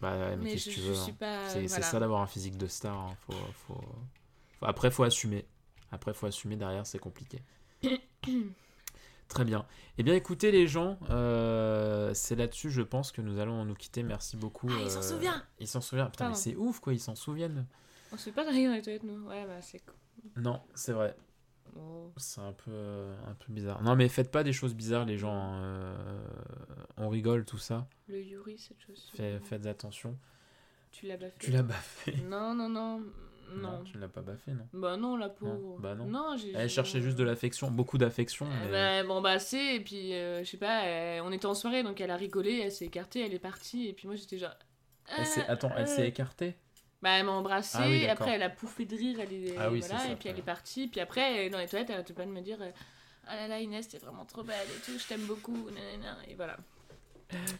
[0.00, 1.16] Bah ouais, mais, Mais qu'est-ce que tu veux hein.
[1.18, 1.48] pas.
[1.48, 1.84] C'est voilà.
[1.84, 2.96] ça d'avoir un physique de star.
[2.96, 3.16] hein.
[3.26, 3.34] Faut,
[3.66, 3.84] faut...
[4.62, 5.44] Après, faut assumer.
[5.90, 6.56] Après, faut assumer.
[6.56, 7.42] Derrière, c'est compliqué.
[9.28, 9.66] Très bien.
[9.98, 14.02] Eh bien, écoutez, les gens, euh, c'est là-dessus, je pense que nous allons nous quitter.
[14.02, 14.68] Merci beaucoup.
[14.70, 16.06] Ah, il s'en euh, souvient Il s'en souvient.
[16.06, 16.94] Putain, mais c'est ouf, quoi.
[16.94, 17.66] Ils s'en souviennent.
[18.10, 19.28] On se fait pas dans les toilettes, nous.
[19.28, 19.94] Ouais, bah c'est cool.
[20.42, 21.14] Non, c'est vrai.
[21.76, 22.12] Oh.
[22.16, 23.82] C'est un peu, euh, un peu bizarre.
[23.82, 25.52] Non, mais faites pas des choses bizarres, les gens.
[25.54, 25.96] euh,
[26.96, 27.86] on rigole, tout ça.
[28.08, 29.10] Le Yuri, cette chose.
[29.14, 30.16] Fait- faites attention.
[30.90, 31.34] Tu l'as baffé.
[31.38, 32.12] Tu l'as baffé.
[32.28, 33.02] Non, non, non.
[33.54, 33.82] Non.
[33.84, 34.66] tu ne l'as pas baffé, non.
[34.74, 35.78] Bah non, la pauvre.
[35.80, 36.36] bah non.
[36.36, 36.52] j'ai.
[36.54, 38.44] Elle cherchait juste de l'affection, beaucoup d'affection.
[38.46, 40.82] Euh, mais- bah, bon bah c'est et puis euh, je sais pas
[41.24, 43.94] on était en soirée donc elle a rigolé elle s'est écartée elle est partie et
[43.94, 44.54] puis moi j'étais genre
[45.16, 46.56] Elle euh, Attends, elle s'est écartée?
[47.02, 49.70] Bah elle m'a embrassée Ah oui, après elle a pouffé de rire elle est Ah
[49.70, 51.96] oui, voilà c'est ça, et puis elle est partie puis après dans les toilettes elle
[51.96, 52.70] arrêtait pas de me dire euh,
[53.26, 56.34] ah là là Inès t'es vraiment trop belle et tout je t'aime beaucoup nanana, et
[56.34, 56.56] voilà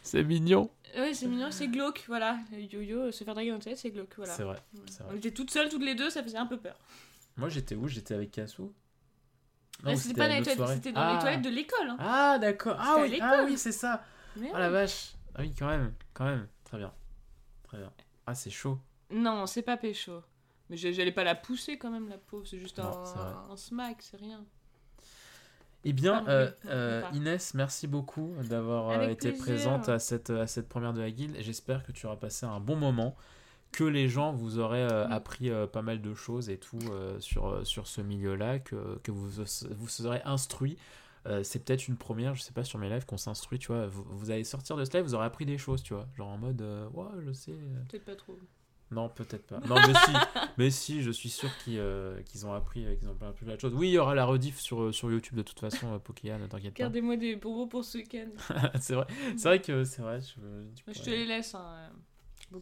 [0.03, 0.69] C'est mignon.
[0.97, 4.13] ouais c'est mignon c'est glauque voilà yo-yo se faire draguer dans les toilettes c'est glauque
[4.17, 4.57] voilà C'est vrai.
[4.89, 5.13] c'est vrai.
[5.13, 6.75] on était toutes seules toutes les deux ça faisait un peu peur
[7.37, 7.87] Moi, j'étais où?
[7.87, 8.73] J'étais avec Kassou
[9.83, 11.13] Mais ou c'était pas dans les toilettes c'était dans ah.
[11.13, 11.97] les toilettes de l'école hein.
[11.99, 12.75] Ah, d'accord.
[12.77, 14.03] Ah oui, ah oui, c'est ça.
[14.35, 15.13] Mais Oh la vache.
[15.35, 15.93] Ah oui, quand même.
[16.13, 16.47] Quand même.
[16.65, 16.91] Très bien.
[17.63, 17.91] Très bien.
[18.25, 18.77] Ah, c'est chaud.
[19.11, 20.21] Non, c'est pas pécho.
[20.69, 22.45] Mais j'allais pas la pousser quand même, la pauvre.
[22.45, 23.03] C'est juste Non,
[23.49, 24.45] un, smack, c'est rien.
[25.83, 27.01] Eh bien, euh, euh.
[27.13, 29.43] Inès, merci beaucoup d'avoir euh, été plaisir.
[29.43, 31.35] présente à cette, à cette première de la guilde.
[31.39, 33.15] J'espère que tu auras passé un bon moment,
[33.71, 35.11] que les gens vous auraient euh, Mm.
[35.11, 36.79] appris pas mal de choses et tout
[37.19, 40.77] sur, sur ce milieu-là, que, que vous vous serez instruit.
[41.25, 43.87] Euh, c'est peut-être une première, je sais pas, sur mes lives qu'on s'instruit, tu vois.
[43.87, 46.07] Vous, vous allez sortir de ce live, vous aurez appris des choses, tu vois.
[46.15, 46.61] Genre en mode,
[46.93, 47.55] ouais, je sais.
[47.89, 48.37] Peut-être pas trop.
[48.91, 49.59] Non, peut-être pas.
[49.67, 50.11] Non, mais si,
[50.57, 53.55] mais si, je suis sûr qu'ils euh, qu'ils ont appris, euh, qu'ils ont appris plein
[53.55, 53.73] de choses.
[53.75, 56.37] Oui, il y aura la rediff sur, euh, sur YouTube de toute façon, euh, Pokéa,
[56.39, 56.83] ne t'inquiète pas.
[56.83, 58.29] Gardez-moi des bonbons pour ce week-end.
[58.79, 59.05] c'est vrai,
[59.37, 60.19] c'est vrai que c'est vrai.
[60.21, 61.89] Je, te les laisse, hein.
[62.53, 62.59] euh.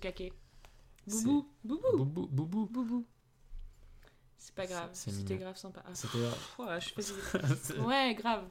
[1.08, 2.66] C'est- Boubou, boubou, Boubou, boubou.
[2.68, 3.06] boubou.
[4.38, 5.82] C'est pas grave, c'était grave sympa.
[5.86, 8.46] Ah, C'était pff, ouais, je Ouais, grave.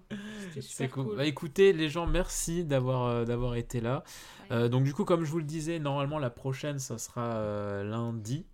[0.61, 1.05] C'était cool.
[1.07, 1.17] cool.
[1.17, 4.03] Bah, écoutez, les gens, merci d'avoir euh, d'avoir été là.
[4.51, 7.85] Euh, donc du coup, comme je vous le disais, normalement la prochaine, ça sera euh,
[7.85, 8.47] lundi,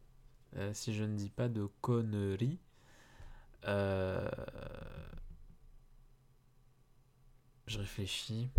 [0.73, 2.59] si je ne dis pas de conneries.
[7.67, 8.51] Je réfléchis.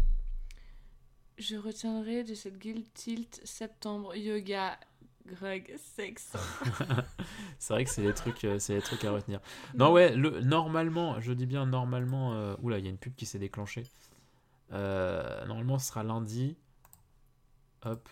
[1.37, 4.79] Je retiendrai de cette guild tilt septembre yoga
[5.25, 6.33] Greg sexe.
[7.59, 9.39] c'est vrai que c'est les trucs, euh, c'est les trucs à retenir.
[9.75, 12.33] Non ouais, le normalement, je dis bien normalement.
[12.33, 13.85] euh, Oula, il y a une pub qui s'est déclenchée.
[14.73, 16.57] Euh, normalement, ce sera lundi.
[17.83, 18.09] Hop.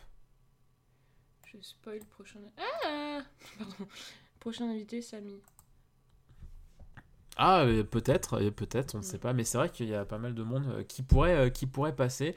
[1.46, 2.40] Je spoil prochain.
[2.58, 3.22] Ah
[3.58, 3.88] Pardon.
[4.40, 5.42] Prochain invité, Samy.
[7.38, 9.04] Ah, peut-être, peut-être, on ne Mm.
[9.04, 11.66] sait pas, mais c'est vrai qu'il y a pas mal de monde qui pourrait, qui
[11.66, 12.36] pourrait passer.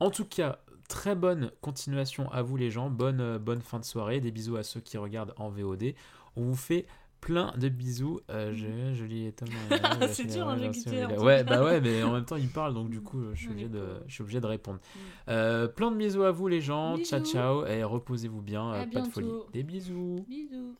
[0.00, 0.60] En tout cas,
[0.90, 4.56] très bonne continuation à vous les gens, bonne, euh, bonne fin de soirée, des bisous
[4.56, 5.94] à ceux qui regardent en VOD.
[6.36, 6.84] On vous fait
[7.20, 8.18] plein de bisous.
[8.30, 11.62] Euh, je, je lis euh, C'est dur, je- de je- quitter, en tout Ouais, bah
[11.62, 14.12] ouais, mais en même temps il parle, donc du coup, je suis obligé de, je
[14.14, 14.78] suis obligé de répondre.
[14.78, 14.98] Mm.
[15.28, 16.96] Euh, plein de bisous à vous les gens.
[17.04, 17.32] Ciao, Bisous.
[17.32, 19.26] ciao, et reposez-vous bien, À pas de folie.
[19.26, 19.46] bientôt.
[19.52, 20.24] Des bisous.
[20.28, 20.74] Bisous.